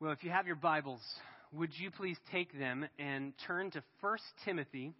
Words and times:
Well, 0.00 0.10
if 0.10 0.24
you 0.24 0.30
have 0.30 0.48
your 0.48 0.56
Bibles, 0.56 1.00
would 1.52 1.70
you 1.78 1.88
please 1.88 2.16
take 2.32 2.58
them 2.58 2.84
and 2.98 3.32
turn 3.46 3.70
to 3.70 3.82
1 4.00 4.18
Timothy? 4.44 4.92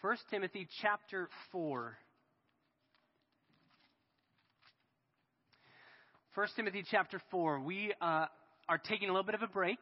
1 0.00 0.16
Timothy 0.30 0.66
chapter 0.80 1.28
4. 1.52 1.98
1 6.34 6.46
Timothy 6.56 6.82
chapter 6.90 7.20
4. 7.30 7.60
We 7.60 7.92
uh, 8.00 8.26
are 8.66 8.78
taking 8.78 9.10
a 9.10 9.12
little 9.12 9.26
bit 9.26 9.34
of 9.34 9.42
a 9.42 9.46
break 9.46 9.78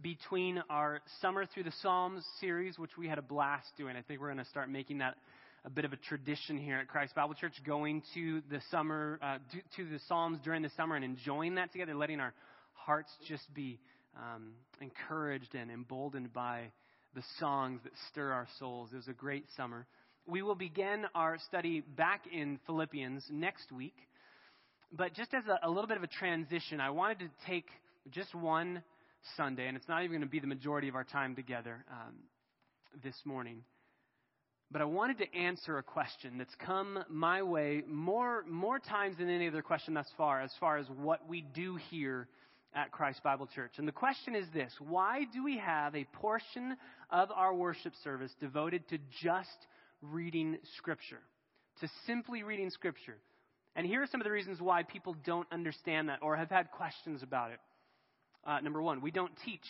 between 0.00 0.62
our 0.70 1.00
Summer 1.20 1.44
Through 1.44 1.64
the 1.64 1.74
Psalms 1.82 2.24
series, 2.40 2.78
which 2.78 2.96
we 2.96 3.06
had 3.06 3.18
a 3.18 3.22
blast 3.22 3.66
doing. 3.76 3.96
I 3.96 4.02
think 4.02 4.18
we're 4.18 4.32
going 4.32 4.42
to 4.42 4.50
start 4.50 4.70
making 4.70 4.98
that 4.98 5.16
a 5.66 5.70
bit 5.70 5.84
of 5.84 5.92
a 5.92 5.96
tradition 5.96 6.56
here 6.56 6.78
at 6.78 6.86
Christ 6.86 7.16
Bible 7.16 7.34
Church, 7.34 7.54
going 7.66 8.00
to 8.14 8.40
the 8.48 8.60
summer, 8.70 9.18
uh, 9.20 9.38
to 9.76 9.84
the 9.84 9.98
Psalms 10.06 10.38
during 10.44 10.62
the 10.62 10.70
summer 10.76 10.94
and 10.94 11.04
enjoying 11.04 11.56
that 11.56 11.72
together, 11.72 11.92
letting 11.92 12.20
our 12.20 12.32
hearts 12.74 13.10
just 13.26 13.52
be 13.52 13.80
um, 14.16 14.52
encouraged 14.80 15.56
and 15.56 15.68
emboldened 15.72 16.32
by 16.32 16.70
the 17.16 17.22
songs 17.40 17.80
that 17.82 17.92
stir 18.12 18.30
our 18.30 18.46
souls. 18.60 18.90
It 18.92 18.96
was 18.96 19.08
a 19.08 19.12
great 19.12 19.44
summer. 19.56 19.88
We 20.24 20.40
will 20.40 20.54
begin 20.54 21.04
our 21.16 21.36
study 21.48 21.80
back 21.80 22.20
in 22.32 22.60
Philippians 22.66 23.24
next 23.28 23.72
week. 23.72 23.96
But 24.92 25.14
just 25.14 25.34
as 25.34 25.42
a, 25.48 25.66
a 25.66 25.68
little 25.68 25.88
bit 25.88 25.96
of 25.96 26.04
a 26.04 26.08
transition, 26.08 26.80
I 26.80 26.90
wanted 26.90 27.18
to 27.18 27.28
take 27.44 27.66
just 28.12 28.32
one 28.36 28.84
Sunday, 29.36 29.66
and 29.66 29.76
it's 29.76 29.88
not 29.88 30.04
even 30.04 30.12
going 30.12 30.22
to 30.22 30.28
be 30.28 30.38
the 30.38 30.46
majority 30.46 30.86
of 30.86 30.94
our 30.94 31.02
time 31.02 31.34
together 31.34 31.84
um, 31.90 32.14
this 33.02 33.16
morning. 33.24 33.64
But 34.70 34.82
I 34.82 34.84
wanted 34.84 35.18
to 35.18 35.34
answer 35.34 35.78
a 35.78 35.82
question 35.82 36.38
that's 36.38 36.54
come 36.56 36.98
my 37.08 37.42
way 37.42 37.82
more, 37.86 38.44
more 38.48 38.80
times 38.80 39.16
than 39.18 39.30
any 39.30 39.46
other 39.46 39.62
question 39.62 39.94
thus 39.94 40.08
far, 40.16 40.40
as 40.40 40.50
far 40.58 40.76
as 40.76 40.86
what 40.88 41.28
we 41.28 41.42
do 41.54 41.76
here 41.90 42.28
at 42.74 42.90
Christ 42.90 43.22
Bible 43.22 43.46
Church. 43.46 43.72
And 43.78 43.86
the 43.86 43.92
question 43.92 44.34
is 44.34 44.46
this 44.52 44.72
Why 44.80 45.24
do 45.32 45.44
we 45.44 45.58
have 45.58 45.94
a 45.94 46.04
portion 46.12 46.76
of 47.10 47.30
our 47.30 47.54
worship 47.54 47.92
service 48.02 48.32
devoted 48.40 48.88
to 48.88 48.98
just 49.22 49.66
reading 50.02 50.58
Scripture? 50.76 51.20
To 51.80 51.88
simply 52.06 52.42
reading 52.42 52.70
Scripture? 52.70 53.18
And 53.76 53.86
here 53.86 54.02
are 54.02 54.06
some 54.06 54.20
of 54.20 54.24
the 54.24 54.32
reasons 54.32 54.60
why 54.60 54.82
people 54.82 55.14
don't 55.24 55.46
understand 55.52 56.08
that 56.08 56.20
or 56.22 56.36
have 56.36 56.50
had 56.50 56.70
questions 56.72 57.22
about 57.22 57.52
it. 57.52 57.60
Uh, 58.44 58.60
number 58.60 58.82
one, 58.82 59.00
we 59.00 59.10
don't 59.10 59.32
teach 59.44 59.66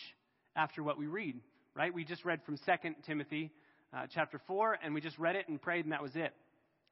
after 0.55 0.83
what 0.83 0.97
we 0.97 1.07
read, 1.07 1.37
right? 1.75 1.93
We 1.93 2.05
just 2.05 2.25
read 2.25 2.41
from 2.45 2.57
2 2.57 2.95
Timothy 3.05 3.51
uh, 3.95 4.07
chapter 4.13 4.41
4, 4.47 4.79
and 4.83 4.95
we 4.95 5.01
just 5.01 5.19
read 5.19 5.37
it 5.37 5.49
and 5.49 5.61
prayed, 5.61 5.85
and 5.85 5.93
that 5.93 6.03
was 6.03 6.15
it. 6.15 6.33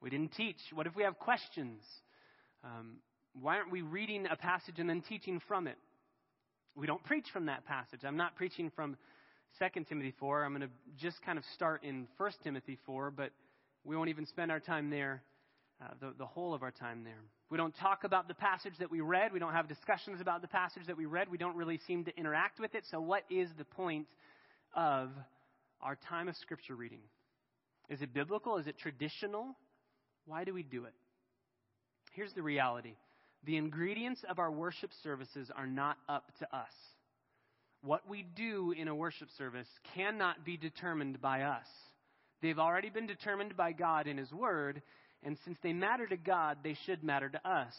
We 0.01 0.09
didn't 0.09 0.33
teach. 0.33 0.57
What 0.73 0.87
if 0.87 0.95
we 0.95 1.03
have 1.03 1.17
questions? 1.17 1.81
Um, 2.63 2.97
why 3.39 3.57
aren't 3.57 3.71
we 3.71 3.81
reading 3.81 4.27
a 4.29 4.35
passage 4.35 4.79
and 4.79 4.89
then 4.89 5.01
teaching 5.01 5.41
from 5.47 5.67
it? 5.67 5.77
We 6.75 6.87
don't 6.87 7.03
preach 7.03 7.27
from 7.31 7.45
that 7.45 7.65
passage. 7.65 8.01
I'm 8.05 8.17
not 8.17 8.35
preaching 8.35 8.71
from 8.75 8.97
2 9.59 9.83
Timothy 9.85 10.13
4. 10.19 10.43
I'm 10.43 10.55
going 10.55 10.61
to 10.61 10.73
just 10.97 11.21
kind 11.21 11.37
of 11.37 11.45
start 11.53 11.83
in 11.83 12.07
1 12.17 12.31
Timothy 12.43 12.77
4, 12.85 13.11
but 13.11 13.31
we 13.83 13.95
won't 13.95 14.09
even 14.09 14.25
spend 14.25 14.51
our 14.51 14.59
time 14.59 14.89
there, 14.89 15.21
uh, 15.81 15.87
the, 15.99 16.13
the 16.17 16.25
whole 16.25 16.53
of 16.53 16.63
our 16.63 16.71
time 16.71 17.03
there. 17.03 17.21
We 17.49 17.57
don't 17.57 17.75
talk 17.77 18.03
about 18.03 18.27
the 18.27 18.33
passage 18.33 18.73
that 18.79 18.89
we 18.89 19.01
read. 19.01 19.31
We 19.31 19.39
don't 19.39 19.53
have 19.53 19.67
discussions 19.67 20.19
about 20.19 20.41
the 20.41 20.47
passage 20.47 20.87
that 20.87 20.97
we 20.97 21.05
read. 21.05 21.29
We 21.29 21.37
don't 21.37 21.55
really 21.55 21.79
seem 21.87 22.03
to 22.05 22.17
interact 22.17 22.59
with 22.59 22.73
it. 22.73 22.83
So, 22.89 22.99
what 22.99 23.23
is 23.29 23.49
the 23.57 23.65
point 23.65 24.07
of 24.75 25.11
our 25.81 25.97
time 26.09 26.27
of 26.27 26.35
scripture 26.37 26.75
reading? 26.75 27.01
Is 27.89 28.01
it 28.01 28.13
biblical? 28.13 28.57
Is 28.57 28.67
it 28.67 28.77
traditional? 28.77 29.55
Why 30.25 30.43
do 30.43 30.53
we 30.53 30.63
do 30.63 30.85
it? 30.85 30.93
Here's 32.13 32.33
the 32.33 32.41
reality 32.41 32.95
the 33.45 33.57
ingredients 33.57 34.21
of 34.29 34.39
our 34.39 34.51
worship 34.51 34.89
services 35.03 35.51
are 35.55 35.67
not 35.67 35.97
up 36.09 36.31
to 36.39 36.55
us. 36.55 36.71
What 37.83 38.09
we 38.09 38.25
do 38.35 38.73
in 38.75 38.87
a 38.87 38.95
worship 38.95 39.27
service 39.37 39.67
cannot 39.93 40.43
be 40.43 40.57
determined 40.57 41.21
by 41.21 41.43
us. 41.43 41.67
They've 42.41 42.57
already 42.57 42.89
been 42.89 43.05
determined 43.05 43.55
by 43.55 43.73
God 43.73 44.07
in 44.07 44.17
His 44.17 44.31
Word, 44.31 44.81
and 45.23 45.37
since 45.45 45.57
they 45.61 45.73
matter 45.73 46.07
to 46.07 46.17
God, 46.17 46.57
they 46.63 46.75
should 46.85 47.03
matter 47.03 47.29
to 47.29 47.47
us. 47.47 47.73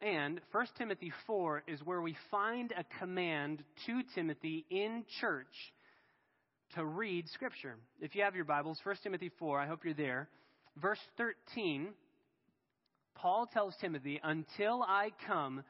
And 0.00 0.40
1 0.52 0.66
Timothy 0.78 1.12
4 1.26 1.64
is 1.66 1.80
where 1.82 2.00
we 2.00 2.16
find 2.30 2.72
a 2.72 2.84
command 2.98 3.62
to 3.86 4.02
Timothy 4.14 4.64
in 4.70 5.04
church 5.20 5.46
to 6.74 6.84
read 6.84 7.28
Scripture. 7.28 7.76
If 8.00 8.16
you 8.16 8.22
have 8.22 8.34
your 8.34 8.44
Bibles, 8.44 8.80
1 8.82 8.96
Timothy 9.02 9.30
4, 9.38 9.60
I 9.60 9.66
hope 9.66 9.84
you're 9.84 9.94
there. 9.94 10.28
Verse 10.80 10.98
13, 11.16 11.88
Paul 13.14 13.46
tells 13.52 13.76
Timothy, 13.80 14.20
Until 14.24 14.82
I 14.82 15.10
come, 15.26 15.62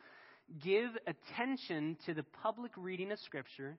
give 0.62 0.90
attention 1.06 1.98
to 2.06 2.14
the 2.14 2.22
public 2.42 2.72
reading 2.76 3.12
of 3.12 3.18
Scripture, 3.18 3.76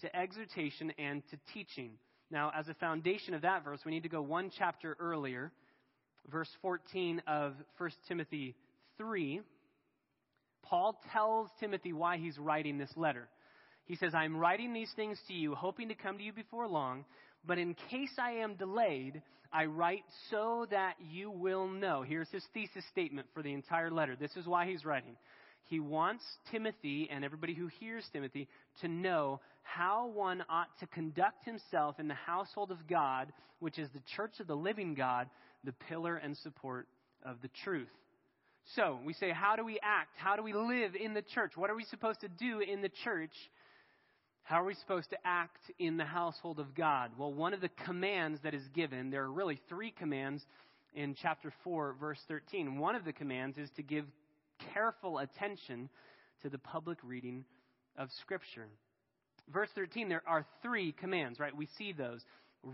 to 0.00 0.16
exhortation, 0.16 0.92
and 0.98 1.22
to 1.30 1.38
teaching. 1.52 1.92
Now, 2.30 2.50
as 2.56 2.68
a 2.68 2.74
foundation 2.74 3.34
of 3.34 3.42
that 3.42 3.62
verse, 3.62 3.80
we 3.86 3.92
need 3.92 4.02
to 4.02 4.08
go 4.08 4.22
one 4.22 4.50
chapter 4.58 4.96
earlier, 4.98 5.52
verse 6.28 6.50
14 6.60 7.22
of 7.28 7.54
1 7.78 7.90
Timothy 8.08 8.56
3. 8.98 9.42
Paul 10.64 10.98
tells 11.12 11.50
Timothy 11.60 11.92
why 11.92 12.16
he's 12.16 12.36
writing 12.36 12.78
this 12.78 12.92
letter. 12.96 13.28
He 13.86 13.96
says, 13.96 14.14
I'm 14.14 14.36
writing 14.36 14.72
these 14.72 14.92
things 14.96 15.18
to 15.28 15.34
you, 15.34 15.54
hoping 15.54 15.88
to 15.88 15.94
come 15.94 16.18
to 16.18 16.24
you 16.24 16.32
before 16.32 16.66
long, 16.66 17.04
but 17.46 17.58
in 17.58 17.76
case 17.90 18.12
I 18.18 18.32
am 18.32 18.54
delayed, 18.54 19.22
I 19.52 19.66
write 19.66 20.04
so 20.30 20.66
that 20.70 20.94
you 21.10 21.30
will 21.30 21.68
know. 21.68 22.02
Here's 22.02 22.30
his 22.30 22.44
thesis 22.54 22.84
statement 22.90 23.28
for 23.34 23.42
the 23.42 23.52
entire 23.52 23.90
letter. 23.90 24.16
This 24.16 24.34
is 24.36 24.46
why 24.46 24.66
he's 24.66 24.84
writing. 24.84 25.16
He 25.68 25.80
wants 25.80 26.24
Timothy 26.50 27.08
and 27.10 27.24
everybody 27.24 27.54
who 27.54 27.68
hears 27.78 28.04
Timothy 28.12 28.48
to 28.80 28.88
know 28.88 29.40
how 29.62 30.08
one 30.08 30.44
ought 30.48 30.68
to 30.80 30.86
conduct 30.86 31.44
himself 31.44 31.98
in 31.98 32.08
the 32.08 32.14
household 32.14 32.70
of 32.70 32.86
God, 32.88 33.32
which 33.60 33.78
is 33.78 33.88
the 33.94 34.02
church 34.16 34.40
of 34.40 34.46
the 34.46 34.56
living 34.56 34.94
God, 34.94 35.28
the 35.62 35.72
pillar 35.88 36.16
and 36.16 36.36
support 36.38 36.86
of 37.24 37.36
the 37.40 37.50
truth. 37.64 37.88
So, 38.76 38.98
we 39.04 39.12
say, 39.12 39.30
how 39.30 39.56
do 39.56 39.64
we 39.64 39.78
act? 39.82 40.10
How 40.16 40.36
do 40.36 40.42
we 40.42 40.54
live 40.54 40.94
in 40.94 41.12
the 41.12 41.22
church? 41.34 41.52
What 41.54 41.70
are 41.70 41.76
we 41.76 41.84
supposed 41.84 42.20
to 42.20 42.28
do 42.28 42.60
in 42.60 42.80
the 42.80 42.90
church? 43.04 43.32
How 44.44 44.60
are 44.60 44.66
we 44.66 44.74
supposed 44.74 45.08
to 45.08 45.16
act 45.24 45.70
in 45.78 45.96
the 45.96 46.04
household 46.04 46.60
of 46.60 46.74
God? 46.74 47.12
Well, 47.16 47.32
one 47.32 47.54
of 47.54 47.62
the 47.62 47.70
commands 47.86 48.40
that 48.42 48.52
is 48.52 48.68
given, 48.74 49.08
there 49.08 49.22
are 49.22 49.32
really 49.32 49.58
three 49.70 49.90
commands 49.90 50.42
in 50.94 51.16
chapter 51.20 51.50
4, 51.64 51.96
verse 51.98 52.20
13. 52.28 52.78
One 52.78 52.94
of 52.94 53.06
the 53.06 53.12
commands 53.14 53.56
is 53.56 53.70
to 53.76 53.82
give 53.82 54.04
careful 54.74 55.18
attention 55.18 55.88
to 56.42 56.50
the 56.50 56.58
public 56.58 56.98
reading 57.02 57.46
of 57.96 58.10
Scripture. 58.20 58.66
Verse 59.50 59.70
13, 59.74 60.10
there 60.10 60.22
are 60.26 60.44
three 60.60 60.92
commands, 60.92 61.40
right? 61.40 61.56
We 61.56 61.68
see 61.78 61.92
those. 61.92 62.20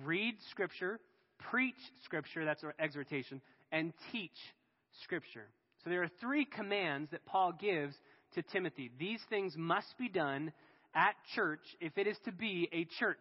Read 0.05 0.35
Scripture, 0.51 0.99
preach 1.39 1.79
Scripture, 2.05 2.45
that's 2.45 2.65
our 2.65 2.75
exhortation, 2.81 3.41
and 3.71 3.93
teach 4.11 4.37
Scripture. 5.05 5.47
So 5.85 5.91
there 5.91 6.03
are 6.03 6.11
three 6.21 6.47
commands 6.47 7.13
that 7.13 7.25
Paul 7.27 7.53
gives 7.53 7.95
to 8.35 8.43
Timothy. 8.43 8.91
These 8.99 9.21
things 9.31 9.55
must 9.57 9.97
be 9.99 10.09
done 10.09 10.53
at 10.95 11.15
church 11.35 11.61
if 11.81 11.97
it 11.99 12.07
is 12.07 12.17
to 12.25 12.33
be 12.33 12.69
a 12.73 12.85
church. 12.99 13.19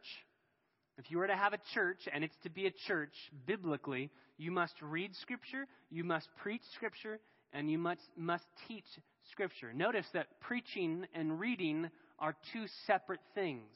If 0.98 1.10
you 1.10 1.22
are 1.22 1.28
to 1.28 1.36
have 1.36 1.54
a 1.54 1.60
church 1.74 2.00
and 2.12 2.24
it's 2.24 2.36
to 2.44 2.50
be 2.50 2.68
a 2.68 2.72
church 2.88 3.14
biblically, 3.46 4.10
you 4.38 4.52
must 4.52 4.74
read 4.82 5.16
Scripture, 5.16 5.66
you 5.90 6.04
must 6.04 6.28
preach 6.42 6.62
Scripture, 6.76 7.20
and 7.54 7.72
you 7.72 7.78
must, 7.78 8.02
must 8.18 8.44
teach 8.68 8.86
Scripture. 9.32 9.72
Notice 9.74 10.06
that 10.14 10.42
preaching 10.42 11.06
and 11.14 11.40
reading 11.40 11.90
are 12.20 12.36
two 12.52 12.66
separate 12.86 13.22
things. 13.34 13.72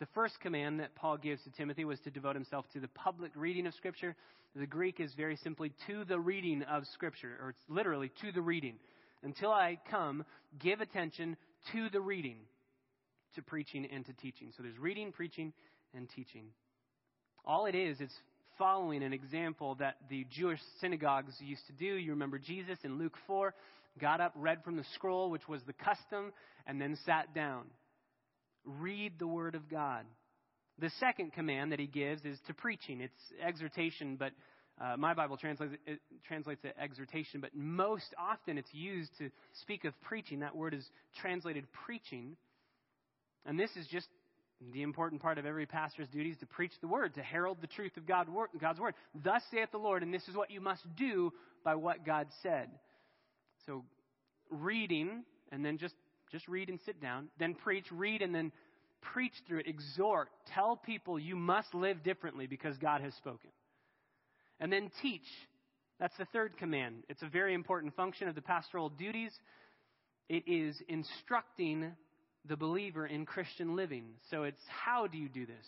The 0.00 0.06
first 0.14 0.40
command 0.40 0.80
that 0.80 0.94
Paul 0.94 1.18
gives 1.18 1.42
to 1.42 1.50
Timothy 1.50 1.84
was 1.84 2.00
to 2.00 2.10
devote 2.10 2.36
himself 2.36 2.66
to 2.72 2.80
the 2.80 2.88
public 2.88 3.32
reading 3.34 3.66
of 3.66 3.74
Scripture. 3.74 4.14
The 4.54 4.66
Greek 4.66 5.00
is 5.00 5.12
very 5.14 5.36
simply 5.36 5.72
to 5.86 6.04
the 6.04 6.18
reading 6.18 6.62
of 6.62 6.86
Scripture, 6.94 7.36
or 7.42 7.50
it's 7.50 7.64
literally 7.68 8.10
to 8.22 8.32
the 8.32 8.40
reading. 8.40 8.76
Until 9.22 9.50
I 9.50 9.78
come, 9.90 10.24
give 10.58 10.80
attention 10.80 11.36
to 11.72 11.90
the 11.90 12.00
reading 12.00 12.38
to 13.34 13.42
preaching 13.42 13.86
and 13.92 14.04
to 14.06 14.12
teaching. 14.14 14.52
So 14.56 14.62
there's 14.62 14.78
reading, 14.78 15.12
preaching, 15.12 15.52
and 15.94 16.08
teaching. 16.08 16.46
All 17.44 17.66
it 17.66 17.74
is 17.74 18.00
is 18.00 18.10
following 18.58 19.02
an 19.02 19.12
example 19.12 19.76
that 19.76 19.96
the 20.10 20.26
Jewish 20.30 20.60
synagogues 20.80 21.32
used 21.40 21.66
to 21.66 21.72
do. 21.72 21.96
You 21.96 22.10
remember 22.10 22.38
Jesus 22.38 22.78
in 22.82 22.98
Luke 22.98 23.16
4 23.26 23.54
got 24.00 24.20
up, 24.20 24.32
read 24.36 24.62
from 24.64 24.76
the 24.76 24.84
scroll, 24.94 25.30
which 25.30 25.48
was 25.48 25.60
the 25.66 25.72
custom, 25.72 26.32
and 26.66 26.80
then 26.80 26.96
sat 27.06 27.34
down. 27.34 27.64
Read 28.64 29.18
the 29.18 29.26
Word 29.26 29.54
of 29.54 29.68
God. 29.68 30.04
The 30.78 30.90
second 31.00 31.32
command 31.32 31.72
that 31.72 31.80
he 31.80 31.86
gives 31.86 32.24
is 32.24 32.38
to 32.46 32.54
preaching. 32.54 33.00
It's 33.00 33.14
exhortation, 33.44 34.16
but 34.16 34.32
uh, 34.80 34.96
my 34.96 35.12
Bible 35.12 35.36
translates 35.36 35.74
it, 35.86 36.00
translates 36.26 36.64
it 36.64 36.76
exhortation, 36.80 37.40
but 37.40 37.50
most 37.54 38.14
often 38.16 38.58
it's 38.58 38.72
used 38.72 39.10
to 39.18 39.30
speak 39.62 39.84
of 39.84 39.92
preaching. 40.02 40.40
That 40.40 40.54
word 40.54 40.74
is 40.74 40.84
translated 41.20 41.64
preaching. 41.84 42.36
And 43.46 43.58
this 43.58 43.70
is 43.76 43.86
just 43.86 44.08
the 44.72 44.82
important 44.82 45.22
part 45.22 45.38
of 45.38 45.46
every 45.46 45.66
pastor's 45.66 46.08
duties 46.08 46.36
to 46.40 46.46
preach 46.46 46.72
the 46.80 46.88
word, 46.88 47.14
to 47.14 47.22
herald 47.22 47.58
the 47.60 47.66
truth 47.68 47.96
of 47.96 48.06
God's 48.06 48.30
word. 48.30 48.94
Thus 49.14 49.42
saith 49.50 49.70
the 49.70 49.78
Lord, 49.78 50.02
and 50.02 50.12
this 50.12 50.26
is 50.28 50.36
what 50.36 50.50
you 50.50 50.60
must 50.60 50.82
do 50.96 51.32
by 51.64 51.76
what 51.76 52.04
God 52.04 52.26
said. 52.42 52.68
So, 53.66 53.84
reading, 54.50 55.24
and 55.52 55.64
then 55.64 55.78
just, 55.78 55.94
just 56.32 56.48
read 56.48 56.68
and 56.68 56.80
sit 56.84 57.00
down. 57.00 57.28
Then 57.38 57.54
preach, 57.54 57.86
read, 57.92 58.22
and 58.22 58.34
then 58.34 58.50
preach 59.00 59.34
through 59.46 59.60
it. 59.60 59.68
Exhort. 59.68 60.28
Tell 60.54 60.76
people 60.76 61.18
you 61.18 61.36
must 61.36 61.72
live 61.74 62.02
differently 62.02 62.46
because 62.46 62.76
God 62.78 63.00
has 63.00 63.14
spoken. 63.14 63.50
And 64.60 64.72
then 64.72 64.90
teach. 65.02 65.26
That's 66.00 66.16
the 66.16 66.26
third 66.26 66.56
command. 66.56 67.04
It's 67.08 67.22
a 67.22 67.28
very 67.28 67.54
important 67.54 67.94
function 67.94 68.28
of 68.28 68.34
the 68.34 68.42
pastoral 68.42 68.88
duties. 68.88 69.32
It 70.28 70.44
is 70.46 70.80
instructing 70.88 71.92
the 72.46 72.56
believer 72.56 73.06
in 73.06 73.26
Christian 73.26 73.76
living. 73.76 74.04
So 74.30 74.44
it's 74.44 74.62
how 74.68 75.06
do 75.06 75.18
you 75.18 75.28
do 75.28 75.46
this? 75.46 75.66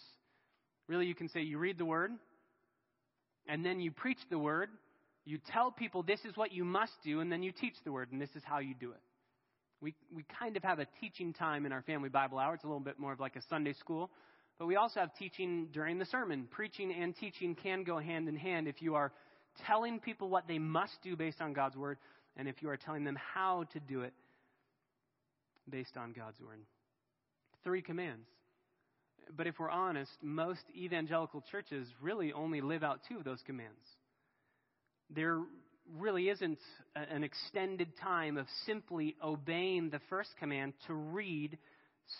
Really, 0.89 1.07
you 1.07 1.15
can 1.15 1.29
say 1.29 1.41
you 1.41 1.59
read 1.59 1.79
the 1.79 1.85
word, 1.85 2.11
and 3.47 3.65
then 3.65 3.81
you 3.81 3.91
preach 3.91 4.19
the 4.29 4.39
word. 4.39 4.71
You 5.25 5.39
tell 5.53 5.71
people 5.71 6.03
this 6.03 6.21
is 6.25 6.37
what 6.37 6.53
you 6.53 6.65
must 6.65 6.93
do, 7.05 7.21
and 7.21 7.31
then 7.31 7.43
you 7.43 7.53
teach 7.53 7.75
the 7.85 7.93
word, 7.93 8.11
and 8.13 8.21
this 8.21 8.31
is 8.35 8.43
how 8.45 8.59
you 8.59 8.75
do 8.75 8.91
it. 8.91 9.01
We, 9.81 9.95
we 10.15 10.25
kind 10.39 10.57
of 10.57 10.63
have 10.63 10.79
a 10.79 10.87
teaching 11.01 11.33
time 11.33 11.65
in 11.65 11.73
our 11.73 11.83
family 11.83 12.09
Bible 12.09 12.39
hour. 12.39 12.55
It's 12.55 12.65
a 12.65 12.67
little 12.67 12.81
bit 12.81 12.99
more 12.99 13.13
of 13.13 13.21
like 13.21 13.37
a 13.37 13.43
Sunday 13.49 13.73
school. 13.75 14.11
But 14.59 14.67
we 14.67 14.77
also 14.77 15.01
have 15.01 15.15
teaching 15.15 15.69
during 15.73 15.99
the 15.99 16.05
sermon. 16.05 16.47
Preaching 16.51 16.93
and 16.93 17.17
teaching 17.17 17.55
can 17.55 17.83
go 17.83 17.99
hand 17.99 18.29
in 18.29 18.37
hand 18.37 18.69
if 18.69 18.83
you 18.83 18.95
are 18.95 19.11
telling 19.67 19.99
people 19.99 20.29
what 20.29 20.47
they 20.47 20.59
must 20.59 20.93
do 21.03 21.17
based 21.17 21.41
on 21.41 21.55
God's 21.55 21.77
word, 21.77 21.97
and 22.37 22.47
if 22.47 22.57
you 22.61 22.69
are 22.69 22.77
telling 22.77 23.05
them 23.05 23.17
how 23.35 23.65
to 23.73 23.81
do 23.81 24.03
it 24.03 24.13
based 25.71 25.97
on 25.97 26.13
God's 26.13 26.41
word. 26.41 26.59
Three 27.65 27.83
commands. 27.83 28.27
But 29.37 29.47
if 29.47 29.59
we're 29.59 29.71
honest, 29.71 30.11
most 30.23 30.63
evangelical 30.77 31.43
churches 31.51 31.87
really 32.01 32.33
only 32.33 32.61
live 32.61 32.83
out 32.83 33.01
two 33.09 33.19
of 33.19 33.25
those 33.25 33.41
commands. 33.47 33.79
There 35.09 35.41
really 35.99 36.29
isn't 36.29 36.59
an 36.95 37.25
extended 37.25 37.89
time 37.99 38.37
of 38.37 38.47
simply 38.67 39.17
obeying 39.23 39.91
the 39.91 40.01
first 40.09 40.31
command 40.39 40.75
to 40.87 40.95
read 40.95 41.59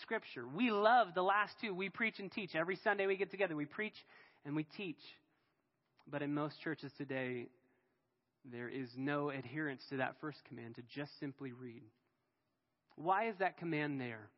Scripture. 0.01 0.45
We 0.47 0.71
love 0.71 1.09
the 1.15 1.21
last 1.21 1.53
two. 1.61 1.73
We 1.73 1.89
preach 1.89 2.19
and 2.19 2.31
teach. 2.31 2.55
Every 2.55 2.77
Sunday 2.83 3.07
we 3.07 3.17
get 3.17 3.31
together, 3.31 3.55
we 3.55 3.65
preach 3.65 3.95
and 4.45 4.55
we 4.55 4.65
teach. 4.77 5.01
But 6.09 6.21
in 6.21 6.33
most 6.33 6.55
churches 6.63 6.91
today, 6.97 7.47
there 8.49 8.69
is 8.69 8.89
no 8.95 9.29
adherence 9.29 9.81
to 9.89 9.97
that 9.97 10.15
first 10.21 10.39
command 10.47 10.75
to 10.75 10.81
just 10.95 11.11
simply 11.19 11.51
read. 11.51 11.83
Why 12.95 13.29
is 13.29 13.35
that 13.39 13.57
command 13.57 13.99
there? 13.99 14.29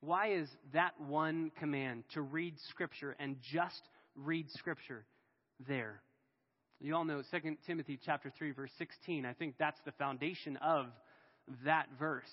Why 0.00 0.32
is 0.32 0.48
that 0.72 1.00
one 1.00 1.52
command 1.58 2.04
to 2.14 2.22
read 2.22 2.54
Scripture 2.70 3.14
and 3.20 3.36
just 3.52 3.82
read 4.16 4.50
Scripture 4.50 5.04
there? 5.68 6.00
You 6.80 6.96
all 6.96 7.04
know 7.04 7.22
2 7.30 7.56
Timothy 7.66 7.98
chapter 8.04 8.32
3 8.36 8.50
verse 8.50 8.72
16. 8.78 9.24
I 9.24 9.32
think 9.32 9.54
that's 9.58 9.80
the 9.84 9.92
foundation 9.92 10.56
of 10.56 10.86
that 11.64 11.86
verse. 11.98 12.30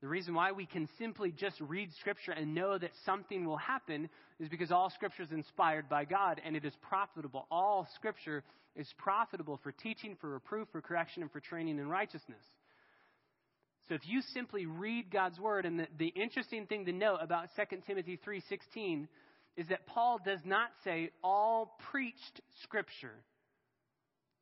The 0.00 0.08
reason 0.08 0.32
why 0.32 0.52
we 0.52 0.64
can 0.64 0.88
simply 0.98 1.32
just 1.32 1.60
read 1.60 1.90
Scripture 2.00 2.32
and 2.32 2.54
know 2.54 2.78
that 2.78 2.92
something 3.04 3.44
will 3.44 3.56
happen 3.56 4.08
is 4.38 4.48
because 4.48 4.70
all 4.70 4.90
Scripture 4.90 5.24
is 5.24 5.32
inspired 5.32 5.88
by 5.88 6.04
God 6.04 6.40
and 6.44 6.56
it 6.56 6.64
is 6.64 6.72
profitable. 6.80 7.46
All 7.50 7.86
Scripture 7.96 8.44
is 8.76 8.88
profitable 8.96 9.58
for 9.62 9.72
teaching, 9.72 10.16
for 10.20 10.30
reproof, 10.30 10.68
for 10.70 10.80
correction, 10.80 11.22
and 11.22 11.30
for 11.32 11.40
training 11.40 11.78
in 11.78 11.88
righteousness. 11.88 12.44
So 13.88 13.94
if 13.94 14.02
you 14.06 14.20
simply 14.34 14.66
read 14.66 15.10
God's 15.10 15.40
word, 15.40 15.64
and 15.64 15.80
the, 15.80 15.86
the 15.98 16.08
interesting 16.08 16.66
thing 16.66 16.84
to 16.86 16.92
note 16.92 17.18
about 17.22 17.48
2 17.56 17.78
Timothy 17.86 18.18
3.16 18.26 19.08
is 19.56 19.66
that 19.68 19.86
Paul 19.86 20.20
does 20.24 20.40
not 20.44 20.68
say 20.84 21.10
all 21.24 21.76
preached 21.90 22.40
scripture 22.62 23.14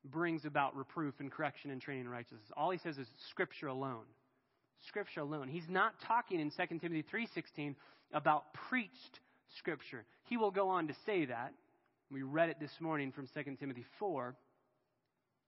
brings 0.05 0.45
about 0.45 0.77
reproof 0.77 1.15
and 1.21 1.31
correction 1.31 1.71
and 1.71 1.81
training 1.81 2.05
in 2.05 2.11
righteousness. 2.11 2.43
All 2.57 2.71
he 2.71 2.79
says 2.79 2.99
is 2.99 3.07
scripture 3.31 3.69
alone. 3.69 4.05
Scripture 4.89 5.21
alone. 5.21 5.49
He's 5.49 5.69
not 5.69 5.95
talking 6.07 6.41
in 6.41 6.51
2 6.51 6.79
Timothy 6.79 7.05
3.16 7.13 7.75
about 8.13 8.53
preached 8.69 9.21
scripture. 9.59 10.05
He 10.25 10.37
will 10.37 10.51
go 10.51 10.69
on 10.69 10.89
to 10.89 10.95
say 11.07 11.27
that. 11.27 11.53
We 12.11 12.23
read 12.23 12.51
it 12.51 12.59
this 12.61 12.71
morning 12.81 13.13
from 13.13 13.29
2 13.35 13.57
Timothy 13.59 13.85
4. 13.99 14.35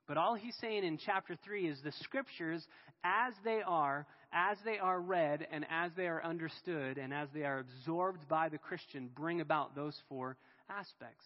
But 0.08 0.16
all 0.16 0.34
he's 0.34 0.56
saying 0.60 0.84
in 0.84 0.96
chapter 0.96 1.36
3 1.44 1.68
is 1.68 1.78
the 1.84 1.92
scriptures, 2.02 2.66
as 3.04 3.34
they 3.44 3.60
are, 3.64 4.06
as 4.32 4.56
they 4.64 4.78
are 4.78 4.98
read, 4.98 5.46
and 5.52 5.66
as 5.70 5.92
they 5.96 6.06
are 6.08 6.24
understood, 6.24 6.96
and 6.96 7.12
as 7.12 7.28
they 7.34 7.44
are 7.44 7.58
absorbed 7.58 8.26
by 8.26 8.48
the 8.48 8.56
Christian, 8.56 9.10
bring 9.14 9.42
about 9.42 9.76
those 9.76 9.96
four 10.08 10.38
aspects. 10.70 11.24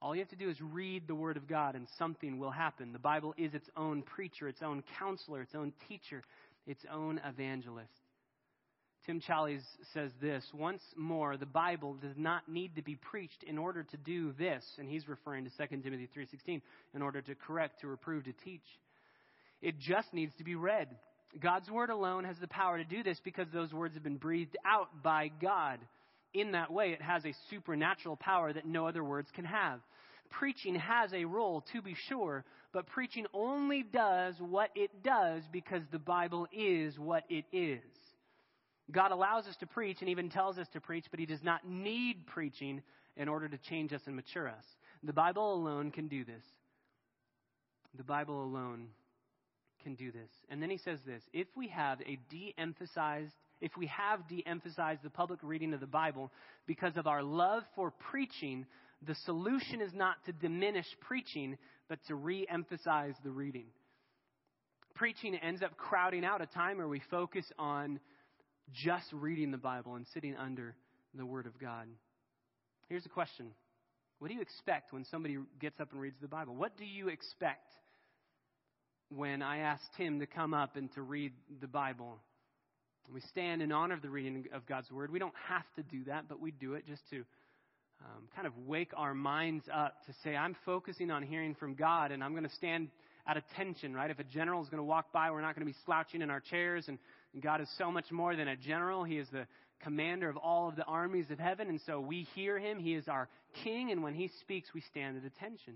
All 0.00 0.14
you 0.14 0.20
have 0.20 0.30
to 0.30 0.36
do 0.36 0.48
is 0.48 0.60
read 0.60 1.08
the 1.08 1.14
Word 1.16 1.36
of 1.36 1.48
God, 1.48 1.74
and 1.74 1.88
something 1.98 2.38
will 2.38 2.52
happen. 2.52 2.92
The 2.92 3.00
Bible 3.00 3.34
is 3.36 3.52
its 3.52 3.68
own 3.76 4.02
preacher, 4.02 4.46
its 4.46 4.62
own 4.62 4.84
counselor, 4.96 5.42
its 5.42 5.56
own 5.56 5.72
teacher, 5.88 6.22
its 6.68 6.84
own 6.92 7.20
evangelist. 7.26 7.90
Tim 9.08 9.22
Challies 9.22 9.62
says 9.94 10.10
this 10.20 10.44
Once 10.52 10.82
more, 10.94 11.38
the 11.38 11.46
Bible 11.46 11.94
does 11.94 12.14
not 12.18 12.46
need 12.46 12.76
to 12.76 12.82
be 12.82 12.94
preached 12.94 13.42
in 13.42 13.56
order 13.56 13.82
to 13.82 13.96
do 13.96 14.34
this, 14.38 14.62
and 14.78 14.86
he's 14.86 15.08
referring 15.08 15.46
to 15.46 15.50
2 15.66 15.78
Timothy 15.78 16.06
3.16, 16.14 16.60
in 16.94 17.00
order 17.00 17.22
to 17.22 17.34
correct, 17.34 17.80
to 17.80 17.86
reprove, 17.86 18.24
to 18.24 18.34
teach. 18.44 18.66
It 19.62 19.78
just 19.78 20.12
needs 20.12 20.34
to 20.36 20.44
be 20.44 20.56
read. 20.56 20.88
God's 21.40 21.70
Word 21.70 21.88
alone 21.88 22.24
has 22.24 22.36
the 22.38 22.48
power 22.48 22.76
to 22.76 22.84
do 22.84 23.02
this 23.02 23.18
because 23.24 23.46
those 23.50 23.72
words 23.72 23.94
have 23.94 24.04
been 24.04 24.18
breathed 24.18 24.58
out 24.66 25.02
by 25.02 25.30
God. 25.40 25.78
In 26.34 26.52
that 26.52 26.70
way, 26.70 26.90
it 26.90 27.00
has 27.00 27.24
a 27.24 27.34
supernatural 27.48 28.16
power 28.16 28.52
that 28.52 28.66
no 28.66 28.86
other 28.86 29.02
words 29.02 29.30
can 29.34 29.46
have. 29.46 29.80
Preaching 30.28 30.74
has 30.74 31.14
a 31.14 31.24
role, 31.24 31.64
to 31.72 31.80
be 31.80 31.96
sure, 32.08 32.44
but 32.74 32.86
preaching 32.86 33.24
only 33.32 33.82
does 33.82 34.34
what 34.38 34.68
it 34.74 35.02
does 35.02 35.44
because 35.50 35.80
the 35.90 35.98
Bible 35.98 36.46
is 36.52 36.98
what 36.98 37.24
it 37.30 37.46
is. 37.54 37.80
God 38.90 39.12
allows 39.12 39.46
us 39.46 39.56
to 39.60 39.66
preach 39.66 39.98
and 40.00 40.08
even 40.08 40.30
tells 40.30 40.58
us 40.58 40.66
to 40.72 40.80
preach, 40.80 41.06
but 41.10 41.20
He 41.20 41.26
does 41.26 41.42
not 41.42 41.68
need 41.68 42.26
preaching 42.26 42.82
in 43.16 43.28
order 43.28 43.48
to 43.48 43.58
change 43.58 43.92
us 43.92 44.00
and 44.06 44.16
mature 44.16 44.48
us. 44.48 44.64
The 45.02 45.12
Bible 45.12 45.54
alone 45.54 45.90
can 45.90 46.08
do 46.08 46.24
this. 46.24 46.42
The 47.96 48.04
Bible 48.04 48.42
alone 48.42 48.88
can 49.82 49.94
do 49.94 50.10
this. 50.10 50.30
And 50.48 50.62
then 50.62 50.70
he 50.70 50.78
says 50.78 50.98
this 51.06 51.22
if 51.32 51.48
we 51.56 51.68
have 51.68 52.00
a 52.02 52.18
de 52.30 52.54
emphasized, 52.58 53.34
if 53.60 53.76
we 53.76 53.86
have 53.86 54.26
de 54.28 54.44
emphasized 54.46 55.02
the 55.02 55.10
public 55.10 55.40
reading 55.42 55.74
of 55.74 55.80
the 55.80 55.86
Bible 55.86 56.30
because 56.66 56.96
of 56.96 57.06
our 57.06 57.22
love 57.22 57.62
for 57.74 57.90
preaching, 57.90 58.66
the 59.06 59.14
solution 59.24 59.80
is 59.80 59.92
not 59.94 60.16
to 60.26 60.32
diminish 60.32 60.86
preaching, 61.00 61.56
but 61.88 61.98
to 62.06 62.14
re 62.14 62.46
emphasize 62.50 63.14
the 63.24 63.30
reading. 63.30 63.66
Preaching 64.94 65.36
ends 65.36 65.62
up 65.62 65.76
crowding 65.76 66.24
out 66.24 66.42
a 66.42 66.46
time 66.46 66.78
where 66.78 66.88
we 66.88 67.00
focus 67.10 67.44
on 67.58 68.00
just 68.72 69.06
reading 69.12 69.50
the 69.50 69.58
Bible 69.58 69.94
and 69.94 70.06
sitting 70.14 70.36
under 70.36 70.74
the 71.14 71.26
Word 71.26 71.46
of 71.46 71.58
God. 71.58 71.86
Here's 72.88 73.06
a 73.06 73.10
question 73.10 73.50
What 74.18 74.28
do 74.28 74.34
you 74.34 74.40
expect 74.40 74.92
when 74.92 75.04
somebody 75.04 75.38
gets 75.60 75.80
up 75.80 75.92
and 75.92 76.00
reads 76.00 76.16
the 76.20 76.28
Bible? 76.28 76.54
What 76.54 76.76
do 76.76 76.84
you 76.84 77.08
expect 77.08 77.68
when 79.10 79.42
I 79.42 79.58
ask 79.58 79.82
Tim 79.96 80.20
to 80.20 80.26
come 80.26 80.54
up 80.54 80.76
and 80.76 80.92
to 80.94 81.02
read 81.02 81.32
the 81.60 81.68
Bible? 81.68 82.18
We 83.12 83.20
stand 83.22 83.62
in 83.62 83.72
honor 83.72 83.94
of 83.94 84.02
the 84.02 84.10
reading 84.10 84.44
of 84.52 84.66
God's 84.66 84.90
Word. 84.90 85.10
We 85.10 85.18
don't 85.18 85.34
have 85.48 85.64
to 85.76 85.82
do 85.82 86.04
that, 86.04 86.28
but 86.28 86.40
we 86.40 86.50
do 86.50 86.74
it 86.74 86.86
just 86.86 87.02
to 87.10 87.24
um, 88.04 88.28
kind 88.34 88.46
of 88.46 88.52
wake 88.66 88.92
our 88.96 89.14
minds 89.14 89.64
up 89.72 90.04
to 90.06 90.12
say, 90.22 90.36
I'm 90.36 90.54
focusing 90.66 91.10
on 91.10 91.22
hearing 91.22 91.54
from 91.54 91.74
God, 91.74 92.12
and 92.12 92.22
I'm 92.22 92.32
going 92.32 92.44
to 92.44 92.54
stand 92.54 92.88
at 93.26 93.36
attention, 93.36 93.94
right? 93.94 94.10
If 94.10 94.18
a 94.18 94.24
general 94.24 94.62
is 94.62 94.68
going 94.68 94.78
to 94.78 94.84
walk 94.84 95.12
by, 95.12 95.30
we're 95.30 95.40
not 95.40 95.54
going 95.54 95.66
to 95.66 95.72
be 95.72 95.78
slouching 95.84 96.22
in 96.22 96.30
our 96.30 96.40
chairs 96.40 96.86
and 96.88 96.98
God 97.42 97.60
is 97.60 97.68
so 97.78 97.90
much 97.90 98.10
more 98.10 98.36
than 98.36 98.48
a 98.48 98.56
general. 98.56 99.04
He 99.04 99.18
is 99.18 99.28
the 99.30 99.46
commander 99.82 100.28
of 100.28 100.36
all 100.36 100.68
of 100.68 100.76
the 100.76 100.84
armies 100.84 101.30
of 101.30 101.38
heaven, 101.38 101.68
and 101.68 101.80
so 101.86 102.00
we 102.00 102.26
hear 102.34 102.58
him. 102.58 102.78
He 102.78 102.94
is 102.94 103.08
our 103.08 103.28
king, 103.64 103.90
and 103.90 104.02
when 104.02 104.14
he 104.14 104.30
speaks, 104.40 104.68
we 104.74 104.80
stand 104.82 105.16
at 105.16 105.24
attention. 105.24 105.74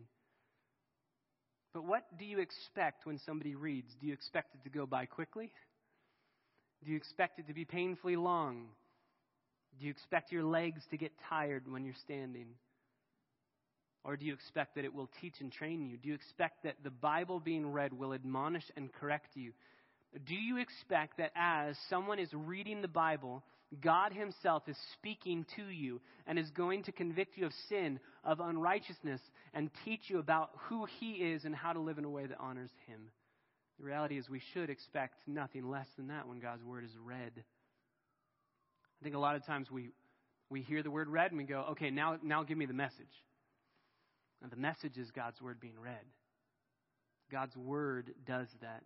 But 1.72 1.84
what 1.84 2.04
do 2.18 2.24
you 2.24 2.38
expect 2.38 3.06
when 3.06 3.18
somebody 3.24 3.54
reads? 3.54 3.88
Do 4.00 4.06
you 4.06 4.12
expect 4.12 4.54
it 4.54 4.64
to 4.64 4.70
go 4.70 4.86
by 4.86 5.06
quickly? 5.06 5.50
Do 6.84 6.90
you 6.90 6.96
expect 6.96 7.38
it 7.38 7.46
to 7.48 7.54
be 7.54 7.64
painfully 7.64 8.16
long? 8.16 8.66
Do 9.78 9.86
you 9.86 9.90
expect 9.90 10.32
your 10.32 10.44
legs 10.44 10.82
to 10.90 10.98
get 10.98 11.12
tired 11.28 11.70
when 11.70 11.84
you're 11.84 11.94
standing? 12.04 12.48
Or 14.04 14.16
do 14.16 14.26
you 14.26 14.34
expect 14.34 14.74
that 14.74 14.84
it 14.84 14.92
will 14.92 15.08
teach 15.20 15.34
and 15.40 15.50
train 15.50 15.86
you? 15.86 15.96
Do 15.96 16.08
you 16.08 16.14
expect 16.14 16.64
that 16.64 16.76
the 16.82 16.90
Bible 16.90 17.38
being 17.40 17.70
read 17.70 17.92
will 17.92 18.12
admonish 18.12 18.64
and 18.76 18.92
correct 18.92 19.30
you? 19.34 19.52
Do 20.26 20.34
you 20.34 20.58
expect 20.58 21.18
that 21.18 21.32
as 21.34 21.76
someone 21.88 22.18
is 22.18 22.28
reading 22.32 22.82
the 22.82 22.88
Bible, 22.88 23.42
God 23.80 24.12
Himself 24.12 24.64
is 24.68 24.76
speaking 24.94 25.46
to 25.56 25.64
you 25.64 26.00
and 26.26 26.38
is 26.38 26.50
going 26.50 26.82
to 26.84 26.92
convict 26.92 27.38
you 27.38 27.46
of 27.46 27.52
sin, 27.68 27.98
of 28.22 28.40
unrighteousness, 28.40 29.20
and 29.54 29.70
teach 29.84 30.02
you 30.08 30.18
about 30.18 30.50
who 30.68 30.86
He 31.00 31.12
is 31.12 31.44
and 31.44 31.54
how 31.54 31.72
to 31.72 31.80
live 31.80 31.96
in 31.96 32.04
a 32.04 32.10
way 32.10 32.26
that 32.26 32.36
honors 32.38 32.70
Him? 32.86 33.00
The 33.78 33.86
reality 33.86 34.18
is, 34.18 34.28
we 34.28 34.42
should 34.52 34.68
expect 34.68 35.14
nothing 35.26 35.70
less 35.70 35.86
than 35.96 36.08
that 36.08 36.28
when 36.28 36.40
God's 36.40 36.62
Word 36.62 36.84
is 36.84 36.90
read. 37.02 37.32
I 37.36 39.02
think 39.02 39.14
a 39.14 39.18
lot 39.18 39.34
of 39.34 39.46
times 39.46 39.70
we, 39.70 39.88
we 40.50 40.60
hear 40.60 40.82
the 40.82 40.90
Word 40.90 41.08
read 41.08 41.30
and 41.30 41.38
we 41.38 41.44
go, 41.44 41.66
okay, 41.70 41.90
now, 41.90 42.18
now 42.22 42.42
give 42.42 42.58
me 42.58 42.66
the 42.66 42.74
message. 42.74 43.06
And 44.42 44.52
the 44.52 44.56
message 44.56 44.98
is 44.98 45.10
God's 45.10 45.40
Word 45.40 45.58
being 45.58 45.80
read. 45.82 46.04
God's 47.30 47.56
Word 47.56 48.12
does 48.26 48.48
that. 48.60 48.82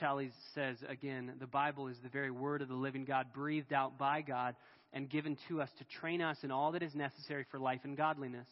Challies 0.00 0.32
says 0.54 0.76
again, 0.88 1.32
the 1.38 1.46
Bible 1.46 1.88
is 1.88 1.96
the 2.02 2.08
very 2.08 2.30
word 2.30 2.62
of 2.62 2.68
the 2.68 2.74
living 2.74 3.04
God, 3.04 3.26
breathed 3.34 3.72
out 3.72 3.98
by 3.98 4.22
God 4.22 4.54
and 4.92 5.08
given 5.08 5.36
to 5.48 5.60
us 5.60 5.68
to 5.78 5.84
train 6.00 6.22
us 6.22 6.38
in 6.42 6.50
all 6.50 6.72
that 6.72 6.82
is 6.82 6.94
necessary 6.94 7.44
for 7.50 7.58
life 7.58 7.80
and 7.84 7.96
godliness. 7.96 8.46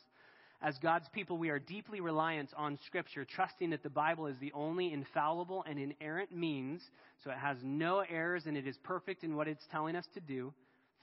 As 0.62 0.76
God's 0.82 1.08
people, 1.14 1.38
we 1.38 1.48
are 1.48 1.58
deeply 1.58 2.00
reliant 2.00 2.50
on 2.54 2.78
Scripture, 2.86 3.24
trusting 3.24 3.70
that 3.70 3.82
the 3.82 3.88
Bible 3.88 4.26
is 4.26 4.36
the 4.40 4.52
only 4.52 4.92
infallible 4.92 5.64
and 5.66 5.78
inerrant 5.78 6.36
means, 6.36 6.82
so 7.24 7.30
it 7.30 7.38
has 7.38 7.56
no 7.62 8.00
errors 8.00 8.44
and 8.44 8.58
it 8.58 8.66
is 8.66 8.76
perfect 8.82 9.24
in 9.24 9.36
what 9.36 9.48
it's 9.48 9.64
telling 9.70 9.96
us 9.96 10.04
to 10.12 10.20
do, 10.20 10.52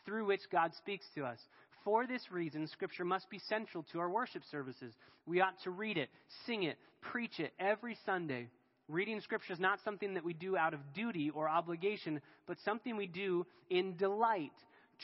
through 0.05 0.25
which 0.25 0.41
God 0.51 0.71
speaks 0.77 1.05
to 1.15 1.25
us. 1.25 1.39
For 1.83 2.05
this 2.05 2.21
reason, 2.31 2.67
Scripture 2.67 3.05
must 3.05 3.29
be 3.31 3.39
central 3.49 3.83
to 3.91 3.99
our 3.99 4.09
worship 4.09 4.43
services. 4.51 4.93
We 5.25 5.41
ought 5.41 5.59
to 5.63 5.71
read 5.71 5.97
it, 5.97 6.09
sing 6.45 6.63
it, 6.63 6.77
preach 7.01 7.39
it 7.39 7.53
every 7.59 7.97
Sunday. 8.05 8.49
Reading 8.89 9.19
Scripture 9.19 9.53
is 9.53 9.59
not 9.59 9.79
something 9.83 10.13
that 10.13 10.23
we 10.23 10.33
do 10.33 10.55
out 10.55 10.73
of 10.73 10.79
duty 10.93 11.29
or 11.29 11.49
obligation, 11.49 12.21
but 12.45 12.57
something 12.63 12.95
we 12.95 13.07
do 13.07 13.45
in 13.69 13.97
delight, 13.97 14.53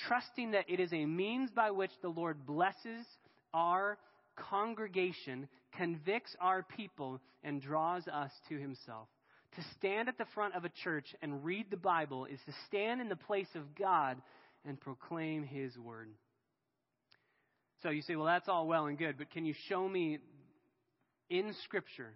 trusting 0.08 0.52
that 0.52 0.70
it 0.70 0.80
is 0.80 0.94
a 0.94 1.06
means 1.06 1.52
by 1.52 1.72
which 1.72 1.92
the 2.02 2.08
Lord 2.08 2.46
blesses 2.46 3.06
our 3.54 3.98
congregation, 4.36 5.50
convicts 5.78 6.36
our 6.40 6.64
people, 6.64 7.20
and 7.44 7.62
draws 7.62 8.08
us 8.08 8.32
to 8.50 8.58
himself. 8.58 9.08
To 9.56 9.62
stand 9.78 10.08
at 10.08 10.18
the 10.18 10.26
front 10.34 10.56
of 10.56 10.66
a 10.66 10.72
church 10.84 11.14
and 11.22 11.44
read 11.44 11.68
the 11.70 11.78
Bible 11.78 12.26
is 12.26 12.40
to 12.46 12.54
stand 12.68 13.02
in 13.02 13.10
the 13.10 13.16
place 13.16 13.54
of 13.54 13.76
God 13.76 14.18
and 14.66 14.80
proclaim 14.80 15.44
his 15.44 15.78
word. 15.78 16.10
So 17.84 17.90
you 17.90 18.02
say, 18.02 18.16
well, 18.16 18.26
that's 18.26 18.48
all 18.48 18.66
well 18.66 18.86
and 18.86 18.98
good, 18.98 19.18
but 19.18 19.30
can 19.30 19.46
you 19.46 19.54
show 19.68 19.88
me 19.88 20.20
in 21.30 21.54
Scripture 21.66 22.14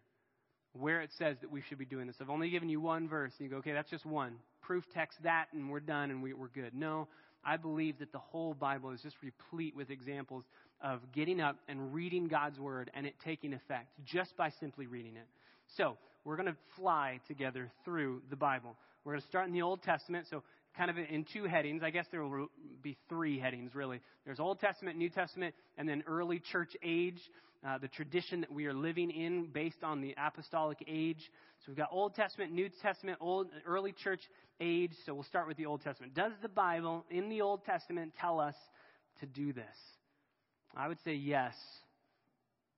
where 0.80 1.02
it 1.02 1.10
says 1.18 1.38
that 1.42 1.52
we 1.52 1.62
should 1.68 1.78
be 1.78 1.86
doing 1.86 2.08
this? 2.08 2.16
I've 2.22 2.30
only 2.30 2.50
given 2.50 2.70
you 2.70 2.80
one 2.80 3.08
verse, 3.08 3.34
and 3.40 3.46
you 3.46 3.52
go, 3.52 3.58
okay, 3.58 3.74
that's 3.74 3.90
just 3.90 4.06
one. 4.06 4.36
Proof 4.62 4.84
text 4.94 5.18
that, 5.24 5.48
and 5.54 5.70
we're 5.70 5.80
done, 5.80 6.12
and 6.12 6.22
we, 6.22 6.34
we're 6.34 6.48
good. 6.48 6.74
No, 6.74 7.08
I 7.44 7.58
believe 7.58 8.00
that 8.00 8.12
the 8.12 8.20
whole 8.20 8.54
Bible 8.54 8.92
is 8.92 9.02
just 9.02 9.16
replete 9.22 9.76
with 9.76 9.90
examples 9.90 10.44
of 10.82 11.00
getting 11.14 11.40
up 11.40 11.58
and 11.68 11.94
reading 11.94 12.28
God's 12.28 12.60
Word 12.60 12.92
and 12.94 13.06
it 13.06 13.16
taking 13.24 13.54
effect 13.54 13.88
just 14.06 14.36
by 14.38 14.52
simply 14.60 14.88
reading 14.88 15.16
it. 15.16 15.28
So, 15.76 15.98
we're 16.24 16.36
going 16.36 16.48
to 16.48 16.58
fly 16.76 17.20
together 17.28 17.72
through 17.86 18.22
the 18.30 18.36
Bible. 18.36 18.76
We're 19.06 19.14
going 19.14 19.22
to 19.22 19.28
start 19.28 19.48
in 19.48 19.54
the 19.54 19.62
Old 19.62 19.82
Testament, 19.82 20.28
so 20.30 20.44
kind 20.78 20.90
of 20.90 20.98
in 20.98 21.26
two 21.34 21.46
headings. 21.46 21.82
I 21.84 21.90
guess 21.90 22.06
there 22.12 22.24
will 22.24 22.50
be 22.84 22.98
three 23.08 23.40
headings, 23.40 23.74
really. 23.74 24.02
There's 24.26 24.40
Old 24.40 24.60
Testament, 24.60 24.98
New 24.98 25.10
Testament, 25.10 25.56
and 25.78 25.88
then 25.88 26.04
early 26.06 26.42
church 26.52 26.76
age, 26.84 27.20
uh, 27.66 27.78
the 27.78 27.88
tradition 27.88 28.42
that 28.42 28.52
we 28.52 28.66
are 28.66 28.74
living 28.74 29.12
in 29.12 29.48
based 29.48 29.84
on 29.84 30.02
the 30.02 30.14
apostolic 30.18 30.84
age. 30.88 31.32
So 31.60 31.66
we've 31.70 31.78
got 31.78 31.90
Old 31.92 32.16
Testament, 32.16 32.52
New 32.52 32.70
Testament, 32.82 33.18
Old, 33.20 33.48
early 33.66 33.92
church 33.92 34.22
age. 34.60 34.92
So 35.06 35.14
we'll 35.14 35.24
start 35.24 35.48
with 35.48 35.58
the 35.58 35.66
Old 35.66 35.82
Testament. 35.82 36.14
Does 36.14 36.34
the 36.42 36.50
Bible 36.50 37.06
in 37.10 37.30
the 37.30 37.42
Old 37.42 37.66
Testament 37.66 38.14
tell 38.20 38.40
us 38.40 38.56
to 39.20 39.26
do 39.26 39.54
this? 39.54 39.66
I 40.76 40.88
would 40.88 41.00
say 41.04 41.14
yes. 41.16 41.54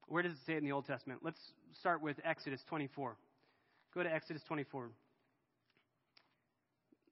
Where 0.08 0.24
does 0.24 0.32
it 0.32 0.40
say 0.46 0.54
it 0.54 0.58
in 0.58 0.66
the 0.66 0.72
Old 0.72 0.88
Testament? 0.88 1.20
Let's 1.24 1.40
start 1.80 2.02
with 2.02 2.18
Exodus 2.24 2.62
24. 2.70 3.16
Go 3.94 4.04
to 4.04 4.12
Exodus 4.12 4.42
24. 4.48 4.90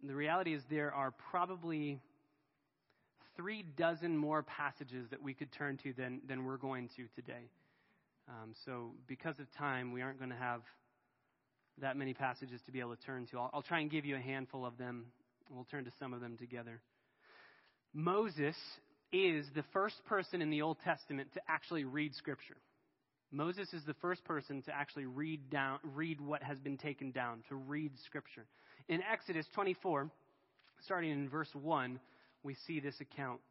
The 0.04 0.16
reality 0.16 0.54
is 0.54 0.62
there 0.70 0.94
are 0.94 1.12
probably 1.32 2.00
three 3.38 3.64
dozen 3.78 4.18
more 4.18 4.44
passages 4.44 5.08
that 5.12 5.22
we 5.22 5.34
could 5.34 5.52
turn 5.54 5.78
to 5.84 5.94
than, 5.94 6.20
than 6.28 6.44
we're 6.44 6.58
going 6.58 6.90
to 6.98 7.06
today. 7.16 7.50
Um, 8.28 8.54
so, 8.66 8.92
because 9.08 9.40
of 9.40 9.46
time, 9.58 9.94
we 9.94 10.02
aren't 10.02 10.18
going 10.18 10.32
to 10.32 10.36
have 10.36 10.62
that 11.80 11.96
many 11.96 12.14
passages 12.14 12.60
to 12.66 12.72
be 12.72 12.82
able 12.82 12.96
to 12.96 13.02
turn 13.04 13.26
to. 13.28 13.38
I'll, 13.38 13.50
I'll 13.54 13.62
try 13.62 13.80
and 13.80 13.90
give 13.90 14.04
you 14.04 14.16
a 14.16 14.20
handful 14.20 14.66
of 14.66 14.78
them. 14.78 15.06
We'll 15.50 15.68
turn 15.72 15.86
to 15.86 15.92
some 16.00 16.14
of 16.14 16.20
them 16.20 16.36
together. 16.38 16.82
Moses 17.94 18.56
is 19.14 19.46
the 19.56 19.64
first 19.72 19.96
person 20.06 20.42
in 20.42 20.50
the 20.50 20.62
Old 20.62 20.78
Testament 20.84 21.30
to 21.36 21.42
actually 21.48 21.86
read 21.86 22.14
Scripture. 22.16 22.58
Moses 23.32 23.74
is 23.74 23.84
the 23.86 23.94
first 23.96 24.24
person 24.26 24.62
to 24.64 24.76
actually 24.76 25.06
read 25.06 25.50
down, 25.50 25.80
read 25.96 26.20
what 26.20 26.42
has 26.44 26.60
been 26.60 26.78
taken 26.78 27.12
down, 27.12 27.44
to 27.50 27.56
read 27.56 27.92
Scripture. 28.06 28.46
In 28.90 29.02
Exodus 29.10 29.46
24, 29.54 30.10
starting 30.86 31.12
in 31.12 31.30
verse 31.30 31.50
1, 31.54 32.00
we 32.48 32.56
see 32.66 32.80
this 32.80 33.00
account. 33.02 33.42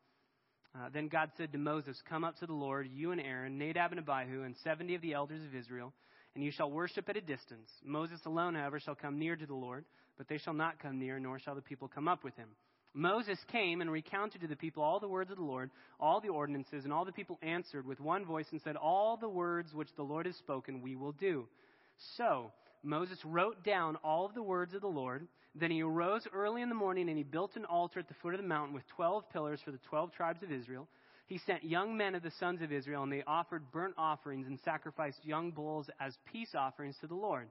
Uh, 0.75 0.88
then 0.93 1.09
God 1.09 1.31
said 1.37 1.53
to 1.53 1.59
Moses, 1.59 2.00
Come 2.09 2.25
up 2.25 2.38
to 2.38 2.47
the 2.47 2.55
Lord, 2.55 2.88
you 2.91 3.12
and 3.12 3.21
Aaron, 3.21 3.59
Nadab 3.59 3.93
and 3.93 4.00
Abihu, 4.00 4.43
and 4.43 4.57
seventy 4.65 4.95
of 4.95 5.03
the 5.03 5.12
elders 5.12 5.43
of 5.45 5.55
Israel, 5.55 5.93
and 6.35 6.43
you 6.43 6.50
shall 6.50 6.71
worship 6.71 7.09
at 7.11 7.17
a 7.17 7.21
distance. 7.21 7.71
Moses 7.85 8.21
alone, 8.25 8.55
however, 8.55 8.81
shall 8.81 8.95
come 8.95 9.19
near 9.19 9.37
to 9.37 9.47
the 9.47 9.55
Lord, 9.55 9.85
but 10.17 10.29
they 10.29 10.38
shall 10.38 10.55
not 10.55 10.81
come 10.81 10.99
near, 10.99 11.19
nor 11.19 11.38
shall 11.38 11.55
the 11.55 11.61
people 11.61 11.88
come 11.88 12.09
up 12.09 12.25
with 12.25 12.35
him. 12.37 12.49
Moses 12.95 13.38
came 13.53 13.83
and 13.83 13.93
recounted 13.93 14.41
to 14.41 14.47
the 14.47 14.57
people 14.57 14.83
all 14.83 14.99
the 14.99 15.09
words 15.09 15.31
of 15.31 15.37
the 15.37 15.43
Lord, 15.43 15.71
all 16.00 16.23
the 16.23 16.31
ordinances, 16.31 16.85
and 16.85 16.93
all 16.93 17.05
the 17.05 17.12
people 17.12 17.38
answered 17.43 17.87
with 17.87 18.00
one 18.00 18.25
voice 18.25 18.47
and 18.50 18.62
said, 18.62 18.76
All 18.76 19.19
the 19.19 19.29
words 19.29 19.75
which 19.75 19.95
the 19.97 20.03
Lord 20.03 20.25
has 20.25 20.37
spoken 20.37 20.81
we 20.81 20.97
will 20.97 21.12
do. 21.12 21.47
So 22.17 22.50
Moses 22.87 23.19
wrote 23.25 23.64
down 23.64 23.97
all 23.97 24.25
of 24.25 24.35
the 24.35 24.43
words 24.43 24.73
of 24.73 24.81
the 24.81 24.87
Lord. 24.87 25.26
Then 25.55 25.71
he 25.71 25.83
arose 25.83 26.26
early 26.33 26.62
in 26.62 26.69
the 26.69 26.75
morning 26.75 27.09
and 27.09 27.19
he 27.19 27.25
built 27.25 27.57
an 27.57 27.64
altar 27.64 28.00
at 28.00 28.09
the 28.09 28.14
foot 28.14 28.35
of 28.35 28.40
the 28.40 28.47
mountain 28.47 28.75
with 28.75 28.87
twelve 28.87 29.28
pillars 29.31 29.61
for 29.64 29.73
the 29.73 29.78
twelve 29.78 30.12
tribes 30.12 30.43
of 30.43 30.52
Israel. 30.52 30.87
He 31.26 31.38
sent 31.38 31.64
young 31.64 31.97
men 31.97 32.14
of 32.14 32.23
the 32.23 32.31
sons 32.31 32.62
of 32.62 32.71
Israel, 32.71 33.02
and 33.02 33.11
they 33.11 33.25
offered 33.26 33.73
burnt 33.73 33.95
offerings 33.99 34.47
and 34.47 34.61
sacrificed 34.61 35.25
young 35.25 35.50
bulls 35.50 35.90
as 35.99 36.16
peace 36.25 36.55
offerings 36.55 36.97
to 37.00 37.09
the 37.09 37.16
Lord. 37.16 37.49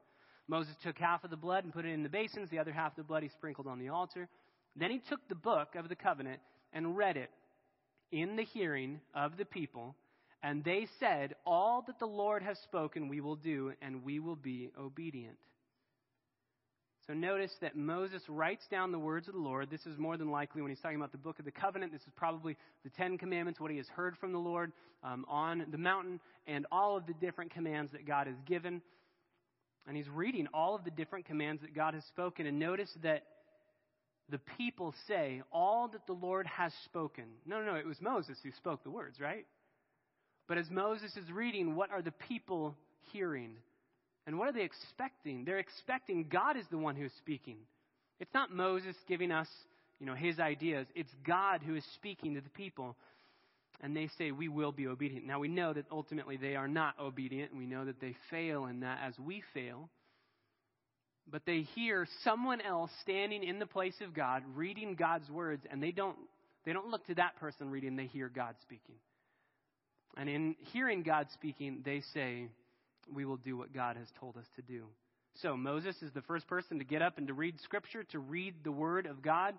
Moses 0.47 0.75
took 0.81 0.97
half 0.97 1.25
of 1.25 1.29
the 1.29 1.35
blood 1.35 1.65
and 1.65 1.73
put 1.73 1.85
it 1.85 1.91
in 1.91 2.03
the 2.03 2.07
basins, 2.07 2.49
the 2.49 2.59
other 2.59 2.71
half 2.71 2.93
of 2.93 2.97
the 2.97 3.03
blood 3.03 3.23
he 3.23 3.29
sprinkled 3.29 3.67
on 3.67 3.79
the 3.79 3.89
altar. 3.89 4.29
Then 4.77 4.91
he 4.91 4.99
took 4.99 5.27
the 5.27 5.35
book 5.35 5.75
of 5.75 5.89
the 5.89 5.95
covenant 5.95 6.39
and 6.71 6.95
read 6.95 7.17
it 7.17 7.31
in 8.11 8.37
the 8.37 8.43
hearing 8.43 9.01
of 9.13 9.35
the 9.35 9.45
people, 9.45 9.95
and 10.45 10.63
they 10.63 10.87
said, 10.99 11.33
All 11.43 11.83
that 11.87 11.97
the 11.97 12.05
Lord 12.05 12.43
has 12.43 12.59
spoken 12.59 13.09
we 13.09 13.19
will 13.19 13.35
do, 13.35 13.73
and 13.81 14.03
we 14.03 14.19
will 14.19 14.35
be 14.35 14.69
obedient. 14.79 15.37
So 17.07 17.13
notice 17.13 17.51
that 17.61 17.75
Moses 17.75 18.21
writes 18.29 18.63
down 18.69 18.91
the 18.91 18.99
words 18.99 19.27
of 19.27 19.33
the 19.33 19.39
Lord. 19.39 19.71
This 19.71 19.87
is 19.87 19.97
more 19.97 20.17
than 20.17 20.29
likely 20.29 20.61
when 20.61 20.69
he's 20.69 20.79
talking 20.79 20.97
about 20.97 21.11
the 21.11 21.17
book 21.17 21.39
of 21.39 21.45
the 21.45 21.51
covenant. 21.51 21.91
This 21.91 22.03
is 22.03 22.13
probably 22.15 22.55
the 22.83 22.91
Ten 22.91 23.17
Commandments, 23.17 23.59
what 23.59 23.71
he 23.71 23.77
has 23.77 23.87
heard 23.87 24.17
from 24.17 24.33
the 24.33 24.37
Lord 24.37 24.71
um, 25.03 25.25
on 25.27 25.65
the 25.71 25.79
mountain, 25.79 26.19
and 26.45 26.67
all 26.71 26.95
of 26.95 27.07
the 27.07 27.13
different 27.15 27.51
commands 27.51 27.91
that 27.93 28.05
God 28.05 28.27
has 28.27 28.37
given. 28.45 28.83
And 29.87 29.97
he's 29.97 30.09
reading 30.09 30.47
all 30.53 30.75
of 30.75 30.83
the 30.83 30.91
different 30.91 31.25
commands 31.25 31.63
that 31.63 31.73
God 31.73 31.95
has 31.95 32.03
spoken. 32.05 32.45
And 32.45 32.59
notice 32.59 32.91
that 33.01 33.23
the 34.29 34.39
people 34.59 34.93
say 35.07 35.41
all 35.51 35.87
that 35.87 36.05
the 36.05 36.13
Lord 36.13 36.45
has 36.45 36.71
spoken. 36.85 37.25
No, 37.47 37.61
no, 37.61 37.73
no, 37.73 37.75
it 37.77 37.85
was 37.87 37.99
Moses 37.99 38.37
who 38.43 38.51
spoke 38.51 38.83
the 38.83 38.91
words, 38.91 39.19
right? 39.19 39.47
But 40.47 40.57
as 40.57 40.69
Moses 40.69 41.15
is 41.15 41.31
reading, 41.31 41.75
what 41.75 41.91
are 41.91 42.01
the 42.01 42.11
people 42.11 42.75
hearing? 43.11 43.51
And 44.27 44.37
what 44.37 44.47
are 44.47 44.53
they 44.53 44.63
expecting? 44.63 45.45
They're 45.45 45.59
expecting 45.59 46.27
God 46.29 46.57
is 46.57 46.65
the 46.69 46.77
one 46.77 46.95
who 46.95 47.05
is 47.05 47.11
speaking. 47.19 47.57
It's 48.19 48.33
not 48.33 48.51
Moses 48.51 48.95
giving 49.07 49.31
us, 49.31 49.47
you 49.99 50.05
know, 50.05 50.15
his 50.15 50.39
ideas. 50.39 50.87
It's 50.95 51.11
God 51.25 51.61
who 51.65 51.75
is 51.75 51.83
speaking 51.95 52.35
to 52.35 52.41
the 52.41 52.49
people. 52.49 52.95
And 53.81 53.95
they 53.95 54.09
say, 54.17 54.31
We 54.31 54.47
will 54.47 54.71
be 54.71 54.87
obedient. 54.87 55.25
Now 55.25 55.39
we 55.39 55.47
know 55.47 55.73
that 55.73 55.85
ultimately 55.91 56.37
they 56.37 56.55
are 56.55 56.67
not 56.67 56.95
obedient. 56.99 57.55
We 57.55 57.65
know 57.65 57.85
that 57.85 57.99
they 57.99 58.15
fail 58.29 58.65
in 58.65 58.81
that 58.81 58.99
as 59.03 59.17
we 59.19 59.43
fail 59.53 59.89
but 61.31 61.41
they 61.45 61.61
hear 61.61 62.07
someone 62.23 62.61
else 62.61 62.91
standing 63.01 63.43
in 63.43 63.59
the 63.59 63.65
place 63.65 63.95
of 64.01 64.13
God 64.13 64.43
reading 64.55 64.95
God's 64.95 65.29
words 65.29 65.63
and 65.71 65.81
they 65.81 65.91
don't 65.91 66.17
they 66.65 66.73
don't 66.73 66.89
look 66.89 67.05
to 67.07 67.15
that 67.15 67.35
person 67.39 67.69
reading 67.69 67.95
they 67.95 68.05
hear 68.05 68.29
God 68.29 68.55
speaking 68.61 68.95
and 70.17 70.29
in 70.29 70.55
hearing 70.73 71.03
God 71.03 71.27
speaking 71.33 71.81
they 71.83 72.01
say 72.13 72.47
we 73.13 73.25
will 73.25 73.37
do 73.37 73.57
what 73.57 73.73
God 73.73 73.97
has 73.97 74.07
told 74.19 74.37
us 74.37 74.45
to 74.55 74.61
do 74.61 74.85
so 75.41 75.57
Moses 75.57 75.95
is 76.01 76.11
the 76.13 76.21
first 76.21 76.47
person 76.47 76.79
to 76.79 76.85
get 76.85 77.01
up 77.01 77.17
and 77.17 77.27
to 77.27 77.33
read 77.33 77.59
scripture 77.61 78.03
to 78.05 78.19
read 78.19 78.55
the 78.63 78.71
word 78.71 79.05
of 79.05 79.21
God 79.21 79.55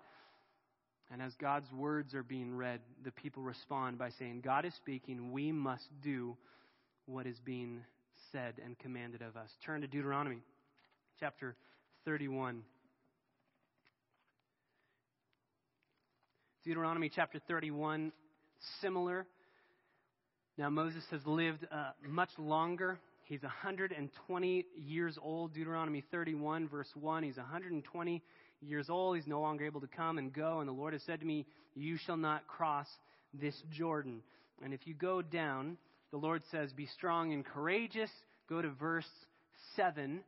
and 1.11 1.21
as 1.21 1.33
God's 1.35 1.71
words 1.71 2.13
are 2.13 2.23
being 2.23 2.55
read 2.55 2.81
the 3.03 3.11
people 3.11 3.43
respond 3.43 3.97
by 3.97 4.09
saying 4.17 4.41
God 4.43 4.65
is 4.65 4.73
speaking 4.75 5.31
we 5.31 5.51
must 5.51 5.87
do 6.01 6.35
what 7.05 7.25
is 7.25 7.39
being 7.45 7.81
said 8.31 8.55
and 8.63 8.77
commanded 8.79 9.21
of 9.21 9.37
us 9.37 9.49
turn 9.65 9.81
to 9.81 9.87
Deuteronomy 9.87 10.41
chapter 11.19 11.55
31. 12.05 12.61
Deuteronomy 16.63 17.09
chapter 17.13 17.39
31, 17.47 18.11
similar. 18.81 19.25
Now, 20.57 20.71
Moses 20.71 21.03
has 21.11 21.21
lived 21.27 21.67
uh, 21.71 21.91
much 22.07 22.31
longer. 22.39 22.97
He's 23.25 23.43
120 23.43 24.65
years 24.75 25.15
old. 25.21 25.53
Deuteronomy 25.53 26.03
31, 26.09 26.67
verse 26.67 26.89
1. 26.95 27.21
He's 27.21 27.37
120 27.37 28.23
years 28.61 28.89
old. 28.89 29.17
He's 29.17 29.27
no 29.27 29.39
longer 29.39 29.67
able 29.67 29.81
to 29.81 29.87
come 29.87 30.17
and 30.17 30.33
go. 30.33 30.59
And 30.59 30.67
the 30.67 30.73
Lord 30.73 30.93
has 30.93 31.03
said 31.03 31.19
to 31.19 31.25
me, 31.27 31.45
You 31.75 31.97
shall 31.97 32.17
not 32.17 32.47
cross 32.47 32.87
this 33.35 33.53
Jordan. 33.71 34.23
And 34.63 34.73
if 34.73 34.87
you 34.87 34.95
go 34.95 35.21
down, 35.21 35.77
the 36.09 36.17
Lord 36.17 36.41
says, 36.49 36.73
Be 36.73 36.87
strong 36.87 37.33
and 37.33 37.45
courageous. 37.45 38.09
Go 38.49 38.59
to 38.59 38.69
verse 38.69 39.05
7. 39.75 40.21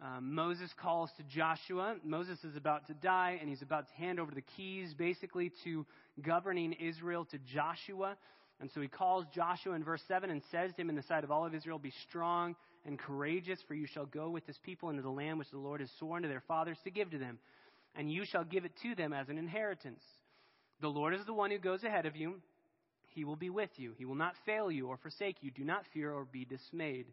Um, 0.00 0.34
Moses 0.34 0.70
calls 0.80 1.10
to 1.18 1.22
Joshua. 1.24 1.96
Moses 2.02 2.42
is 2.44 2.56
about 2.56 2.86
to 2.86 2.94
die, 2.94 3.36
and 3.38 3.50
he's 3.50 3.60
about 3.60 3.88
to 3.88 3.94
hand 3.96 4.18
over 4.18 4.34
the 4.34 4.40
keys, 4.56 4.94
basically, 4.94 5.52
to 5.64 5.84
governing 6.22 6.72
Israel 6.72 7.26
to 7.26 7.38
Joshua. 7.52 8.16
And 8.60 8.70
so 8.72 8.80
he 8.80 8.88
calls 8.88 9.24
Joshua 9.34 9.74
in 9.74 9.82
verse 9.82 10.02
7 10.06 10.28
and 10.28 10.42
says 10.50 10.72
to 10.74 10.80
him 10.82 10.90
in 10.90 10.96
the 10.96 11.02
sight 11.02 11.24
of 11.24 11.30
all 11.30 11.46
of 11.46 11.54
Israel, 11.54 11.78
Be 11.78 11.92
strong 12.08 12.54
and 12.84 12.98
courageous, 12.98 13.58
for 13.66 13.74
you 13.74 13.86
shall 13.86 14.06
go 14.06 14.28
with 14.28 14.46
this 14.46 14.58
people 14.62 14.90
into 14.90 15.02
the 15.02 15.10
land 15.10 15.38
which 15.38 15.50
the 15.50 15.58
Lord 15.58 15.80
has 15.80 15.90
sworn 15.98 16.22
to 16.22 16.28
their 16.28 16.42
fathers 16.46 16.76
to 16.84 16.90
give 16.90 17.10
to 17.10 17.18
them, 17.18 17.38
and 17.96 18.12
you 18.12 18.24
shall 18.24 18.44
give 18.44 18.64
it 18.64 18.72
to 18.82 18.94
them 18.94 19.12
as 19.12 19.28
an 19.28 19.38
inheritance. 19.38 20.02
The 20.80 20.88
Lord 20.88 21.14
is 21.14 21.24
the 21.24 21.32
one 21.32 21.50
who 21.50 21.58
goes 21.58 21.84
ahead 21.84 22.06
of 22.06 22.16
you. 22.16 22.34
He 23.14 23.24
will 23.24 23.36
be 23.36 23.50
with 23.50 23.70
you. 23.76 23.92
He 23.96 24.04
will 24.04 24.14
not 24.14 24.34
fail 24.46 24.70
you 24.70 24.88
or 24.88 24.96
forsake 24.98 25.36
you. 25.40 25.50
Do 25.50 25.64
not 25.64 25.84
fear 25.92 26.12
or 26.12 26.24
be 26.24 26.44
dismayed. 26.44 27.06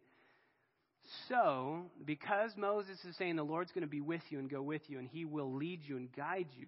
So, 1.27 1.83
because 2.05 2.51
Moses 2.57 2.97
is 3.07 3.15
saying 3.17 3.37
the 3.37 3.43
Lord's 3.43 3.71
going 3.71 3.83
to 3.83 3.87
be 3.87 4.01
with 4.01 4.21
you 4.29 4.39
and 4.39 4.49
go 4.49 4.61
with 4.61 4.81
you, 4.87 4.99
and 4.99 5.07
he 5.07 5.25
will 5.25 5.53
lead 5.53 5.81
you 5.83 5.95
and 5.95 6.11
guide 6.13 6.47
you, 6.57 6.67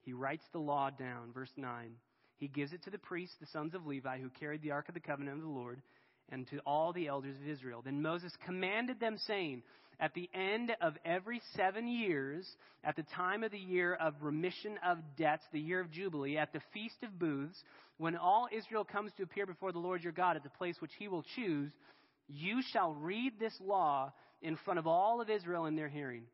he 0.00 0.12
writes 0.12 0.44
the 0.52 0.58
law 0.58 0.90
down. 0.90 1.32
Verse 1.32 1.52
9. 1.56 1.92
He 2.42 2.48
gives 2.48 2.72
it 2.72 2.82
to 2.82 2.90
the 2.90 2.98
priests, 2.98 3.36
the 3.38 3.46
sons 3.46 3.72
of 3.72 3.86
Levi, 3.86 4.18
who 4.18 4.28
carried 4.28 4.62
the 4.62 4.72
ark 4.72 4.88
of 4.88 4.94
the 4.94 5.00
covenant 5.00 5.36
of 5.36 5.44
the 5.44 5.48
Lord, 5.48 5.80
and 6.28 6.44
to 6.48 6.58
all 6.66 6.92
the 6.92 7.06
elders 7.06 7.36
of 7.36 7.46
Israel. 7.46 7.82
Then 7.84 8.02
Moses 8.02 8.32
commanded 8.44 8.98
them, 8.98 9.16
saying, 9.28 9.62
At 10.00 10.12
the 10.14 10.28
end 10.34 10.72
of 10.80 10.94
every 11.04 11.40
seven 11.54 11.86
years, 11.86 12.44
at 12.82 12.96
the 12.96 13.04
time 13.14 13.44
of 13.44 13.52
the 13.52 13.60
year 13.60 13.94
of 13.94 14.14
remission 14.20 14.76
of 14.84 14.98
debts, 15.16 15.44
the 15.52 15.60
year 15.60 15.78
of 15.78 15.92
Jubilee, 15.92 16.36
at 16.36 16.52
the 16.52 16.60
feast 16.74 17.04
of 17.04 17.16
booths, 17.16 17.62
when 17.98 18.16
all 18.16 18.48
Israel 18.50 18.84
comes 18.84 19.12
to 19.18 19.22
appear 19.22 19.46
before 19.46 19.70
the 19.70 19.78
Lord 19.78 20.02
your 20.02 20.12
God 20.12 20.34
at 20.34 20.42
the 20.42 20.50
place 20.50 20.74
which 20.80 20.90
he 20.98 21.06
will 21.06 21.24
choose, 21.36 21.70
you 22.26 22.60
shall 22.72 22.92
read 22.94 23.34
this 23.38 23.54
law 23.64 24.12
in 24.40 24.56
front 24.64 24.80
of 24.80 24.88
all 24.88 25.20
of 25.20 25.30
Israel 25.30 25.66
in 25.66 25.76
their 25.76 25.88
hearing. 25.88 26.24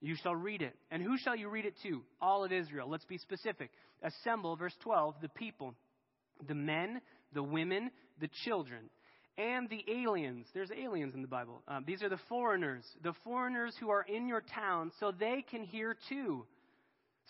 You 0.00 0.16
shall 0.22 0.34
read 0.34 0.62
it. 0.62 0.74
And 0.90 1.02
who 1.02 1.18
shall 1.18 1.36
you 1.36 1.48
read 1.48 1.66
it 1.66 1.74
to? 1.82 2.02
All 2.20 2.44
of 2.44 2.52
Israel. 2.52 2.88
Let's 2.88 3.04
be 3.04 3.18
specific. 3.18 3.70
Assemble, 4.02 4.56
verse 4.56 4.74
12, 4.82 5.16
the 5.20 5.28
people, 5.28 5.74
the 6.48 6.54
men, 6.54 7.00
the 7.34 7.42
women, 7.42 7.90
the 8.18 8.30
children, 8.44 8.88
and 9.36 9.68
the 9.68 9.84
aliens. 10.02 10.46
There's 10.54 10.70
aliens 10.70 11.14
in 11.14 11.22
the 11.22 11.28
Bible. 11.28 11.62
Um, 11.68 11.84
these 11.86 12.02
are 12.02 12.08
the 12.08 12.20
foreigners, 12.28 12.84
the 13.02 13.12
foreigners 13.24 13.74
who 13.78 13.90
are 13.90 14.02
in 14.02 14.26
your 14.26 14.42
town, 14.54 14.90
so 15.00 15.12
they 15.12 15.44
can 15.50 15.64
hear 15.64 15.96
too. 16.08 16.44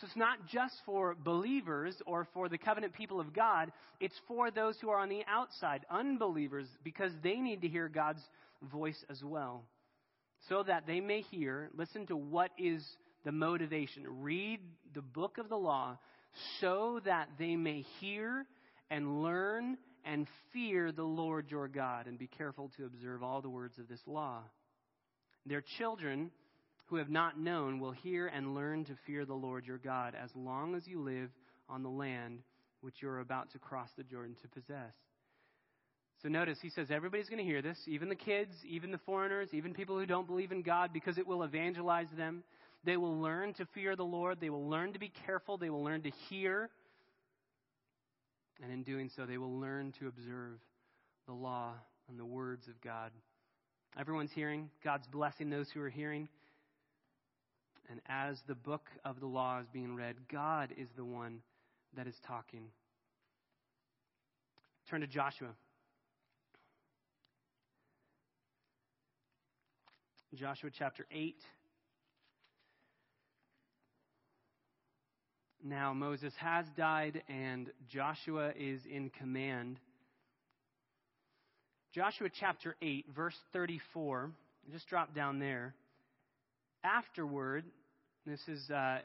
So 0.00 0.06
it's 0.06 0.16
not 0.16 0.46
just 0.46 0.74
for 0.86 1.14
believers 1.14 1.94
or 2.06 2.26
for 2.32 2.48
the 2.48 2.56
covenant 2.56 2.94
people 2.94 3.20
of 3.20 3.34
God, 3.34 3.70
it's 4.00 4.18
for 4.26 4.50
those 4.50 4.76
who 4.80 4.88
are 4.88 4.98
on 4.98 5.08
the 5.08 5.22
outside, 5.28 5.84
unbelievers, 5.90 6.66
because 6.84 7.12
they 7.22 7.36
need 7.36 7.62
to 7.62 7.68
hear 7.68 7.88
God's 7.88 8.22
voice 8.72 9.04
as 9.10 9.22
well. 9.22 9.64
So 10.48 10.62
that 10.62 10.86
they 10.86 11.00
may 11.00 11.20
hear, 11.20 11.70
listen 11.76 12.06
to 12.06 12.16
what 12.16 12.50
is 12.58 12.84
the 13.24 13.32
motivation. 13.32 14.04
Read 14.06 14.60
the 14.94 15.02
book 15.02 15.38
of 15.38 15.48
the 15.48 15.56
law 15.56 15.98
so 16.60 17.00
that 17.04 17.28
they 17.38 17.56
may 17.56 17.84
hear 18.00 18.46
and 18.90 19.22
learn 19.22 19.76
and 20.04 20.26
fear 20.52 20.92
the 20.92 21.02
Lord 21.02 21.50
your 21.50 21.68
God 21.68 22.06
and 22.06 22.18
be 22.18 22.26
careful 22.26 22.70
to 22.76 22.86
observe 22.86 23.22
all 23.22 23.42
the 23.42 23.50
words 23.50 23.78
of 23.78 23.88
this 23.88 24.00
law. 24.06 24.40
Their 25.46 25.62
children 25.78 26.30
who 26.86 26.96
have 26.96 27.10
not 27.10 27.38
known 27.38 27.78
will 27.78 27.92
hear 27.92 28.26
and 28.26 28.54
learn 28.54 28.84
to 28.86 28.96
fear 29.06 29.24
the 29.24 29.34
Lord 29.34 29.66
your 29.66 29.78
God 29.78 30.14
as 30.20 30.30
long 30.34 30.74
as 30.74 30.86
you 30.86 31.00
live 31.00 31.30
on 31.68 31.82
the 31.82 31.88
land 31.88 32.40
which 32.80 32.96
you 33.00 33.08
are 33.08 33.20
about 33.20 33.50
to 33.52 33.58
cross 33.58 33.90
the 33.96 34.02
Jordan 34.02 34.34
to 34.42 34.48
possess. 34.48 34.94
So 36.22 36.28
notice, 36.28 36.58
he 36.60 36.68
says 36.68 36.88
everybody's 36.90 37.30
going 37.30 37.38
to 37.38 37.44
hear 37.44 37.62
this, 37.62 37.78
even 37.86 38.10
the 38.10 38.14
kids, 38.14 38.54
even 38.68 38.90
the 38.90 38.98
foreigners, 38.98 39.48
even 39.52 39.72
people 39.72 39.98
who 39.98 40.04
don't 40.04 40.26
believe 40.26 40.52
in 40.52 40.60
God, 40.60 40.92
because 40.92 41.16
it 41.16 41.26
will 41.26 41.42
evangelize 41.44 42.08
them. 42.14 42.42
They 42.84 42.98
will 42.98 43.18
learn 43.20 43.54
to 43.54 43.66
fear 43.74 43.96
the 43.96 44.04
Lord. 44.04 44.38
They 44.40 44.50
will 44.50 44.68
learn 44.68 44.92
to 44.92 44.98
be 44.98 45.10
careful. 45.26 45.56
They 45.56 45.70
will 45.70 45.82
learn 45.82 46.02
to 46.02 46.10
hear. 46.28 46.68
And 48.62 48.70
in 48.70 48.82
doing 48.82 49.10
so, 49.14 49.24
they 49.24 49.38
will 49.38 49.58
learn 49.58 49.92
to 49.98 50.08
observe 50.08 50.58
the 51.26 51.32
law 51.32 51.72
and 52.08 52.18
the 52.18 52.24
words 52.24 52.68
of 52.68 52.78
God. 52.82 53.12
Everyone's 53.98 54.32
hearing. 54.32 54.68
God's 54.84 55.06
blessing 55.06 55.48
those 55.48 55.70
who 55.70 55.80
are 55.80 55.88
hearing. 55.88 56.28
And 57.90 58.00
as 58.08 58.38
the 58.46 58.54
book 58.54 58.88
of 59.04 59.20
the 59.20 59.26
law 59.26 59.60
is 59.60 59.66
being 59.72 59.96
read, 59.96 60.16
God 60.30 60.70
is 60.76 60.88
the 60.96 61.04
one 61.04 61.40
that 61.96 62.06
is 62.06 62.14
talking. 62.26 62.66
Turn 64.88 65.00
to 65.00 65.06
Joshua. 65.06 65.48
Joshua 70.36 70.70
chapter 70.76 71.06
8. 71.10 71.34
Now 75.64 75.92
Moses 75.92 76.32
has 76.38 76.66
died 76.76 77.22
and 77.28 77.70
Joshua 77.88 78.52
is 78.56 78.80
in 78.88 79.10
command. 79.10 79.80
Joshua 81.92 82.28
chapter 82.38 82.76
8, 82.80 83.06
verse 83.14 83.34
34. 83.52 84.30
Just 84.70 84.88
drop 84.88 85.14
down 85.16 85.40
there. 85.40 85.74
Afterward, 86.84 87.64
this 88.24 88.40
is 88.46 88.70
uh, 88.70 88.98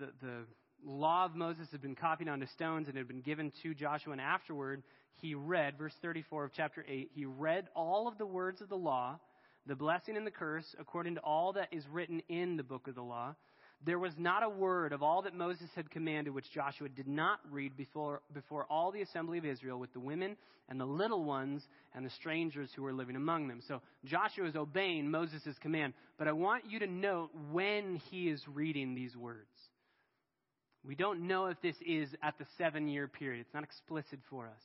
the, 0.00 0.06
the 0.20 0.44
law 0.84 1.26
of 1.26 1.36
Moses 1.36 1.68
had 1.70 1.80
been 1.80 1.94
copied 1.94 2.28
onto 2.28 2.46
stones 2.46 2.88
and 2.88 2.96
had 2.96 3.06
been 3.06 3.20
given 3.20 3.52
to 3.62 3.72
Joshua. 3.72 4.12
And 4.12 4.20
afterward, 4.20 4.82
he 5.20 5.36
read, 5.36 5.78
verse 5.78 5.94
34 6.02 6.44
of 6.46 6.50
chapter 6.52 6.84
8, 6.88 7.10
he 7.14 7.24
read 7.24 7.68
all 7.76 8.08
of 8.08 8.18
the 8.18 8.26
words 8.26 8.60
of 8.60 8.68
the 8.68 8.76
law, 8.76 9.20
the 9.66 9.76
blessing 9.76 10.16
and 10.16 10.26
the 10.26 10.30
curse, 10.30 10.74
according 10.78 11.16
to 11.16 11.20
all 11.20 11.52
that 11.54 11.68
is 11.72 11.84
written 11.90 12.22
in 12.28 12.56
the 12.56 12.62
book 12.62 12.88
of 12.88 12.94
the 12.94 13.02
law. 13.02 13.34
There 13.84 13.98
was 13.98 14.12
not 14.16 14.42
a 14.42 14.48
word 14.48 14.92
of 14.92 15.02
all 15.02 15.22
that 15.22 15.34
Moses 15.34 15.68
had 15.74 15.90
commanded 15.90 16.32
which 16.32 16.50
Joshua 16.50 16.88
did 16.88 17.06
not 17.06 17.40
read 17.50 17.76
before, 17.76 18.22
before 18.32 18.64
all 18.70 18.90
the 18.90 19.02
assembly 19.02 19.38
of 19.38 19.44
Israel 19.44 19.78
with 19.78 19.92
the 19.92 20.00
women 20.00 20.36
and 20.68 20.80
the 20.80 20.86
little 20.86 21.24
ones 21.24 21.62
and 21.94 22.04
the 22.04 22.10
strangers 22.10 22.70
who 22.74 22.82
were 22.82 22.92
living 22.92 23.16
among 23.16 23.48
them. 23.48 23.60
So 23.68 23.82
Joshua 24.04 24.46
is 24.46 24.56
obeying 24.56 25.10
Moses' 25.10 25.56
command. 25.60 25.92
But 26.18 26.26
I 26.26 26.32
want 26.32 26.64
you 26.68 26.78
to 26.78 26.86
note 26.86 27.30
when 27.52 27.96
he 28.10 28.28
is 28.28 28.42
reading 28.48 28.94
these 28.94 29.14
words. 29.14 29.46
We 30.84 30.94
don't 30.94 31.26
know 31.26 31.46
if 31.46 31.60
this 31.60 31.76
is 31.84 32.08
at 32.22 32.38
the 32.38 32.46
seven 32.56 32.88
year 32.88 33.08
period, 33.08 33.40
it's 33.40 33.54
not 33.54 33.64
explicit 33.64 34.20
for 34.30 34.46
us. 34.46 34.62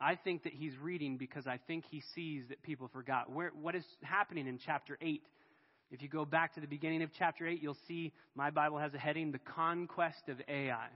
I 0.00 0.14
think 0.16 0.44
that 0.44 0.52
he's 0.52 0.76
reading 0.80 1.16
because 1.16 1.46
I 1.46 1.58
think 1.66 1.84
he 1.90 2.02
sees 2.14 2.44
that 2.48 2.62
people 2.62 2.88
forgot. 2.92 3.30
Where, 3.30 3.50
what 3.60 3.74
is 3.74 3.84
happening 4.02 4.46
in 4.46 4.58
chapter 4.64 4.96
8 5.00 5.22
if 5.90 6.02
you 6.02 6.08
go 6.08 6.24
back 6.24 6.54
to 6.54 6.60
the 6.60 6.66
beginning 6.66 7.02
of 7.02 7.10
chapter 7.18 7.46
8, 7.46 7.62
you'll 7.62 7.76
see 7.86 8.12
my 8.34 8.50
Bible 8.50 8.78
has 8.78 8.92
a 8.92 8.98
heading, 8.98 9.32
The 9.32 9.38
Conquest 9.38 10.28
of 10.28 10.36
Ai. 10.46 10.88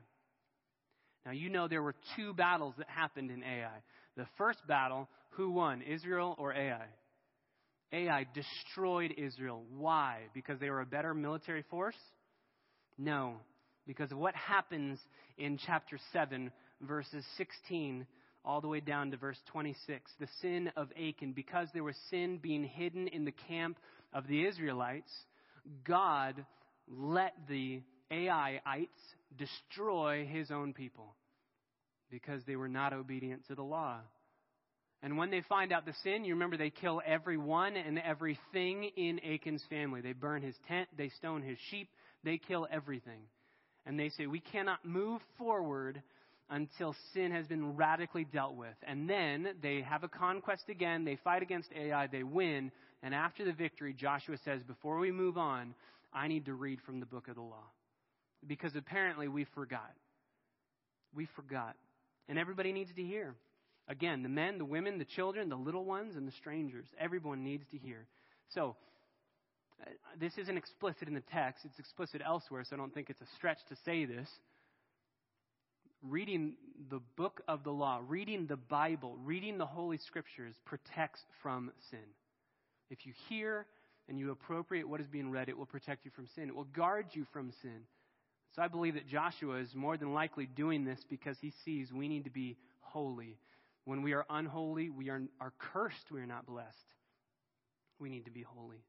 Now, 1.24 1.32
you 1.32 1.48
know 1.48 1.66
there 1.66 1.82
were 1.82 1.94
two 2.16 2.34
battles 2.34 2.74
that 2.78 2.88
happened 2.88 3.30
in 3.30 3.42
Ai. 3.42 3.82
The 4.16 4.26
first 4.36 4.58
battle, 4.66 5.08
who 5.30 5.52
won, 5.52 5.80
Israel 5.82 6.34
or 6.38 6.52
Ai? 6.52 6.86
Ai 7.92 8.26
destroyed 8.34 9.14
Israel. 9.16 9.62
Why? 9.78 10.24
Because 10.34 10.58
they 10.60 10.68
were 10.68 10.80
a 10.80 10.86
better 10.86 11.14
military 11.14 11.62
force? 11.70 11.96
No, 12.98 13.36
because 13.86 14.12
of 14.12 14.18
what 14.18 14.34
happens 14.34 14.98
in 15.38 15.58
chapter 15.64 15.98
7, 16.12 16.50
verses 16.82 17.24
16 17.38 18.06
all 18.44 18.60
the 18.60 18.68
way 18.68 18.80
down 18.80 19.10
to 19.10 19.16
verse 19.16 19.38
26. 19.52 20.10
The 20.18 20.28
sin 20.40 20.70
of 20.76 20.88
Achan. 20.96 21.32
Because 21.32 21.68
there 21.72 21.84
was 21.84 21.96
sin 22.10 22.38
being 22.42 22.64
hidden 22.64 23.08
in 23.08 23.24
the 23.24 23.32
camp 23.32 23.78
of 24.12 24.26
the 24.26 24.46
Israelites, 24.46 25.12
God 25.84 26.44
let 26.88 27.34
the 27.48 27.82
Aiites 28.10 28.88
destroy 29.36 30.26
his 30.26 30.50
own 30.50 30.72
people 30.72 31.14
because 32.10 32.42
they 32.46 32.56
were 32.56 32.68
not 32.68 32.92
obedient 32.92 33.46
to 33.48 33.54
the 33.54 33.62
law. 33.62 34.00
And 35.02 35.16
when 35.16 35.30
they 35.30 35.42
find 35.48 35.72
out 35.72 35.84
the 35.84 35.94
sin, 36.04 36.24
you 36.24 36.34
remember 36.34 36.56
they 36.56 36.70
kill 36.70 37.02
everyone 37.04 37.76
and 37.76 37.98
everything 37.98 38.84
in 38.96 39.18
Achan's 39.24 39.64
family. 39.68 40.00
They 40.00 40.12
burn 40.12 40.42
his 40.42 40.54
tent, 40.68 40.88
they 40.96 41.08
stone 41.18 41.42
his 41.42 41.58
sheep, 41.70 41.88
they 42.22 42.38
kill 42.38 42.68
everything. 42.70 43.22
And 43.84 43.98
they 43.98 44.10
say, 44.10 44.26
We 44.26 44.38
cannot 44.38 44.84
move 44.84 45.20
forward 45.38 46.02
until 46.50 46.94
sin 47.14 47.32
has 47.32 47.46
been 47.46 47.76
radically 47.76 48.24
dealt 48.24 48.54
with. 48.54 48.74
And 48.86 49.08
then 49.08 49.48
they 49.62 49.80
have 49.82 50.04
a 50.04 50.08
conquest 50.08 50.64
again, 50.68 51.04
they 51.04 51.16
fight 51.16 51.42
against 51.42 51.70
Ai, 51.74 52.06
they 52.06 52.22
win, 52.22 52.70
and 53.02 53.14
after 53.14 53.44
the 53.44 53.52
victory, 53.52 53.92
Joshua 53.92 54.36
says, 54.44 54.62
Before 54.62 54.98
we 54.98 55.10
move 55.10 55.36
on, 55.36 55.74
I 56.12 56.28
need 56.28 56.46
to 56.46 56.54
read 56.54 56.80
from 56.86 57.00
the 57.00 57.06
book 57.06 57.28
of 57.28 57.34
the 57.34 57.42
law. 57.42 57.64
Because 58.46 58.76
apparently 58.76 59.28
we 59.28 59.46
forgot. 59.54 59.92
We 61.14 61.26
forgot. 61.36 61.76
And 62.28 62.38
everybody 62.38 62.72
needs 62.72 62.90
to 62.94 63.02
hear. 63.02 63.34
Again, 63.88 64.22
the 64.22 64.28
men, 64.28 64.58
the 64.58 64.64
women, 64.64 64.98
the 64.98 65.04
children, 65.04 65.48
the 65.48 65.56
little 65.56 65.84
ones, 65.84 66.14
and 66.16 66.26
the 66.26 66.32
strangers. 66.32 66.86
Everyone 66.98 67.42
needs 67.42 67.64
to 67.72 67.78
hear. 67.78 68.06
So, 68.54 68.76
uh, 69.80 69.90
this 70.20 70.32
isn't 70.38 70.56
explicit 70.56 71.08
in 71.08 71.14
the 71.14 71.22
text, 71.32 71.64
it's 71.64 71.78
explicit 71.78 72.22
elsewhere, 72.24 72.64
so 72.68 72.76
I 72.76 72.78
don't 72.78 72.94
think 72.94 73.10
it's 73.10 73.20
a 73.20 73.26
stretch 73.36 73.58
to 73.68 73.76
say 73.84 74.04
this. 74.04 74.28
Reading 76.02 76.54
the 76.90 77.00
book 77.16 77.42
of 77.46 77.62
the 77.62 77.70
law, 77.70 78.00
reading 78.06 78.46
the 78.46 78.56
Bible, 78.56 79.16
reading 79.24 79.56
the 79.56 79.66
Holy 79.66 79.98
Scriptures 79.98 80.54
protects 80.64 81.20
from 81.42 81.70
sin. 81.90 82.00
If 82.90 83.06
you 83.06 83.12
hear 83.28 83.66
and 84.08 84.18
you 84.18 84.32
appropriate 84.32 84.88
what 84.88 85.00
is 85.00 85.06
being 85.06 85.30
read, 85.30 85.48
it 85.48 85.56
will 85.56 85.66
protect 85.66 86.04
you 86.04 86.10
from 86.10 86.26
sin. 86.34 86.48
It 86.48 86.56
will 86.56 86.64
guard 86.64 87.06
you 87.12 87.24
from 87.32 87.52
sin. 87.62 87.82
So 88.54 88.62
I 88.62 88.68
believe 88.68 88.94
that 88.94 89.06
Joshua 89.06 89.56
is 89.56 89.74
more 89.74 89.96
than 89.96 90.12
likely 90.12 90.46
doing 90.46 90.84
this 90.84 90.98
because 91.08 91.36
he 91.40 91.52
sees 91.64 91.92
we 91.92 92.08
need 92.08 92.24
to 92.24 92.30
be 92.30 92.56
holy. 92.80 93.38
When 93.84 94.02
we 94.02 94.12
are 94.12 94.26
unholy, 94.28 94.90
we 94.90 95.08
are, 95.08 95.22
are 95.40 95.52
cursed, 95.58 96.10
we 96.10 96.20
are 96.20 96.26
not 96.26 96.46
blessed. 96.46 96.76
We 97.98 98.10
need 98.10 98.24
to 98.26 98.30
be 98.30 98.42
holy. 98.42 98.84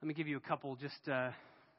Let 0.00 0.08
me 0.08 0.14
give 0.14 0.28
you 0.28 0.36
a 0.36 0.40
couple 0.40 0.76
just 0.76 1.08
uh, 1.08 1.30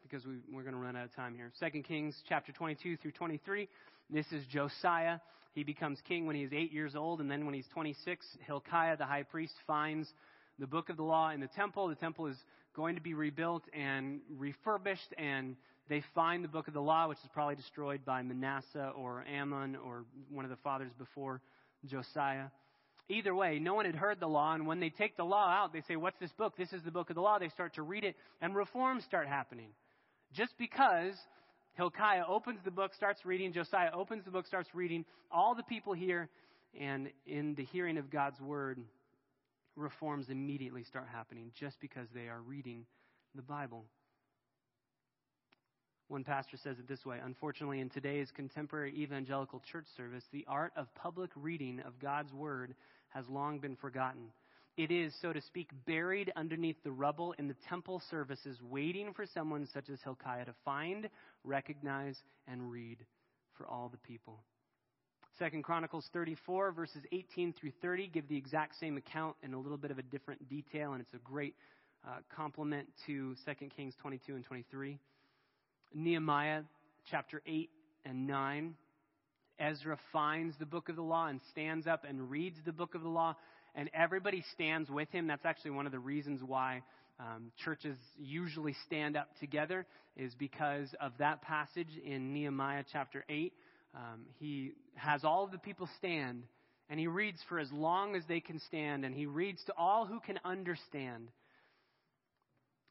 because 0.09 0.25
we, 0.25 0.35
we're 0.51 0.63
going 0.63 0.73
to 0.73 0.79
run 0.79 0.95
out 0.95 1.05
of 1.05 1.15
time 1.15 1.35
here. 1.35 1.51
2 1.59 1.83
Kings 1.83 2.15
chapter 2.27 2.51
22 2.51 2.97
through 2.97 3.11
23. 3.11 3.67
This 4.09 4.25
is 4.31 4.43
Josiah. 4.51 5.19
He 5.53 5.63
becomes 5.63 5.99
king 6.07 6.25
when 6.25 6.35
he 6.35 6.43
is 6.43 6.51
eight 6.53 6.71
years 6.71 6.95
old, 6.95 7.21
and 7.21 7.29
then 7.29 7.45
when 7.45 7.53
he's 7.53 7.67
26, 7.73 8.25
Hilkiah, 8.45 8.97
the 8.97 9.05
high 9.05 9.23
priest, 9.23 9.53
finds 9.67 10.07
the 10.57 10.67
book 10.67 10.89
of 10.89 10.97
the 10.97 11.03
law 11.03 11.29
in 11.31 11.39
the 11.39 11.47
temple. 11.47 11.87
The 11.87 11.95
temple 11.95 12.27
is 12.27 12.37
going 12.75 12.95
to 12.95 13.01
be 13.01 13.13
rebuilt 13.13 13.63
and 13.73 14.21
refurbished, 14.37 15.13
and 15.17 15.55
they 15.89 16.03
find 16.15 16.43
the 16.43 16.47
book 16.47 16.67
of 16.67 16.73
the 16.73 16.81
law, 16.81 17.07
which 17.07 17.19
is 17.19 17.29
probably 17.33 17.55
destroyed 17.55 18.05
by 18.05 18.21
Manasseh 18.21 18.91
or 18.95 19.25
Amon 19.31 19.75
or 19.75 20.05
one 20.29 20.45
of 20.45 20.51
the 20.51 20.57
fathers 20.57 20.91
before 20.97 21.41
Josiah. 21.85 22.45
Either 23.09 23.33
way, 23.33 23.57
no 23.57 23.73
one 23.73 23.85
had 23.85 23.95
heard 23.95 24.19
the 24.19 24.27
law, 24.27 24.53
and 24.53 24.67
when 24.67 24.79
they 24.79 24.89
take 24.89 25.17
the 25.17 25.23
law 25.23 25.49
out, 25.49 25.73
they 25.73 25.81
say, 25.87 25.95
What's 25.95 26.19
this 26.19 26.31
book? 26.37 26.53
This 26.57 26.73
is 26.73 26.83
the 26.83 26.91
book 26.91 27.09
of 27.09 27.15
the 27.15 27.21
law. 27.21 27.39
They 27.39 27.49
start 27.49 27.73
to 27.75 27.81
read 27.81 28.03
it, 28.03 28.15
and 28.39 28.55
reforms 28.55 29.03
start 29.03 29.27
happening. 29.27 29.69
Just 30.33 30.53
because 30.57 31.13
Hilkiah 31.73 32.23
opens 32.27 32.59
the 32.63 32.71
book, 32.71 32.93
starts 32.93 33.25
reading, 33.25 33.53
Josiah 33.53 33.91
opens 33.93 34.25
the 34.25 34.31
book, 34.31 34.45
starts 34.45 34.69
reading, 34.73 35.05
all 35.31 35.55
the 35.55 35.63
people 35.63 35.93
hear, 35.93 36.29
and 36.79 37.09
in 37.25 37.55
the 37.55 37.65
hearing 37.65 37.97
of 37.97 38.11
God's 38.11 38.39
word, 38.39 38.79
reforms 39.75 40.27
immediately 40.29 40.83
start 40.83 41.07
happening 41.11 41.51
just 41.59 41.79
because 41.79 42.07
they 42.13 42.27
are 42.27 42.41
reading 42.41 42.85
the 43.33 43.41
Bible. 43.41 43.85
One 46.09 46.23
pastor 46.23 46.57
says 46.57 46.77
it 46.79 46.87
this 46.87 47.05
way 47.05 47.19
Unfortunately, 47.23 47.79
in 47.79 47.89
today's 47.89 48.29
contemporary 48.35 48.93
evangelical 48.97 49.61
church 49.71 49.85
service, 49.95 50.23
the 50.31 50.45
art 50.47 50.73
of 50.75 50.93
public 50.95 51.29
reading 51.35 51.79
of 51.85 51.99
God's 51.99 52.33
Word 52.33 52.75
has 53.09 53.25
long 53.29 53.59
been 53.59 53.75
forgotten. 53.75 54.31
It 54.77 54.91
is, 54.91 55.13
so 55.21 55.33
to 55.33 55.41
speak, 55.41 55.69
buried 55.85 56.31
underneath 56.35 56.77
the 56.83 56.91
rubble 56.91 57.33
in 57.37 57.47
the 57.47 57.55
temple 57.67 58.01
services, 58.09 58.57
waiting 58.61 59.13
for 59.13 59.25
someone 59.25 59.67
such 59.73 59.89
as 59.89 59.99
Hilkiah 60.03 60.45
to 60.45 60.53
find, 60.63 61.09
recognize, 61.43 62.17
and 62.47 62.71
read 62.71 62.97
for 63.57 63.67
all 63.67 63.89
the 63.89 63.97
people. 63.97 64.39
Second 65.37 65.63
Chronicles 65.63 66.09
34, 66.13 66.71
verses 66.71 67.01
18 67.11 67.53
through 67.53 67.71
30, 67.81 68.07
give 68.07 68.27
the 68.27 68.37
exact 68.37 68.77
same 68.79 68.97
account 68.97 69.35
in 69.43 69.53
a 69.53 69.59
little 69.59 69.77
bit 69.77 69.91
of 69.91 69.97
a 69.97 70.03
different 70.03 70.47
detail, 70.49 70.93
and 70.93 71.01
it's 71.01 71.13
a 71.13 71.17
great 71.17 71.55
uh, 72.07 72.17
complement 72.33 72.87
to 73.05 73.35
2 73.45 73.67
Kings 73.75 73.93
22 74.01 74.35
and 74.35 74.45
23. 74.45 74.97
Nehemiah 75.93 76.63
chapter 77.09 77.41
8 77.45 77.69
and 78.05 78.27
9. 78.27 78.75
Ezra 79.59 79.97
finds 80.13 80.55
the 80.57 80.65
book 80.65 80.89
of 80.89 80.95
the 80.95 81.01
law 81.01 81.27
and 81.27 81.39
stands 81.51 81.87
up 81.87 82.05
and 82.07 82.29
reads 82.29 82.57
the 82.65 82.71
book 82.71 82.95
of 82.95 83.01
the 83.01 83.09
law, 83.09 83.35
and 83.75 83.89
everybody 83.93 84.43
stands 84.53 84.89
with 84.89 85.09
him. 85.11 85.27
That's 85.27 85.45
actually 85.45 85.71
one 85.71 85.85
of 85.85 85.91
the 85.91 85.99
reasons 85.99 86.41
why 86.45 86.83
um, 87.19 87.51
churches 87.63 87.97
usually 88.17 88.75
stand 88.85 89.17
up 89.17 89.29
together, 89.39 89.85
is 90.15 90.33
because 90.35 90.87
of 90.99 91.11
that 91.19 91.41
passage 91.41 91.89
in 92.05 92.33
Nehemiah 92.33 92.83
chapter 92.91 93.25
8 93.29 93.53
um, 93.95 94.25
he 94.39 94.73
has 94.95 95.23
all 95.23 95.43
of 95.43 95.51
the 95.51 95.57
people 95.57 95.89
stand, 95.97 96.43
and 96.89 96.99
he 96.99 97.07
reads 97.07 97.39
for 97.47 97.59
as 97.59 97.71
long 97.71 98.15
as 98.15 98.23
they 98.27 98.39
can 98.39 98.59
stand, 98.59 99.03
and 99.05 99.15
he 99.15 99.25
reads 99.25 99.63
to 99.65 99.73
all 99.77 100.05
who 100.05 100.19
can 100.19 100.39
understand. 100.45 101.29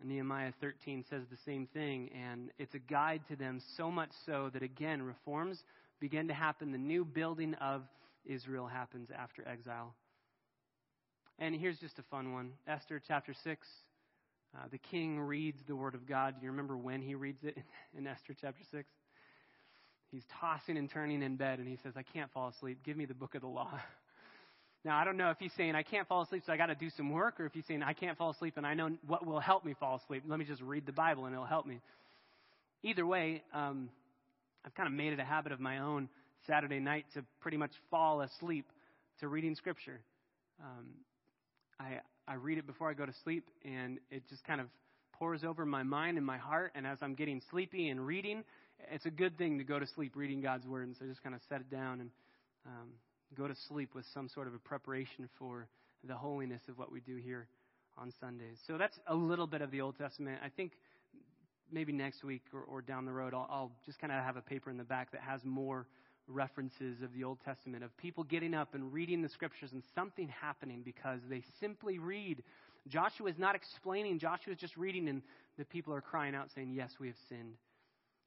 And 0.00 0.08
Nehemiah 0.08 0.52
13 0.60 1.04
says 1.10 1.22
the 1.30 1.38
same 1.44 1.66
thing, 1.72 2.10
and 2.14 2.50
it's 2.58 2.74
a 2.74 2.78
guide 2.78 3.22
to 3.28 3.36
them, 3.36 3.60
so 3.76 3.90
much 3.90 4.10
so 4.26 4.50
that, 4.52 4.62
again, 4.62 5.02
reforms 5.02 5.62
begin 6.00 6.28
to 6.28 6.34
happen. 6.34 6.72
The 6.72 6.78
new 6.78 7.04
building 7.04 7.54
of 7.54 7.82
Israel 8.24 8.66
happens 8.66 9.08
after 9.16 9.46
exile. 9.46 9.94
And 11.38 11.55
here's 11.55 11.79
just 11.79 11.98
a 11.98 12.03
fun 12.11 12.33
one 12.33 12.53
Esther 12.66 13.01
chapter 13.07 13.33
6. 13.44 13.66
Uh, 14.57 14.62
the 14.72 14.79
king 14.79 15.20
reads 15.20 15.59
the 15.68 15.77
word 15.77 15.94
of 15.94 16.07
God. 16.07 16.35
Do 16.40 16.44
you 16.44 16.51
remember 16.51 16.77
when 16.77 17.01
he 17.01 17.14
reads 17.14 17.44
it 17.44 17.57
in 17.98 18.07
Esther 18.07 18.35
chapter 18.40 18.62
6? 18.72 18.88
He's 20.11 20.24
tossing 20.40 20.77
and 20.77 20.90
turning 20.90 21.22
in 21.22 21.37
bed, 21.37 21.59
and 21.59 21.68
he 21.68 21.79
says, 21.83 21.92
I 21.96 22.03
can't 22.03 22.31
fall 22.33 22.48
asleep. 22.48 22.79
Give 22.85 22.96
me 22.96 23.05
the 23.05 23.14
book 23.14 23.35
of 23.35 23.42
the 23.42 23.48
law. 23.48 23.70
Now, 24.85 24.96
I 24.96 25.05
don't 25.05 25.16
know 25.16 25.31
if 25.31 25.38
he's 25.40 25.53
saying, 25.57 25.74
I 25.74 25.83
can't 25.83 26.07
fall 26.07 26.22
asleep, 26.22 26.44
so 26.46 26.53
I 26.53 26.57
got 26.57 26.66
to 26.66 26.74
do 26.77 26.88
some 26.96 27.11
work, 27.11 27.40
or 27.40 27.46
if 27.46 27.53
he's 27.53 27.66
saying, 27.66 27.83
I 27.83 27.92
can't 27.92 28.16
fall 28.16 28.31
asleep, 28.31 28.55
and 28.57 28.64
I 28.64 28.74
know 28.74 28.90
what 29.09 29.27
will 29.27 29.40
help 29.40 29.64
me 29.64 29.74
fall 29.79 30.01
asleep. 30.03 30.22
Let 30.27 30.38
me 30.38 30.44
just 30.44 30.62
read 30.62 30.87
the 30.87 30.92
Bible, 30.92 31.27
and 31.27 31.35
it'll 31.35 31.44
help 31.44 31.66
me. 31.66 31.81
Either 32.85 33.05
way, 33.05 33.42
um, 33.53 33.90
I've 34.64 34.74
kind 34.77 34.87
of 34.87 34.92
made 34.92 35.12
it 35.12 35.18
a 35.18 35.24
habit 35.24 35.51
of 35.51 35.59
my 35.59 35.79
own 35.79 36.09
Saturday 36.46 36.79
night 36.79 37.07
to 37.14 37.24
pretty 37.40 37.57
much 37.57 37.72
fall 37.90 38.22
asleep 38.22 38.66
to 39.18 39.27
reading 39.27 39.57
Scripture. 39.57 40.01
Um, 40.62 40.87
I, 41.80 42.00
I 42.26 42.34
read 42.34 42.58
it 42.58 42.66
before 42.66 42.90
I 42.90 42.94
go 42.94 43.06
to 43.06 43.14
sleep, 43.24 43.44
and 43.64 43.98
it 44.10 44.28
just 44.28 44.44
kind 44.44 44.60
of 44.60 44.66
pours 45.12 45.44
over 45.44 45.66
my 45.66 45.82
mind 45.82 46.16
and 46.16 46.26
my 46.26 46.38
heart. 46.38 46.72
And 46.74 46.86
as 46.86 46.98
I'm 47.02 47.14
getting 47.14 47.40
sleepy 47.50 47.88
and 47.88 48.06
reading, 48.06 48.44
it's 48.92 49.06
a 49.06 49.10
good 49.10 49.36
thing 49.36 49.58
to 49.58 49.64
go 49.64 49.78
to 49.78 49.86
sleep 49.86 50.12
reading 50.14 50.40
God's 50.40 50.66
Word. 50.66 50.86
And 50.86 50.96
so 50.96 51.06
just 51.06 51.22
kind 51.22 51.34
of 51.34 51.40
set 51.48 51.60
it 51.60 51.70
down 51.70 52.00
and 52.00 52.10
um, 52.66 52.88
go 53.36 53.48
to 53.48 53.54
sleep 53.68 53.94
with 53.94 54.04
some 54.14 54.28
sort 54.28 54.46
of 54.46 54.54
a 54.54 54.58
preparation 54.58 55.28
for 55.38 55.68
the 56.04 56.14
holiness 56.14 56.62
of 56.68 56.78
what 56.78 56.92
we 56.92 57.00
do 57.00 57.16
here 57.16 57.48
on 57.96 58.12
Sundays. 58.20 58.58
So 58.66 58.78
that's 58.78 58.98
a 59.08 59.14
little 59.14 59.46
bit 59.46 59.60
of 59.60 59.70
the 59.70 59.80
Old 59.80 59.98
Testament. 59.98 60.38
I 60.44 60.48
think 60.48 60.72
maybe 61.70 61.92
next 61.92 62.24
week 62.24 62.42
or, 62.54 62.60
or 62.60 62.80
down 62.80 63.04
the 63.04 63.12
road, 63.12 63.34
I'll, 63.34 63.48
I'll 63.50 63.72
just 63.84 63.98
kind 63.98 64.12
of 64.12 64.22
have 64.22 64.36
a 64.36 64.40
paper 64.40 64.70
in 64.70 64.76
the 64.76 64.84
back 64.84 65.12
that 65.12 65.20
has 65.20 65.40
more 65.44 65.86
references 66.28 67.02
of 67.02 67.12
the 67.14 67.24
Old 67.24 67.38
Testament 67.44 67.82
of 67.82 67.96
people 67.96 68.24
getting 68.24 68.54
up 68.54 68.74
and 68.74 68.92
reading 68.92 69.22
the 69.22 69.28
scriptures 69.28 69.70
and 69.72 69.82
something 69.94 70.28
happening 70.28 70.82
because 70.84 71.20
they 71.28 71.42
simply 71.60 71.98
read. 71.98 72.42
Joshua 72.86 73.28
is 73.28 73.38
not 73.38 73.54
explaining, 73.54 74.18
Joshua 74.18 74.52
is 74.52 74.58
just 74.58 74.76
reading, 74.76 75.08
and 75.08 75.22
the 75.58 75.64
people 75.64 75.94
are 75.94 76.00
crying 76.00 76.34
out 76.34 76.48
saying, 76.54 76.72
Yes, 76.72 76.92
we 77.00 77.08
have 77.08 77.16
sinned. 77.28 77.54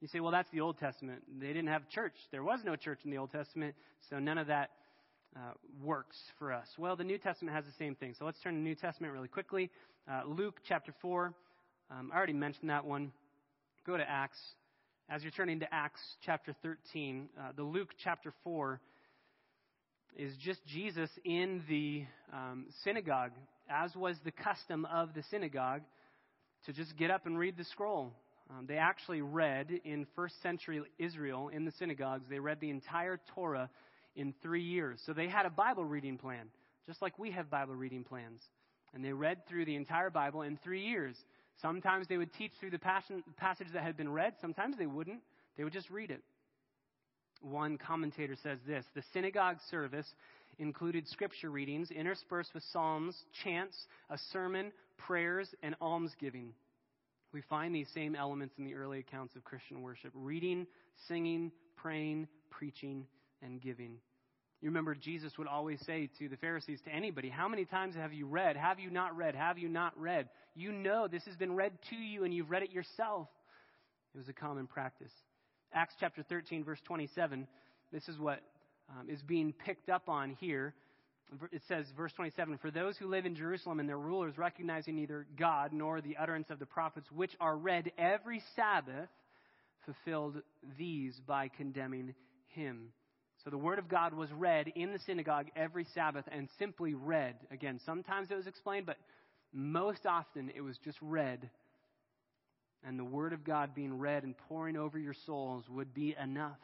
You 0.01 0.07
say, 0.07 0.19
well, 0.19 0.31
that's 0.31 0.49
the 0.49 0.61
Old 0.61 0.79
Testament. 0.79 1.21
They 1.39 1.47
didn't 1.47 1.67
have 1.67 1.87
church. 1.87 2.15
There 2.31 2.43
was 2.43 2.61
no 2.65 2.75
church 2.75 3.01
in 3.05 3.11
the 3.11 3.19
Old 3.19 3.31
Testament, 3.31 3.75
so 4.09 4.17
none 4.17 4.39
of 4.39 4.47
that 4.47 4.71
uh, 5.35 5.51
works 5.81 6.17
for 6.39 6.51
us. 6.51 6.67
Well, 6.77 6.95
the 6.95 7.03
New 7.03 7.19
Testament 7.19 7.55
has 7.55 7.65
the 7.65 7.71
same 7.77 7.93
thing. 7.93 8.15
So 8.17 8.25
let's 8.25 8.39
turn 8.41 8.53
to 8.53 8.57
the 8.57 8.63
New 8.63 8.73
Testament 8.73 9.13
really 9.13 9.27
quickly. 9.27 9.69
Uh, 10.11 10.23
Luke 10.25 10.59
chapter 10.67 10.91
4. 11.01 11.33
Um, 11.91 12.09
I 12.11 12.17
already 12.17 12.33
mentioned 12.33 12.71
that 12.71 12.83
one. 12.83 13.11
Go 13.85 13.95
to 13.95 14.09
Acts. 14.09 14.39
As 15.11 15.23
you're 15.23 15.31
turning 15.31 15.59
to 15.59 15.73
Acts 15.73 15.99
chapter 16.25 16.55
13, 16.63 17.27
uh, 17.37 17.51
the 17.57 17.63
Luke 17.63 17.89
chapter 18.01 18.33
4 18.45 18.79
is 20.15 20.33
just 20.37 20.65
Jesus 20.65 21.09
in 21.25 21.63
the 21.67 22.05
um, 22.31 22.67
synagogue, 22.85 23.33
as 23.69 23.93
was 23.93 24.15
the 24.23 24.31
custom 24.31 24.85
of 24.85 25.13
the 25.13 25.21
synagogue, 25.29 25.81
to 26.65 26.71
just 26.71 26.95
get 26.95 27.11
up 27.11 27.25
and 27.25 27.37
read 27.37 27.57
the 27.57 27.65
scroll. 27.65 28.13
Um, 28.49 28.67
they 28.67 28.77
actually 28.77 29.21
read 29.21 29.69
in 29.83 30.07
first 30.15 30.41
century 30.41 30.81
Israel 30.97 31.49
in 31.49 31.65
the 31.65 31.73
synagogues, 31.77 32.23
they 32.29 32.39
read 32.39 32.61
the 32.61 32.69
entire 32.69 33.19
Torah 33.35 33.69
in 34.15 34.33
three 34.41 34.63
years. 34.63 35.01
So 35.05 35.11
they 35.11 35.27
had 35.27 35.45
a 35.45 35.49
Bible 35.49 35.83
reading 35.83 36.17
plan, 36.17 36.47
just 36.87 37.01
like 37.01 37.19
we 37.19 37.31
have 37.31 37.49
Bible 37.49 37.75
reading 37.75 38.05
plans. 38.05 38.39
And 38.93 39.03
they 39.03 39.11
read 39.11 39.45
through 39.49 39.65
the 39.65 39.75
entire 39.75 40.09
Bible 40.09 40.43
in 40.43 40.57
three 40.63 40.85
years. 40.85 41.17
Sometimes 41.61 42.07
they 42.07 42.17
would 42.17 42.33
teach 42.33 42.51
through 42.59 42.71
the 42.71 42.79
passage 42.79 43.67
that 43.73 43.83
had 43.83 43.97
been 43.97 44.11
read, 44.11 44.33
sometimes 44.41 44.77
they 44.77 44.85
wouldn't. 44.85 45.21
They 45.57 45.63
would 45.63 45.73
just 45.73 45.89
read 45.89 46.11
it. 46.11 46.21
One 47.41 47.77
commentator 47.77 48.35
says 48.41 48.59
this 48.65 48.85
The 48.95 49.03
synagogue 49.13 49.57
service 49.69 50.07
included 50.59 51.07
scripture 51.07 51.49
readings 51.49 51.91
interspersed 51.91 52.53
with 52.53 52.63
psalms, 52.71 53.15
chants, 53.43 53.75
a 54.09 54.17
sermon, 54.31 54.71
prayers, 54.97 55.49
and 55.63 55.75
almsgiving. 55.81 56.53
We 57.33 57.41
find 57.41 57.73
these 57.73 57.87
same 57.93 58.15
elements 58.15 58.55
in 58.57 58.65
the 58.65 58.75
early 58.75 58.99
accounts 58.99 59.35
of 59.35 59.43
Christian 59.43 59.81
worship 59.81 60.11
reading, 60.13 60.67
singing, 61.07 61.51
praying, 61.77 62.27
preaching, 62.49 63.07
and 63.41 63.61
giving. 63.61 63.97
You 64.61 64.69
remember 64.69 64.93
Jesus 64.93 65.33
would 65.37 65.47
always 65.47 65.79
say 65.85 66.09
to 66.19 66.29
the 66.29 66.37
Pharisees, 66.37 66.79
to 66.85 66.91
anybody, 66.91 67.29
How 67.29 67.47
many 67.47 67.65
times 67.65 67.95
have 67.95 68.13
you 68.13 68.27
read? 68.27 68.55
Have 68.55 68.79
you 68.79 68.89
not 68.89 69.15
read? 69.17 69.35
Have 69.35 69.57
you 69.57 69.67
not 69.67 69.99
read? 69.99 70.29
You 70.55 70.71
know 70.71 71.07
this 71.07 71.25
has 71.25 71.35
been 71.35 71.55
read 71.55 71.73
to 71.89 71.95
you 71.95 72.23
and 72.23 72.33
you've 72.33 72.51
read 72.51 72.63
it 72.63 72.71
yourself. 72.71 73.27
It 74.13 74.17
was 74.17 74.29
a 74.29 74.33
common 74.33 74.67
practice. 74.67 75.11
Acts 75.73 75.95
chapter 75.99 76.21
13, 76.23 76.63
verse 76.63 76.79
27, 76.85 77.47
this 77.93 78.07
is 78.09 78.19
what 78.19 78.41
um, 78.89 79.09
is 79.09 79.21
being 79.21 79.53
picked 79.65 79.89
up 79.89 80.09
on 80.09 80.35
here 80.39 80.75
it 81.51 81.61
says, 81.67 81.85
verse 81.95 82.11
27, 82.13 82.57
For 82.57 82.71
those 82.71 82.97
who 82.97 83.07
live 83.07 83.25
in 83.25 83.35
Jerusalem 83.35 83.79
and 83.79 83.87
their 83.87 83.97
rulers, 83.97 84.37
recognizing 84.37 84.95
neither 84.95 85.25
God 85.37 85.71
nor 85.71 86.01
the 86.01 86.17
utterance 86.17 86.49
of 86.49 86.59
the 86.59 86.65
prophets, 86.65 87.07
which 87.11 87.31
are 87.39 87.55
read 87.55 87.91
every 87.97 88.41
Sabbath, 88.55 89.09
fulfilled 89.85 90.41
these 90.77 91.19
by 91.25 91.47
condemning 91.47 92.13
him. 92.47 92.89
So 93.43 93.49
the 93.49 93.57
word 93.57 93.79
of 93.79 93.89
God 93.89 94.13
was 94.13 94.31
read 94.31 94.71
in 94.75 94.93
the 94.93 94.99
synagogue 94.99 95.47
every 95.55 95.85
Sabbath 95.95 96.25
and 96.31 96.47
simply 96.59 96.93
read. 96.93 97.35
Again, 97.51 97.79
sometimes 97.85 98.29
it 98.29 98.35
was 98.35 98.45
explained, 98.45 98.85
but 98.85 98.97
most 99.51 100.05
often 100.05 100.51
it 100.55 100.61
was 100.61 100.77
just 100.83 100.97
read. 101.01 101.49
And 102.83 102.97
the 102.97 103.03
Word 103.03 103.33
of 103.33 103.43
God 103.43 103.75
being 103.75 103.97
read 103.97 104.23
and 104.23 104.35
pouring 104.49 104.77
over 104.77 104.97
your 104.97 105.15
souls 105.25 105.63
would 105.69 105.93
be 105.93 106.15
enough. 106.21 106.57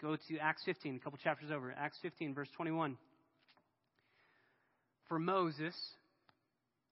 Go 0.00 0.16
to 0.16 0.38
Acts 0.38 0.62
15, 0.64 0.96
a 0.96 0.98
couple 0.98 1.18
chapters 1.22 1.50
over. 1.50 1.74
Acts 1.76 1.98
15, 2.02 2.34
verse 2.34 2.48
21. 2.56 2.98
For 5.08 5.18
Moses, 5.18 5.74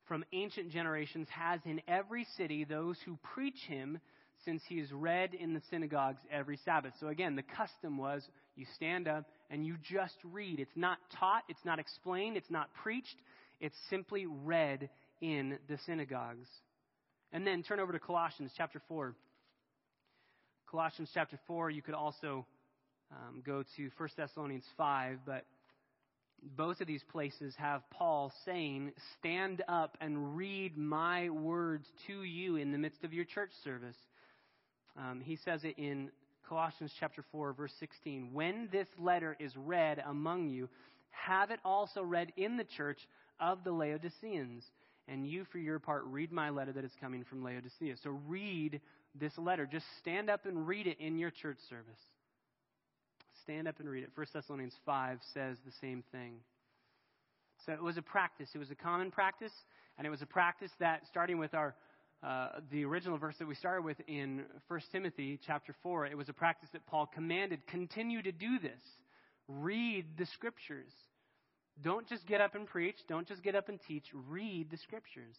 from 0.07 0.25
ancient 0.33 0.71
generations, 0.71 1.29
has 1.31 1.61
in 1.65 1.83
every 1.87 2.27
city 2.37 2.65
those 2.65 2.97
who 3.05 3.19
preach 3.35 3.59
him, 3.67 3.99
since 4.45 4.63
he 4.69 4.77
is 4.77 4.91
read 4.93 5.35
in 5.35 5.55
the 5.55 5.63
synagogues 5.71 6.21
every 6.31 6.59
Sabbath. 6.65 6.93
So 7.01 7.09
again, 7.09 7.37
the 7.37 7.43
custom 7.43 7.99
was 7.99 8.23
you 8.57 8.67
stand 8.77 9.09
up 9.09 9.25
and 9.51 9.67
you 9.67 9.77
just 9.83 10.17
read. 10.25 10.61
It's 10.61 10.77
not 10.77 10.99
taught, 11.19 11.43
it's 11.49 11.65
not 11.65 11.79
explained, 11.79 12.37
it's 12.37 12.51
not 12.51 12.73
preached, 12.83 13.17
it's 13.61 13.77
simply 13.91 14.27
read 14.27 14.89
in 15.21 15.59
the 15.69 15.79
synagogues. 15.87 16.49
And 17.33 17.47
then 17.47 17.63
turn 17.63 17.81
over 17.81 17.93
to 17.93 17.99
Colossians 17.99 18.53
chapter 18.57 18.81
4. 18.89 19.15
Colossians 20.71 21.11
chapter 21.13 21.39
4, 21.47 21.71
you 21.71 21.83
could 21.83 21.95
also 21.95 22.47
um, 23.11 23.43
go 23.45 23.65
to 23.77 23.91
1 23.97 24.09
Thessalonians 24.17 24.65
5, 24.77 25.19
but 25.25 25.45
both 26.57 26.81
of 26.81 26.87
these 26.87 27.03
places 27.11 27.55
have 27.57 27.83
Paul 27.91 28.33
saying, 28.45 28.93
Stand 29.19 29.63
up 29.69 29.97
and 30.01 30.37
read 30.37 30.77
my 30.77 31.31
words 31.31 31.87
to 32.07 32.23
you 32.23 32.57
in 32.57 32.73
the 32.73 32.79
midst 32.79 33.03
of 33.05 33.13
your 33.13 33.25
church 33.25 33.51
service. 33.63 33.97
Um, 34.97 35.21
he 35.25 35.37
says 35.45 35.65
it 35.65 35.79
in 35.79 36.11
Colossians 36.49 36.93
chapter 36.99 37.25
4, 37.33 37.53
verse 37.53 37.73
16. 37.81 38.31
When 38.33 38.69
this 38.71 38.89
letter 38.99 39.37
is 39.39 39.57
read 39.57 40.03
among 40.07 40.49
you, 40.49 40.69
have 41.11 41.51
it 41.51 41.61
also 41.65 42.03
read 42.03 42.33
in 42.37 42.57
the 42.57 42.65
church 42.65 42.99
of 43.41 43.65
the 43.65 43.73
Laodiceans. 43.73 44.65
And 45.07 45.27
you, 45.27 45.45
for 45.53 45.59
your 45.59 45.79
part, 45.79 46.05
read 46.07 46.33
my 46.33 46.51
letter 46.51 46.73
that 46.73 46.85
is 46.85 46.93
coming 47.01 47.25
from 47.25 47.45
Laodicea. 47.45 47.97
So 48.03 48.19
read 48.27 48.81
this 49.15 49.37
letter. 49.37 49.67
Just 49.71 49.87
stand 50.01 50.31
up 50.31 50.47
and 50.47 50.67
read 50.67 50.87
it 50.87 50.99
in 50.99 51.19
your 51.19 51.31
church 51.31 51.59
service. 51.69 52.01
Stand 53.43 53.69
up 53.69 53.81
and 53.81 53.89
read 53.89 54.05
it. 54.05 54.11
1 54.15 54.27
Thessalonians 54.33 54.75
5 54.87 55.19
says 55.35 55.59
the 55.67 55.73
same 55.81 56.03
thing. 56.11 56.37
So 57.67 57.73
it 57.73 57.83
was 57.83 57.99
a 57.99 58.03
practice. 58.03 58.49
It 58.55 58.59
was 58.59 58.71
a 58.71 58.75
common 58.75 59.11
practice, 59.11 59.53
and 59.99 60.07
it 60.07 60.11
was 60.11 60.23
a 60.23 60.27
practice 60.27 60.71
that, 60.81 61.03
starting 61.11 61.39
with 61.39 61.55
our 61.55 61.75
uh, 62.23 62.49
the 62.71 62.85
original 62.85 63.19
verse 63.19 63.35
that 63.39 63.47
we 63.47 63.55
started 63.55 63.85
with 63.85 63.99
in 64.07 64.45
1 64.69 64.81
Timothy 64.93 65.39
chapter 65.47 65.75
4, 65.83 66.07
it 66.07 66.17
was 66.17 66.29
a 66.29 66.33
practice 66.33 66.69
that 66.73 66.87
Paul 66.87 67.07
commanded 67.07 67.67
continue 67.67 68.23
to 68.23 68.33
do 68.33 68.59
this. 68.59 68.81
Read 69.49 70.07
the 70.17 70.27
scriptures. 70.27 70.93
Don't 71.83 72.09
just 72.09 72.27
get 72.27 72.41
up 72.41 72.55
and 72.55 72.67
preach. 72.67 72.97
Don't 73.09 73.27
just 73.27 73.43
get 73.43 73.55
up 73.55 73.69
and 73.69 73.79
teach. 73.87 74.05
Read 74.29 74.71
the 74.71 74.79
scriptures. 74.79 75.37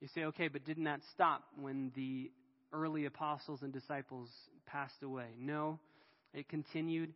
You 0.00 0.08
say, 0.14 0.24
okay, 0.24 0.48
but 0.48 0.64
didn't 0.64 0.84
that 0.84 1.00
stop 1.14 1.42
when 1.60 1.90
the 1.94 2.30
early 2.72 3.06
apostles 3.06 3.62
and 3.62 3.72
disciples 3.72 4.28
passed 4.66 5.02
away? 5.02 5.28
No, 5.38 5.78
it 6.34 6.48
continued. 6.48 7.12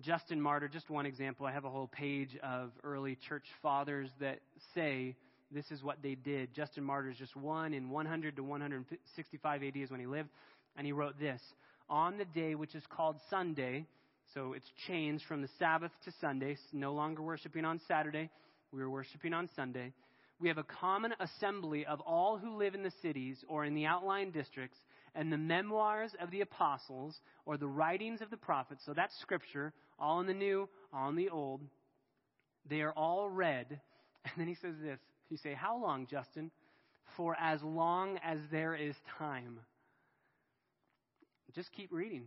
Justin 0.00 0.40
Martyr, 0.40 0.68
just 0.68 0.90
one 0.90 1.06
example. 1.06 1.46
I 1.46 1.52
have 1.52 1.64
a 1.64 1.70
whole 1.70 1.86
page 1.86 2.36
of 2.42 2.72
early 2.82 3.16
church 3.28 3.44
fathers 3.62 4.10
that 4.20 4.40
say 4.74 5.14
this 5.50 5.70
is 5.70 5.82
what 5.82 6.02
they 6.02 6.14
did. 6.14 6.54
Justin 6.54 6.84
Martyr 6.84 7.10
is 7.10 7.16
just 7.16 7.36
one 7.36 7.74
in 7.74 7.90
100 7.90 8.36
to 8.36 8.42
165 8.42 9.62
AD 9.62 9.76
is 9.76 9.90
when 9.90 10.00
he 10.00 10.06
lived, 10.06 10.30
and 10.76 10.86
he 10.86 10.92
wrote 10.92 11.18
this 11.18 11.40
On 11.88 12.18
the 12.18 12.24
day 12.24 12.54
which 12.54 12.74
is 12.74 12.82
called 12.88 13.16
Sunday, 13.30 13.86
so 14.32 14.52
it's 14.52 14.70
changed 14.86 15.24
from 15.26 15.42
the 15.42 15.48
Sabbath 15.58 15.92
to 16.04 16.12
Sunday, 16.20 16.56
no 16.72 16.92
longer 16.92 17.22
worshiping 17.22 17.64
on 17.64 17.80
Saturday, 17.86 18.30
we 18.72 18.80
were 18.80 18.90
worshiping 18.90 19.32
on 19.32 19.48
Sunday. 19.54 19.92
We 20.40 20.48
have 20.48 20.58
a 20.58 20.64
common 20.64 21.14
assembly 21.20 21.86
of 21.86 22.00
all 22.00 22.36
who 22.36 22.56
live 22.56 22.74
in 22.74 22.82
the 22.82 22.92
cities 23.00 23.38
or 23.48 23.64
in 23.64 23.74
the 23.74 23.86
outlying 23.86 24.32
districts 24.32 24.76
and 25.14 25.32
the 25.32 25.38
memoirs 25.38 26.10
of 26.20 26.30
the 26.30 26.40
apostles 26.40 27.16
or 27.46 27.56
the 27.56 27.68
writings 27.68 28.20
of 28.20 28.30
the 28.30 28.36
prophets. 28.36 28.82
So 28.84 28.92
that's 28.94 29.16
scripture, 29.20 29.72
all 29.98 30.20
in 30.20 30.26
the 30.26 30.34
new, 30.34 30.68
all 30.92 31.08
in 31.08 31.16
the 31.16 31.30
old. 31.30 31.60
They 32.68 32.80
are 32.80 32.92
all 32.92 33.28
read. 33.30 33.80
And 34.24 34.32
then 34.38 34.48
he 34.48 34.54
says 34.54 34.74
this. 34.82 34.98
You 35.30 35.36
say, 35.38 35.54
How 35.54 35.80
long, 35.80 36.06
Justin? 36.06 36.50
For 37.16 37.36
as 37.38 37.62
long 37.62 38.18
as 38.24 38.38
there 38.50 38.74
is 38.74 38.94
time. 39.18 39.60
Just 41.54 41.70
keep 41.72 41.92
reading. 41.92 42.24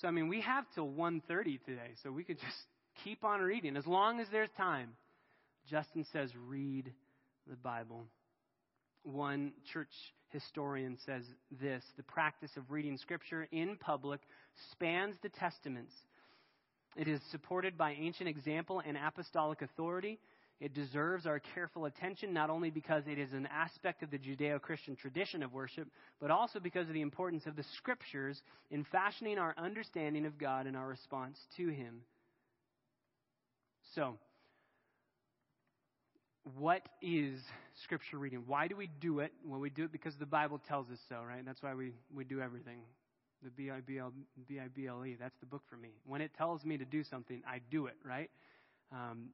So 0.00 0.08
I 0.08 0.10
mean, 0.10 0.28
we 0.28 0.40
have 0.40 0.64
till 0.74 0.88
1:30 0.88 1.62
today, 1.64 1.90
so 2.02 2.10
we 2.10 2.24
could 2.24 2.38
just 2.38 2.56
keep 3.04 3.24
on 3.24 3.40
reading 3.40 3.76
as 3.76 3.86
long 3.86 4.20
as 4.20 4.26
there's 4.30 4.50
time. 4.56 4.96
Justin 5.68 6.04
says, 6.12 6.30
read 6.46 6.92
the 7.48 7.56
Bible. 7.56 8.06
One 9.02 9.52
church 9.72 9.92
historian 10.30 10.98
says 11.06 11.22
this 11.60 11.82
the 11.96 12.02
practice 12.02 12.50
of 12.56 12.70
reading 12.70 12.96
Scripture 12.98 13.46
in 13.52 13.76
public 13.76 14.20
spans 14.72 15.14
the 15.22 15.28
Testaments. 15.28 15.92
It 16.96 17.08
is 17.08 17.20
supported 17.30 17.76
by 17.76 17.92
ancient 17.92 18.28
example 18.28 18.80
and 18.84 18.96
apostolic 18.96 19.62
authority. 19.62 20.18
It 20.60 20.72
deserves 20.72 21.26
our 21.26 21.40
careful 21.54 21.84
attention 21.86 22.32
not 22.32 22.48
only 22.48 22.70
because 22.70 23.02
it 23.06 23.18
is 23.18 23.32
an 23.32 23.46
aspect 23.52 24.02
of 24.02 24.10
the 24.10 24.18
Judeo 24.18 24.60
Christian 24.60 24.96
tradition 24.96 25.42
of 25.42 25.52
worship, 25.52 25.88
but 26.20 26.30
also 26.30 26.60
because 26.60 26.86
of 26.88 26.94
the 26.94 27.02
importance 27.02 27.46
of 27.46 27.56
the 27.56 27.64
Scriptures 27.76 28.40
in 28.70 28.84
fashioning 28.84 29.38
our 29.38 29.54
understanding 29.58 30.26
of 30.26 30.38
God 30.38 30.66
and 30.66 30.76
our 30.76 30.86
response 30.86 31.38
to 31.56 31.68
Him. 31.68 32.02
So, 33.94 34.16
what 36.58 36.82
is 37.00 37.38
scripture 37.84 38.18
reading? 38.18 38.44
Why 38.46 38.68
do 38.68 38.76
we 38.76 38.88
do 39.00 39.20
it? 39.20 39.32
Well, 39.46 39.60
we 39.60 39.70
do 39.70 39.84
it 39.84 39.92
because 39.92 40.14
the 40.16 40.26
Bible 40.26 40.60
tells 40.68 40.90
us 40.90 40.98
so, 41.08 41.22
right? 41.26 41.44
That's 41.44 41.62
why 41.62 41.74
we, 41.74 41.92
we 42.14 42.24
do 42.24 42.40
everything. 42.40 42.80
The 43.42 43.50
B 43.50 43.70
I 43.70 43.80
B 43.80 43.98
L 43.98 44.12
B 44.46 44.58
I 44.58 44.68
B 44.68 44.86
L 44.86 45.04
E, 45.04 45.16
that's 45.18 45.38
the 45.40 45.46
book 45.46 45.62
for 45.68 45.76
me. 45.76 45.90
When 46.06 46.20
it 46.20 46.32
tells 46.36 46.64
me 46.64 46.76
to 46.78 46.84
do 46.84 47.02
something, 47.04 47.42
I 47.48 47.60
do 47.70 47.86
it, 47.86 47.96
right? 48.04 48.30
Um, 48.92 49.30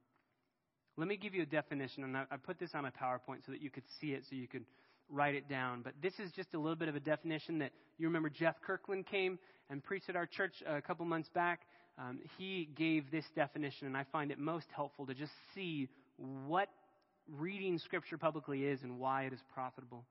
let 0.97 1.07
me 1.07 1.17
give 1.17 1.33
you 1.33 1.43
a 1.43 1.45
definition, 1.45 2.03
and 2.03 2.17
I, 2.17 2.25
I 2.31 2.37
put 2.37 2.59
this 2.59 2.71
on 2.73 2.85
a 2.85 2.91
PowerPoint 2.91 3.45
so 3.45 3.51
that 3.51 3.61
you 3.61 3.69
could 3.69 3.83
see 3.99 4.13
it, 4.13 4.23
so 4.29 4.35
you 4.35 4.47
could 4.47 4.65
write 5.09 5.35
it 5.35 5.49
down. 5.49 5.81
But 5.81 5.93
this 6.01 6.13
is 6.19 6.31
just 6.31 6.53
a 6.53 6.59
little 6.59 6.75
bit 6.75 6.89
of 6.89 6.95
a 6.95 6.99
definition 6.99 7.59
that 7.59 7.71
you 7.97 8.07
remember 8.07 8.29
Jeff 8.29 8.55
Kirkland 8.61 9.05
came 9.05 9.39
and 9.69 9.83
preached 9.83 10.09
at 10.09 10.15
our 10.15 10.25
church 10.25 10.53
a 10.65 10.81
couple 10.81 11.05
months 11.05 11.29
back. 11.33 11.61
Um, 11.97 12.19
he 12.37 12.69
gave 12.75 13.11
this 13.11 13.25
definition, 13.35 13.87
and 13.87 13.97
I 13.97 14.05
find 14.11 14.31
it 14.31 14.39
most 14.39 14.67
helpful 14.73 15.05
to 15.05 15.13
just 15.13 15.33
see 15.53 15.87
what 16.17 16.69
reading 17.29 17.77
Scripture 17.77 18.17
publicly 18.17 18.65
is 18.65 18.81
and 18.83 18.99
why 18.99 19.23
it 19.23 19.33
is 19.33 19.39
profitable. 19.53 20.05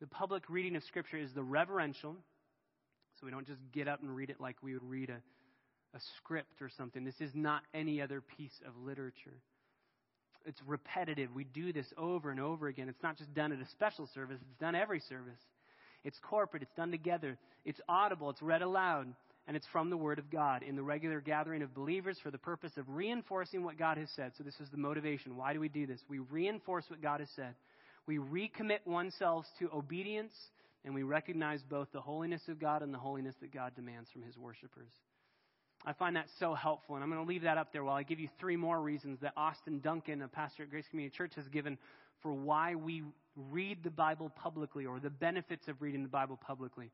The 0.00 0.06
public 0.06 0.48
reading 0.48 0.76
of 0.76 0.84
Scripture 0.84 1.18
is 1.18 1.32
the 1.34 1.42
reverential, 1.42 2.16
so 3.18 3.26
we 3.26 3.32
don't 3.32 3.46
just 3.46 3.60
get 3.72 3.88
up 3.88 4.00
and 4.00 4.14
read 4.14 4.30
it 4.30 4.40
like 4.40 4.56
we 4.62 4.74
would 4.74 4.84
read 4.84 5.10
a, 5.10 5.20
a 5.96 6.00
script 6.16 6.62
or 6.62 6.70
something. 6.76 7.04
This 7.04 7.20
is 7.20 7.32
not 7.34 7.62
any 7.74 8.00
other 8.00 8.20
piece 8.20 8.60
of 8.66 8.76
literature. 8.76 9.42
It's 10.46 10.60
repetitive. 10.66 11.34
We 11.34 11.44
do 11.44 11.72
this 11.72 11.86
over 11.96 12.30
and 12.30 12.40
over 12.40 12.68
again. 12.68 12.88
It's 12.88 13.02
not 13.02 13.18
just 13.18 13.32
done 13.34 13.52
at 13.52 13.58
a 13.58 13.68
special 13.70 14.08
service, 14.14 14.38
it's 14.40 14.60
done 14.60 14.74
every 14.74 15.00
service. 15.00 15.40
It's 16.04 16.18
corporate, 16.22 16.62
it's 16.62 16.74
done 16.76 16.90
together, 16.90 17.36
it's 17.64 17.80
audible, 17.88 18.30
it's 18.30 18.40
read 18.40 18.62
aloud 18.62 19.12
and 19.48 19.56
it's 19.56 19.66
from 19.72 19.88
the 19.88 19.96
Word 19.96 20.18
of 20.18 20.30
God 20.30 20.62
in 20.62 20.76
the 20.76 20.82
regular 20.82 21.22
gathering 21.22 21.62
of 21.62 21.74
believers 21.74 22.18
for 22.22 22.30
the 22.30 22.38
purpose 22.38 22.72
of 22.76 22.86
reinforcing 22.86 23.64
what 23.64 23.78
God 23.78 23.96
has 23.96 24.10
said. 24.14 24.32
So, 24.36 24.44
this 24.44 24.60
is 24.60 24.68
the 24.70 24.76
motivation. 24.76 25.36
Why 25.36 25.54
do 25.54 25.58
we 25.58 25.70
do 25.70 25.86
this? 25.86 26.00
We 26.06 26.18
reinforce 26.18 26.84
what 26.88 27.00
God 27.00 27.20
has 27.20 27.30
said. 27.34 27.54
We 28.06 28.18
recommit 28.18 28.80
oneself 28.84 29.46
to 29.58 29.70
obedience, 29.74 30.34
and 30.84 30.94
we 30.94 31.02
recognize 31.02 31.62
both 31.62 31.88
the 31.92 32.00
holiness 32.00 32.42
of 32.48 32.60
God 32.60 32.82
and 32.82 32.92
the 32.92 32.98
holiness 32.98 33.34
that 33.40 33.52
God 33.52 33.74
demands 33.74 34.10
from 34.12 34.22
His 34.22 34.36
worshipers. 34.36 34.92
I 35.88 35.94
find 35.94 36.14
that 36.16 36.26
so 36.38 36.54
helpful, 36.54 36.94
and 36.94 37.02
I'm 37.02 37.10
going 37.10 37.24
to 37.24 37.28
leave 37.28 37.42
that 37.42 37.56
up 37.56 37.72
there 37.72 37.82
while 37.82 37.96
I 37.96 38.02
give 38.02 38.20
you 38.20 38.28
three 38.38 38.56
more 38.56 38.80
reasons 38.80 39.18
that 39.22 39.32
Austin 39.36 39.80
Duncan, 39.80 40.22
a 40.22 40.28
pastor 40.28 40.64
at 40.64 40.70
Grace 40.70 40.84
Community 40.90 41.16
Church, 41.16 41.32
has 41.36 41.48
given 41.48 41.78
for 42.22 42.32
why 42.32 42.74
we 42.74 43.02
read 43.50 43.82
the 43.82 43.90
Bible 43.90 44.30
publicly 44.30 44.84
or 44.86 45.00
the 45.00 45.10
benefits 45.10 45.66
of 45.66 45.80
reading 45.80 46.02
the 46.02 46.08
Bible 46.08 46.38
publicly 46.40 46.90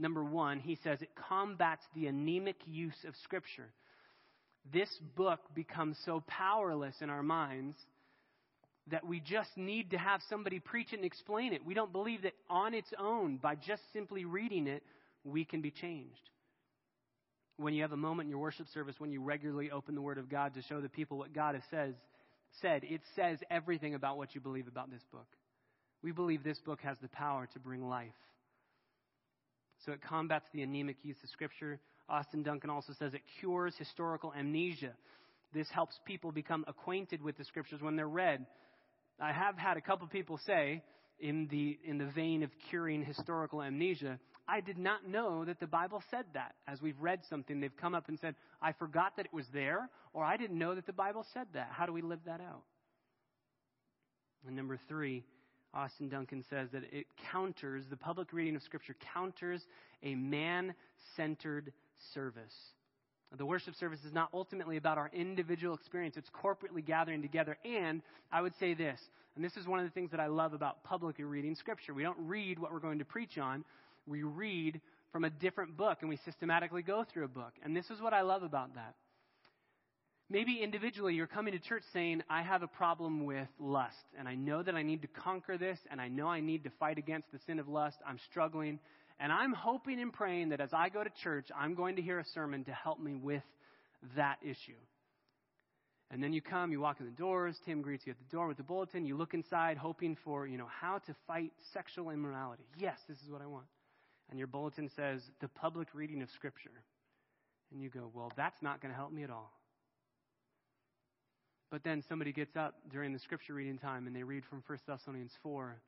number 0.00 0.24
one, 0.24 0.58
he 0.58 0.78
says 0.82 1.02
it 1.02 1.10
combats 1.28 1.82
the 1.94 2.06
anemic 2.06 2.56
use 2.66 2.96
of 3.06 3.14
Scripture. 3.22 3.68
This 4.72 4.88
book 5.16 5.40
becomes 5.54 5.96
so 6.04 6.24
powerless 6.26 6.94
in 7.00 7.10
our 7.10 7.22
minds 7.22 7.76
that 8.90 9.06
we 9.06 9.20
just 9.20 9.50
need 9.56 9.90
to 9.90 9.98
have 9.98 10.20
somebody 10.28 10.58
preach 10.58 10.92
it 10.92 10.96
and 10.96 11.04
explain 11.04 11.52
it. 11.52 11.64
We 11.64 11.74
don't 11.74 11.92
believe 11.92 12.22
that 12.22 12.32
on 12.48 12.74
its 12.74 12.88
own, 12.98 13.36
by 13.36 13.54
just 13.54 13.82
simply 13.92 14.24
reading 14.24 14.66
it, 14.66 14.82
we 15.22 15.44
can 15.44 15.60
be 15.60 15.70
changed. 15.70 16.30
When 17.60 17.74
you 17.74 17.82
have 17.82 17.92
a 17.92 17.96
moment 17.96 18.26
in 18.26 18.30
your 18.30 18.38
worship 18.38 18.68
service 18.72 18.94
when 18.96 19.12
you 19.12 19.20
regularly 19.20 19.70
open 19.70 19.94
the 19.94 20.00
Word 20.00 20.16
of 20.16 20.30
God 20.30 20.54
to 20.54 20.62
show 20.62 20.80
the 20.80 20.88
people 20.88 21.18
what 21.18 21.34
God 21.34 21.54
has 21.54 21.62
says, 21.70 21.94
said, 22.62 22.84
it 22.84 23.02
says 23.14 23.38
everything 23.50 23.94
about 23.94 24.16
what 24.16 24.34
you 24.34 24.40
believe 24.40 24.66
about 24.66 24.90
this 24.90 25.02
book. 25.12 25.26
We 26.02 26.10
believe 26.10 26.42
this 26.42 26.58
book 26.64 26.80
has 26.80 26.96
the 27.02 27.08
power 27.08 27.46
to 27.52 27.58
bring 27.58 27.86
life. 27.86 28.08
So 29.84 29.92
it 29.92 30.00
combats 30.00 30.46
the 30.54 30.62
anemic 30.62 30.96
use 31.02 31.18
of 31.22 31.28
Scripture. 31.28 31.80
Austin 32.08 32.42
Duncan 32.42 32.70
also 32.70 32.94
says 32.98 33.12
it 33.12 33.20
cures 33.40 33.74
historical 33.78 34.32
amnesia. 34.32 34.92
This 35.52 35.68
helps 35.70 35.98
people 36.06 36.32
become 36.32 36.64
acquainted 36.66 37.20
with 37.22 37.36
the 37.36 37.44
Scriptures 37.44 37.82
when 37.82 37.94
they're 37.94 38.08
read. 38.08 38.46
I 39.20 39.32
have 39.32 39.58
had 39.58 39.76
a 39.76 39.82
couple 39.82 40.06
people 40.06 40.40
say, 40.46 40.82
in 41.18 41.46
the, 41.50 41.78
in 41.84 41.98
the 41.98 42.06
vein 42.06 42.42
of 42.42 42.50
curing 42.70 43.04
historical 43.04 43.62
amnesia, 43.62 44.18
I 44.48 44.60
did 44.60 44.78
not 44.78 45.06
know 45.06 45.44
that 45.44 45.60
the 45.60 45.66
Bible 45.66 46.02
said 46.10 46.24
that. 46.34 46.54
As 46.66 46.82
we've 46.82 47.00
read 47.00 47.20
something, 47.28 47.60
they've 47.60 47.76
come 47.76 47.94
up 47.94 48.08
and 48.08 48.18
said, 48.18 48.34
I 48.60 48.72
forgot 48.72 49.16
that 49.16 49.26
it 49.26 49.32
was 49.32 49.46
there, 49.52 49.88
or 50.12 50.24
I 50.24 50.36
didn't 50.36 50.58
know 50.58 50.74
that 50.74 50.86
the 50.86 50.92
Bible 50.92 51.24
said 51.32 51.46
that. 51.54 51.68
How 51.72 51.86
do 51.86 51.92
we 51.92 52.02
live 52.02 52.20
that 52.26 52.40
out? 52.40 52.62
And 54.46 54.56
number 54.56 54.78
three, 54.88 55.22
Austin 55.72 56.08
Duncan 56.08 56.44
says 56.50 56.68
that 56.72 56.82
it 56.92 57.06
counters, 57.30 57.84
the 57.88 57.96
public 57.96 58.32
reading 58.32 58.56
of 58.56 58.62
Scripture 58.62 58.96
counters 59.14 59.62
a 60.02 60.14
man 60.14 60.74
centered 61.16 61.72
service. 62.14 62.54
The 63.36 63.46
worship 63.46 63.76
service 63.76 64.00
is 64.04 64.12
not 64.12 64.28
ultimately 64.34 64.76
about 64.76 64.98
our 64.98 65.10
individual 65.14 65.74
experience, 65.74 66.16
it's 66.16 66.30
corporately 66.30 66.84
gathering 66.84 67.22
together. 67.22 67.56
And 67.64 68.02
I 68.32 68.40
would 68.40 68.54
say 68.58 68.74
this, 68.74 68.98
and 69.36 69.44
this 69.44 69.56
is 69.56 69.68
one 69.68 69.78
of 69.78 69.84
the 69.84 69.92
things 69.92 70.10
that 70.10 70.18
I 70.18 70.26
love 70.26 70.52
about 70.52 70.82
publicly 70.82 71.24
reading 71.24 71.54
Scripture. 71.54 71.94
We 71.94 72.02
don't 72.02 72.18
read 72.18 72.58
what 72.58 72.72
we're 72.72 72.80
going 72.80 72.98
to 72.98 73.04
preach 73.04 73.38
on, 73.38 73.64
we 74.06 74.22
read 74.22 74.80
from 75.12 75.24
a 75.24 75.30
different 75.30 75.76
book 75.76 75.98
and 76.00 76.08
we 76.08 76.18
systematically 76.24 76.82
go 76.82 77.04
through 77.04 77.24
a 77.24 77.28
book. 77.28 77.52
And 77.62 77.76
this 77.76 77.90
is 77.90 78.00
what 78.00 78.12
I 78.12 78.22
love 78.22 78.42
about 78.42 78.74
that. 78.74 78.94
Maybe 80.28 80.60
individually 80.62 81.14
you're 81.14 81.26
coming 81.26 81.54
to 81.54 81.58
church 81.58 81.82
saying, 81.92 82.22
I 82.30 82.42
have 82.42 82.62
a 82.62 82.68
problem 82.68 83.24
with 83.24 83.48
lust, 83.58 83.96
and 84.16 84.28
I 84.28 84.36
know 84.36 84.62
that 84.62 84.76
I 84.76 84.82
need 84.82 85.02
to 85.02 85.08
conquer 85.08 85.58
this, 85.58 85.78
and 85.90 86.00
I 86.00 86.06
know 86.06 86.28
I 86.28 86.38
need 86.38 86.62
to 86.64 86.70
fight 86.78 86.98
against 86.98 87.32
the 87.32 87.40
sin 87.46 87.58
of 87.58 87.66
lust. 87.66 87.96
I'm 88.06 88.18
struggling. 88.30 88.78
And 89.18 89.32
I'm 89.32 89.52
hoping 89.52 90.00
and 90.00 90.12
praying 90.12 90.50
that 90.50 90.60
as 90.60 90.72
I 90.72 90.88
go 90.88 91.02
to 91.02 91.10
church, 91.22 91.48
I'm 91.58 91.74
going 91.74 91.96
to 91.96 92.02
hear 92.02 92.20
a 92.20 92.24
sermon 92.32 92.62
to 92.64 92.72
help 92.72 93.00
me 93.00 93.16
with 93.16 93.42
that 94.16 94.36
issue. 94.40 94.78
And 96.12 96.22
then 96.22 96.32
you 96.32 96.40
come, 96.40 96.70
you 96.70 96.80
walk 96.80 97.00
in 97.00 97.06
the 97.06 97.12
doors, 97.12 97.56
Tim 97.64 97.82
greets 97.82 98.06
you 98.06 98.12
at 98.12 98.18
the 98.18 98.36
door 98.36 98.46
with 98.46 98.56
the 98.56 98.62
bulletin, 98.62 99.04
you 99.04 99.16
look 99.16 99.34
inside 99.34 99.76
hoping 99.76 100.16
for, 100.24 100.46
you 100.46 100.58
know, 100.58 100.68
how 100.80 100.98
to 100.98 101.14
fight 101.26 101.52
sexual 101.72 102.10
immorality. 102.10 102.64
Yes, 102.78 102.98
this 103.08 103.18
is 103.18 103.30
what 103.30 103.42
I 103.42 103.46
want. 103.46 103.66
And 104.30 104.38
your 104.38 104.46
bulletin 104.46 104.88
says, 104.94 105.22
the 105.40 105.48
public 105.48 105.88
reading 105.92 106.22
of 106.22 106.30
Scripture. 106.30 106.70
And 107.72 107.82
you 107.82 107.88
go, 107.88 108.10
well, 108.14 108.32
that's 108.36 108.60
not 108.62 108.80
going 108.80 108.92
to 108.92 108.96
help 108.96 109.12
me 109.12 109.22
at 109.22 109.30
all. 109.30 109.52
But 111.70 111.84
then 111.84 112.02
somebody 112.08 112.32
gets 112.32 112.56
up 112.56 112.74
during 112.90 113.12
the 113.12 113.18
scripture 113.20 113.54
reading 113.54 113.78
time 113.78 114.06
and 114.06 114.14
they 114.14 114.24
read 114.24 114.42
from 114.50 114.62
1 114.66 114.78
Thessalonians 114.86 115.32
4 115.42 115.80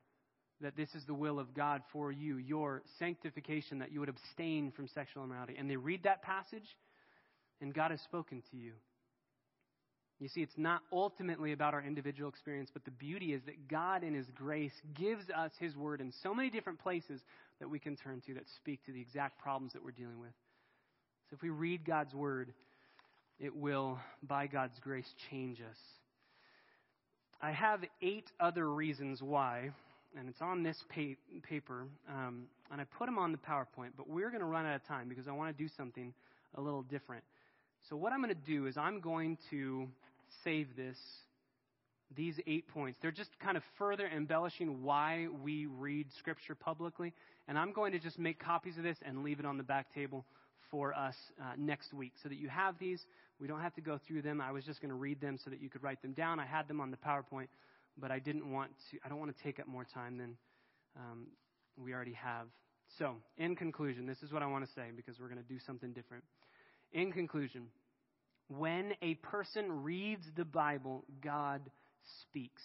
that 0.60 0.76
this 0.76 0.94
is 0.94 1.04
the 1.06 1.14
will 1.14 1.40
of 1.40 1.54
God 1.54 1.82
for 1.92 2.12
you, 2.12 2.36
your 2.36 2.82
sanctification, 3.00 3.80
that 3.80 3.90
you 3.90 3.98
would 3.98 4.08
abstain 4.08 4.70
from 4.70 4.86
sexual 4.86 5.24
immorality. 5.24 5.56
And 5.58 5.68
they 5.68 5.76
read 5.76 6.04
that 6.04 6.22
passage 6.22 6.76
and 7.60 7.74
God 7.74 7.90
has 7.90 8.00
spoken 8.02 8.42
to 8.52 8.56
you. 8.56 8.72
You 10.20 10.28
see, 10.28 10.40
it's 10.40 10.56
not 10.56 10.82
ultimately 10.92 11.50
about 11.50 11.74
our 11.74 11.82
individual 11.82 12.28
experience, 12.28 12.70
but 12.72 12.84
the 12.84 12.92
beauty 12.92 13.32
is 13.32 13.42
that 13.46 13.66
God, 13.66 14.04
in 14.04 14.14
His 14.14 14.26
grace, 14.36 14.72
gives 14.94 15.28
us 15.30 15.50
His 15.58 15.74
Word 15.74 16.00
in 16.00 16.12
so 16.22 16.32
many 16.32 16.48
different 16.48 16.78
places 16.78 17.20
that 17.60 17.68
we 17.68 17.78
can 17.78 17.96
turn 17.96 18.20
to 18.26 18.34
that 18.34 18.44
speak 18.56 18.84
to 18.86 18.92
the 18.92 19.00
exact 19.00 19.38
problems 19.38 19.72
that 19.72 19.84
we're 19.84 19.92
dealing 19.92 20.18
with. 20.20 20.32
So 21.30 21.34
if 21.34 21.42
we 21.42 21.50
read 21.50 21.84
God's 21.84 22.14
Word, 22.14 22.52
it 23.38 23.54
will, 23.54 23.98
by 24.22 24.46
God's 24.46 24.78
grace, 24.80 25.08
change 25.30 25.60
us. 25.60 25.76
I 27.40 27.50
have 27.50 27.80
eight 28.00 28.30
other 28.38 28.72
reasons 28.72 29.20
why, 29.20 29.70
and 30.16 30.28
it's 30.28 30.40
on 30.40 30.62
this 30.62 30.76
pa- 30.94 31.16
paper, 31.48 31.86
um, 32.08 32.44
and 32.70 32.80
I 32.80 32.84
put 32.84 33.06
them 33.06 33.18
on 33.18 33.32
the 33.32 33.38
PowerPoint, 33.38 33.90
but 33.96 34.08
we're 34.08 34.30
going 34.30 34.40
to 34.42 34.46
run 34.46 34.64
out 34.64 34.76
of 34.76 34.86
time 34.86 35.08
because 35.08 35.26
I 35.26 35.32
want 35.32 35.56
to 35.56 35.62
do 35.62 35.68
something 35.76 36.14
a 36.54 36.60
little 36.60 36.82
different. 36.82 37.24
So, 37.88 37.96
what 37.96 38.12
I'm 38.12 38.22
going 38.22 38.34
to 38.34 38.46
do 38.46 38.66
is 38.66 38.76
I'm 38.76 39.00
going 39.00 39.38
to 39.50 39.88
save 40.44 40.76
this, 40.76 40.96
these 42.16 42.38
eight 42.46 42.68
points. 42.68 42.98
They're 43.00 43.10
just 43.10 43.30
kind 43.40 43.56
of 43.56 43.62
further 43.78 44.06
embellishing 44.08 44.82
why 44.82 45.28
we 45.42 45.66
read 45.66 46.06
Scripture 46.18 46.54
publicly, 46.54 47.12
and 47.48 47.58
I'm 47.58 47.72
going 47.72 47.92
to 47.92 47.98
just 47.98 48.18
make 48.18 48.38
copies 48.38 48.76
of 48.76 48.82
this 48.82 48.96
and 49.04 49.22
leave 49.22 49.40
it 49.40 49.46
on 49.46 49.56
the 49.56 49.62
back 49.62 49.92
table 49.94 50.24
for 50.70 50.94
us 50.94 51.14
uh, 51.40 51.52
next 51.56 51.92
week 51.92 52.12
so 52.22 52.28
that 52.28 52.38
you 52.38 52.48
have 52.48 52.78
these. 52.78 53.04
We 53.38 53.46
don't 53.46 53.60
have 53.60 53.74
to 53.74 53.80
go 53.80 53.98
through 54.06 54.22
them. 54.22 54.40
I 54.40 54.52
was 54.52 54.64
just 54.64 54.80
going 54.80 54.90
to 54.90 54.96
read 54.96 55.20
them 55.20 55.38
so 55.42 55.50
that 55.50 55.60
you 55.60 55.68
could 55.68 55.82
write 55.82 56.00
them 56.02 56.12
down. 56.12 56.40
I 56.40 56.46
had 56.46 56.68
them 56.68 56.80
on 56.80 56.90
the 56.90 56.96
PowerPoint, 56.96 57.48
but 57.98 58.10
I 58.10 58.18
didn't 58.18 58.50
want 58.50 58.70
to. 58.90 58.98
I 59.04 59.08
don't 59.08 59.18
want 59.18 59.36
to 59.36 59.42
take 59.42 59.60
up 59.60 59.66
more 59.66 59.84
time 59.84 60.16
than 60.16 60.36
um, 60.96 61.26
we 61.76 61.92
already 61.92 62.14
have. 62.14 62.46
So, 62.98 63.16
in 63.38 63.56
conclusion, 63.56 64.06
this 64.06 64.22
is 64.22 64.32
what 64.32 64.42
I 64.42 64.46
want 64.46 64.66
to 64.66 64.72
say 64.72 64.88
because 64.94 65.18
we're 65.18 65.28
going 65.28 65.42
to 65.42 65.48
do 65.48 65.58
something 65.66 65.92
different. 65.92 66.24
In 66.92 67.10
conclusion, 67.10 67.68
when 68.48 68.92
a 69.00 69.14
person 69.14 69.82
reads 69.82 70.24
the 70.36 70.44
Bible, 70.44 71.04
God 71.22 71.62
speaks. 72.22 72.62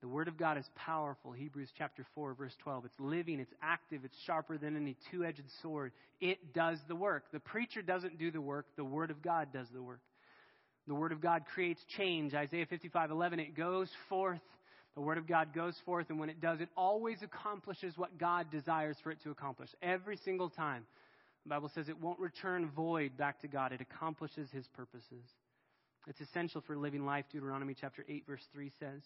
The 0.00 0.08
Word 0.08 0.28
of 0.28 0.36
God 0.36 0.58
is 0.58 0.68
powerful. 0.76 1.32
Hebrews 1.32 1.70
chapter 1.78 2.04
4, 2.14 2.34
verse 2.34 2.52
12. 2.62 2.84
It's 2.84 3.00
living, 3.00 3.40
it's 3.40 3.54
active, 3.62 4.04
it's 4.04 4.16
sharper 4.26 4.58
than 4.58 4.76
any 4.76 4.96
two 5.10 5.24
edged 5.24 5.44
sword. 5.62 5.92
It 6.20 6.52
does 6.52 6.78
the 6.88 6.94
work. 6.94 7.24
The 7.32 7.40
preacher 7.40 7.80
doesn't 7.80 8.18
do 8.18 8.30
the 8.30 8.40
work, 8.40 8.66
the 8.76 8.84
Word 8.84 9.10
of 9.10 9.22
God 9.22 9.48
does 9.52 9.66
the 9.72 9.82
work. 9.82 10.00
The 10.86 10.94
Word 10.94 11.12
of 11.12 11.22
God 11.22 11.44
creates 11.54 11.80
change. 11.96 12.34
Isaiah 12.34 12.66
55, 12.66 13.10
11, 13.10 13.40
it 13.40 13.56
goes 13.56 13.88
forth. 14.10 14.42
The 14.94 15.00
Word 15.00 15.16
of 15.16 15.26
God 15.26 15.54
goes 15.54 15.74
forth, 15.86 16.10
and 16.10 16.20
when 16.20 16.28
it 16.28 16.40
does, 16.40 16.60
it 16.60 16.68
always 16.76 17.22
accomplishes 17.22 17.94
what 17.96 18.18
God 18.18 18.50
desires 18.50 18.96
for 19.02 19.10
it 19.10 19.22
to 19.24 19.30
accomplish. 19.30 19.70
Every 19.82 20.18
single 20.18 20.50
time. 20.50 20.84
The 21.44 21.50
Bible 21.50 21.70
says 21.74 21.88
it 21.88 22.00
won't 22.00 22.18
return 22.18 22.70
void 22.74 23.16
back 23.16 23.40
to 23.40 23.48
God, 23.48 23.72
it 23.72 23.80
accomplishes 23.80 24.48
His 24.50 24.66
purposes. 24.68 25.24
It's 26.06 26.20
essential 26.20 26.60
for 26.66 26.76
living 26.76 27.06
life, 27.06 27.24
Deuteronomy 27.32 27.74
chapter 27.78 28.04
8, 28.08 28.24
verse 28.26 28.46
3 28.52 28.70
says. 28.78 29.02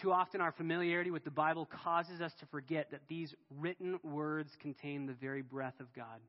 Too 0.00 0.12
often, 0.12 0.40
our 0.40 0.52
familiarity 0.52 1.10
with 1.10 1.24
the 1.24 1.30
Bible 1.30 1.68
causes 1.84 2.20
us 2.20 2.32
to 2.40 2.46
forget 2.46 2.90
that 2.90 3.06
these 3.08 3.34
written 3.58 3.98
words 4.02 4.50
contain 4.60 5.06
the 5.06 5.12
very 5.14 5.42
breath 5.42 5.78
of 5.80 5.92
God. 5.94 6.20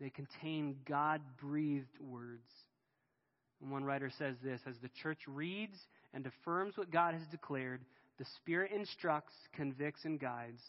They 0.00 0.10
contain 0.10 0.76
God 0.88 1.20
breathed 1.40 1.98
words. 2.00 2.48
And 3.60 3.70
one 3.70 3.84
writer 3.84 4.10
says 4.18 4.36
this 4.42 4.60
As 4.66 4.76
the 4.80 4.90
church 5.02 5.20
reads 5.26 5.76
and 6.14 6.26
affirms 6.26 6.76
what 6.76 6.90
God 6.90 7.14
has 7.14 7.26
declared, 7.30 7.80
the 8.18 8.26
Spirit 8.36 8.72
instructs, 8.72 9.34
convicts, 9.54 10.04
and 10.04 10.20
guides. 10.20 10.62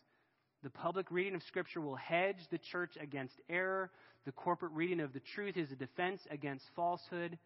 The 0.63 0.69
public 0.69 1.12
reading 1.12 1.36
of 1.36 1.43
Scripture 1.43 1.82
will 1.82 1.95
hedge 1.95 2.39
the 2.50 2.58
church 2.58 2.91
against 3.00 3.36
error. 3.50 3.91
The 4.26 4.32
corporate 4.32 4.71
reading 4.73 5.00
of 5.00 5.13
the 5.13 5.21
truth 5.36 5.56
is 5.56 5.71
a 5.71 5.76
defense 5.76 6.21
against 6.32 6.65
falsehood. 6.76 7.38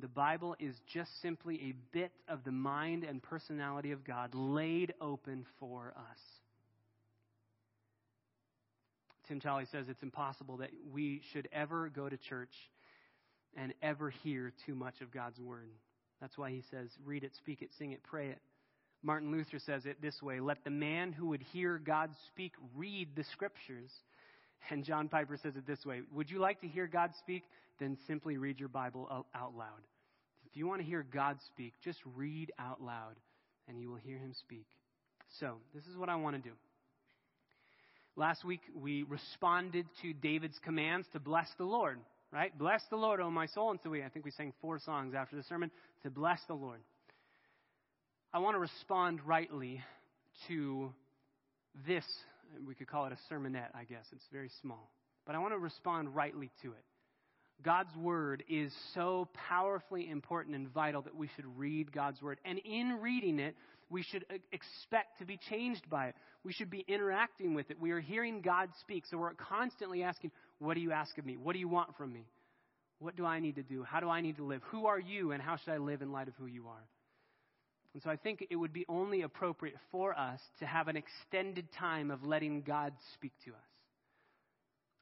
The 0.00 0.08
Bible 0.08 0.56
is 0.58 0.74
just 0.92 1.10
simply 1.22 1.56
a 1.56 1.74
bit 1.92 2.10
of 2.28 2.42
the 2.44 2.50
mind 2.50 3.04
and 3.04 3.22
personality 3.22 3.92
of 3.92 4.04
God 4.04 4.34
laid 4.34 4.92
open 5.00 5.46
for 5.60 5.94
us. 5.96 6.18
Tim 9.28 9.40
Challies 9.40 9.70
says 9.70 9.86
it's 9.88 10.02
impossible 10.02 10.58
that 10.58 10.70
we 10.92 11.22
should 11.32 11.48
ever 11.52 11.88
go 11.88 12.08
to 12.08 12.16
church 12.16 12.52
and 13.56 13.72
ever 13.82 14.10
hear 14.10 14.52
too 14.66 14.74
much 14.74 15.00
of 15.00 15.12
God's 15.12 15.38
Word. 15.38 15.70
That's 16.20 16.36
why 16.36 16.50
he 16.50 16.62
says, 16.70 16.88
read 17.04 17.24
it, 17.24 17.32
speak 17.36 17.62
it, 17.62 17.70
sing 17.78 17.92
it, 17.92 18.02
pray 18.02 18.28
it. 18.28 18.38
Martin 19.02 19.30
Luther 19.30 19.58
says 19.58 19.84
it 19.84 20.00
this 20.00 20.20
way 20.22 20.40
Let 20.40 20.64
the 20.64 20.70
man 20.70 21.12
who 21.12 21.28
would 21.28 21.42
hear 21.52 21.78
God 21.78 22.10
speak 22.28 22.54
read 22.74 23.14
the 23.14 23.24
Scriptures. 23.32 23.90
And 24.70 24.84
John 24.84 25.08
Piper 25.08 25.36
says 25.36 25.56
it 25.56 25.66
this 25.66 25.84
way 25.84 26.02
Would 26.12 26.30
you 26.30 26.38
like 26.38 26.60
to 26.62 26.68
hear 26.68 26.86
God 26.86 27.10
speak? 27.18 27.44
then 27.80 27.96
simply 28.06 28.36
read 28.36 28.60
your 28.60 28.68
Bible 28.68 29.08
out 29.34 29.56
loud. 29.56 29.82
If 30.46 30.56
you 30.56 30.66
want 30.66 30.80
to 30.80 30.86
hear 30.86 31.04
God 31.12 31.38
speak, 31.46 31.74
just 31.82 31.98
read 32.14 32.52
out 32.58 32.80
loud 32.80 33.16
and 33.68 33.80
you 33.80 33.90
will 33.90 33.96
hear 33.96 34.18
him 34.18 34.32
speak. 34.38 34.66
So, 35.40 35.56
this 35.74 35.84
is 35.86 35.96
what 35.96 36.08
I 36.08 36.16
want 36.16 36.36
to 36.36 36.42
do. 36.42 36.54
Last 38.16 38.44
week, 38.44 38.60
we 38.74 39.02
responded 39.02 39.86
to 40.02 40.12
David's 40.12 40.58
commands 40.60 41.08
to 41.12 41.18
bless 41.18 41.48
the 41.58 41.64
Lord, 41.64 41.98
right? 42.30 42.56
Bless 42.56 42.82
the 42.90 42.96
Lord, 42.96 43.20
O 43.20 43.30
my 43.30 43.46
soul. 43.46 43.72
And 43.72 43.80
so 43.82 43.90
we, 43.90 44.04
I 44.04 44.08
think 44.08 44.24
we 44.24 44.30
sang 44.30 44.52
four 44.60 44.78
songs 44.78 45.14
after 45.14 45.34
the 45.34 45.42
sermon 45.42 45.72
to 46.04 46.10
bless 46.10 46.38
the 46.46 46.54
Lord. 46.54 46.80
I 48.32 48.38
want 48.38 48.54
to 48.54 48.60
respond 48.60 49.20
rightly 49.26 49.82
to 50.46 50.92
this. 51.86 52.04
We 52.66 52.74
could 52.74 52.88
call 52.88 53.06
it 53.06 53.12
a 53.12 53.34
sermonette, 53.34 53.70
I 53.74 53.84
guess. 53.84 54.06
It's 54.12 54.26
very 54.32 54.50
small. 54.60 54.90
But 55.26 55.34
I 55.34 55.38
want 55.38 55.54
to 55.54 55.58
respond 55.58 56.14
rightly 56.14 56.50
to 56.62 56.68
it. 56.72 56.84
God's 57.62 57.94
Word 57.96 58.42
is 58.48 58.72
so 58.94 59.28
powerfully 59.48 60.10
important 60.10 60.56
and 60.56 60.68
vital 60.68 61.02
that 61.02 61.14
we 61.14 61.28
should 61.34 61.46
read 61.56 61.92
God's 61.92 62.20
Word. 62.20 62.38
And 62.44 62.58
in 62.58 62.98
reading 63.00 63.38
it, 63.38 63.54
we 63.90 64.02
should 64.02 64.24
expect 64.52 65.18
to 65.18 65.24
be 65.24 65.38
changed 65.48 65.88
by 65.88 66.08
it. 66.08 66.14
We 66.42 66.52
should 66.52 66.70
be 66.70 66.84
interacting 66.88 67.54
with 67.54 67.70
it. 67.70 67.80
We 67.80 67.92
are 67.92 68.00
hearing 68.00 68.40
God 68.40 68.70
speak, 68.80 69.04
so 69.06 69.18
we're 69.18 69.34
constantly 69.34 70.02
asking, 70.02 70.32
What 70.58 70.74
do 70.74 70.80
you 70.80 70.92
ask 70.92 71.16
of 71.18 71.24
me? 71.24 71.36
What 71.36 71.52
do 71.52 71.58
you 71.58 71.68
want 71.68 71.96
from 71.96 72.12
me? 72.12 72.26
What 72.98 73.16
do 73.16 73.24
I 73.24 73.38
need 73.40 73.56
to 73.56 73.62
do? 73.62 73.82
How 73.84 74.00
do 74.00 74.08
I 74.08 74.20
need 74.20 74.36
to 74.38 74.44
live? 74.44 74.62
Who 74.70 74.86
are 74.86 74.98
you, 74.98 75.32
and 75.32 75.42
how 75.42 75.56
should 75.56 75.72
I 75.72 75.78
live 75.78 76.02
in 76.02 76.12
light 76.12 76.28
of 76.28 76.34
who 76.36 76.46
you 76.46 76.68
are? 76.68 76.84
And 77.94 78.02
so 78.02 78.10
I 78.10 78.16
think 78.16 78.44
it 78.50 78.56
would 78.56 78.72
be 78.72 78.84
only 78.88 79.22
appropriate 79.22 79.76
for 79.92 80.18
us 80.18 80.40
to 80.58 80.66
have 80.66 80.88
an 80.88 80.96
extended 80.96 81.66
time 81.78 82.10
of 82.10 82.24
letting 82.24 82.62
God 82.62 82.92
speak 83.14 83.32
to 83.44 83.52
us. 83.52 83.56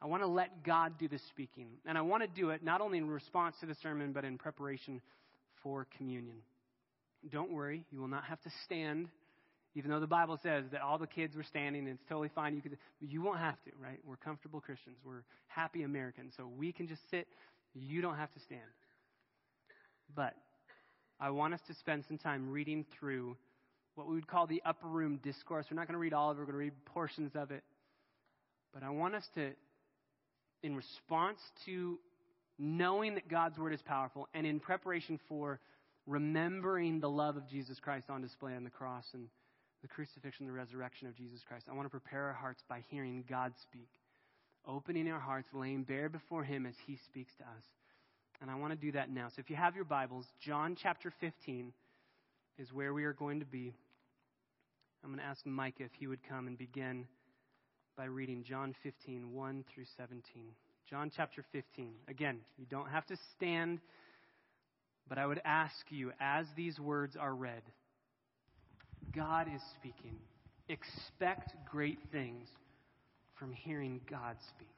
I 0.03 0.07
want 0.07 0.22
to 0.22 0.26
let 0.26 0.62
God 0.64 0.99
do 0.99 1.09
the 1.09 1.18
speaking. 1.30 1.68
And 1.86 1.97
I 1.97 2.03
want 2.03 2.22
to 2.22 2.28
do 2.28 2.51
it 2.51 2.62
not 2.62 2.80
only 2.80 2.99
in 2.99 3.09
response 3.09 3.57
to 3.61 3.66
the 3.66 3.76
sermon, 3.82 4.12
but 4.12 4.24
in 4.24 4.36
preparation 4.36 5.01
for 5.62 5.86
communion. 5.97 6.36
don't 7.30 7.53
worry, 7.53 7.84
you 7.90 8.01
will 8.01 8.09
not 8.09 8.24
have 8.24 8.40
to 8.43 8.51
stand, 8.64 9.09
even 9.74 9.90
though 9.90 10.01
the 10.01 10.09
Bible 10.09 10.38
says 10.43 10.64
that 10.72 10.82
all 10.82 10.99
the 10.99 11.07
kids 11.07 11.36
were 11.36 11.45
standing 11.45 11.82
and 11.86 11.99
it's 11.99 12.09
totally 12.09 12.30
fine. 12.34 12.57
You, 12.57 12.61
could, 12.61 12.76
you 13.01 13.22
won't 13.22 13.38
have 13.38 13.62
to, 13.64 13.70
right? 13.80 14.01
We're 14.05 14.16
comfortable 14.16 14.61
Christians. 14.61 14.97
We're 15.05 15.22
happy 15.47 15.84
Americans. 15.84 16.34
So 16.36 16.51
we 16.59 16.72
can 16.72 16.88
just 16.88 17.01
sit. 17.11 17.28
You 17.74 18.03
don't 18.03 18.16
have 18.16 18.32
to 18.34 18.40
stand. 18.40 18.61
But 20.14 20.34
I 21.20 21.30
want 21.30 21.54
us 21.54 21.60
to 21.68 21.74
spend 21.74 22.04
some 22.08 22.18
time 22.18 22.50
reading 22.50 22.84
through 22.98 23.36
what 23.94 24.08
we 24.08 24.14
would 24.14 24.26
call 24.26 24.46
the 24.46 24.62
upper 24.64 24.86
room 24.86 25.20
discourse. 25.22 25.66
We're 25.70 25.76
not 25.76 25.86
going 25.86 25.94
to 25.94 26.00
read 26.00 26.14
all 26.14 26.30
of 26.30 26.36
it, 26.36 26.40
we're 26.40 26.46
going 26.46 26.54
to 26.54 26.58
read 26.58 26.84
portions 26.86 27.32
of 27.34 27.50
it. 27.50 27.62
But 28.72 28.82
I 28.82 28.90
want 28.90 29.14
us 29.14 29.24
to, 29.34 29.52
in 30.62 30.74
response 30.74 31.38
to 31.66 31.98
knowing 32.58 33.14
that 33.14 33.28
God's 33.28 33.58
word 33.58 33.74
is 33.74 33.82
powerful 33.82 34.28
and 34.34 34.46
in 34.46 34.60
preparation 34.60 35.18
for 35.28 35.60
remembering 36.06 37.00
the 37.00 37.10
love 37.10 37.36
of 37.36 37.48
Jesus 37.48 37.78
Christ 37.78 38.08
on 38.08 38.22
display 38.22 38.54
on 38.54 38.64
the 38.64 38.70
cross 38.70 39.04
and 39.12 39.28
the 39.82 39.88
crucifixion, 39.88 40.46
the 40.46 40.52
resurrection 40.52 41.08
of 41.08 41.16
Jesus 41.16 41.40
Christ, 41.46 41.66
I 41.70 41.74
want 41.74 41.86
to 41.86 41.90
prepare 41.90 42.26
our 42.26 42.32
hearts 42.32 42.62
by 42.68 42.84
hearing 42.88 43.24
God 43.28 43.52
speak, 43.62 43.88
opening 44.66 45.10
our 45.10 45.20
hearts, 45.20 45.48
laying 45.52 45.82
bare 45.82 46.08
before 46.08 46.44
Him 46.44 46.66
as 46.66 46.74
He 46.86 46.98
speaks 47.06 47.32
to 47.38 47.44
us. 47.44 47.64
And 48.41 48.51
I 48.51 48.57
want 48.57 48.72
to 48.72 48.78
do 48.78 48.93
that 48.93 49.11
now. 49.11 49.28
So 49.28 49.37
if 49.39 49.51
you 49.51 49.57
have 49.57 49.76
your 49.76 49.85
Bibles, 49.85 50.26
John 50.41 50.76
chapter 50.80 51.12
15 51.20 51.72
is 52.59 52.72
where 52.72 52.93
we 52.93 53.05
are 53.05 53.12
going 53.12 53.41
to 53.41 53.47
be. 53.47 53.74
I'm 55.05 55.11
going 55.11 55.20
to 55.20 55.24
ask 55.24 55.45
Micah 55.47 55.85
if 55.85 55.93
he 55.99 56.07
would 56.07 56.20
come 56.28 56.47
and 56.47 56.57
begin 56.57 57.07
by 57.97 58.05
reading 58.05 58.45
John 58.45 58.74
15, 58.83 59.33
1 59.33 59.64
through 59.74 59.85
17. 59.97 60.22
John 60.89 61.11
chapter 61.14 61.45
15. 61.53 61.93
Again, 62.09 62.39
you 62.59 62.66
don't 62.68 62.89
have 62.89 63.07
to 63.07 63.16
stand, 63.37 63.80
but 65.09 65.18
I 65.18 65.26
would 65.26 65.41
ask 65.45 65.74
you, 65.91 66.12
as 66.20 66.47
these 66.57 66.78
words 66.78 67.16
are 67.16 67.35
read, 67.35 67.62
God 69.14 69.47
is 69.55 69.61
speaking. 69.78 70.16
Expect 70.68 71.53
great 71.70 71.99
things 72.11 72.49
from 73.39 73.53
hearing 73.53 74.01
God 74.09 74.37
speak. 74.49 74.68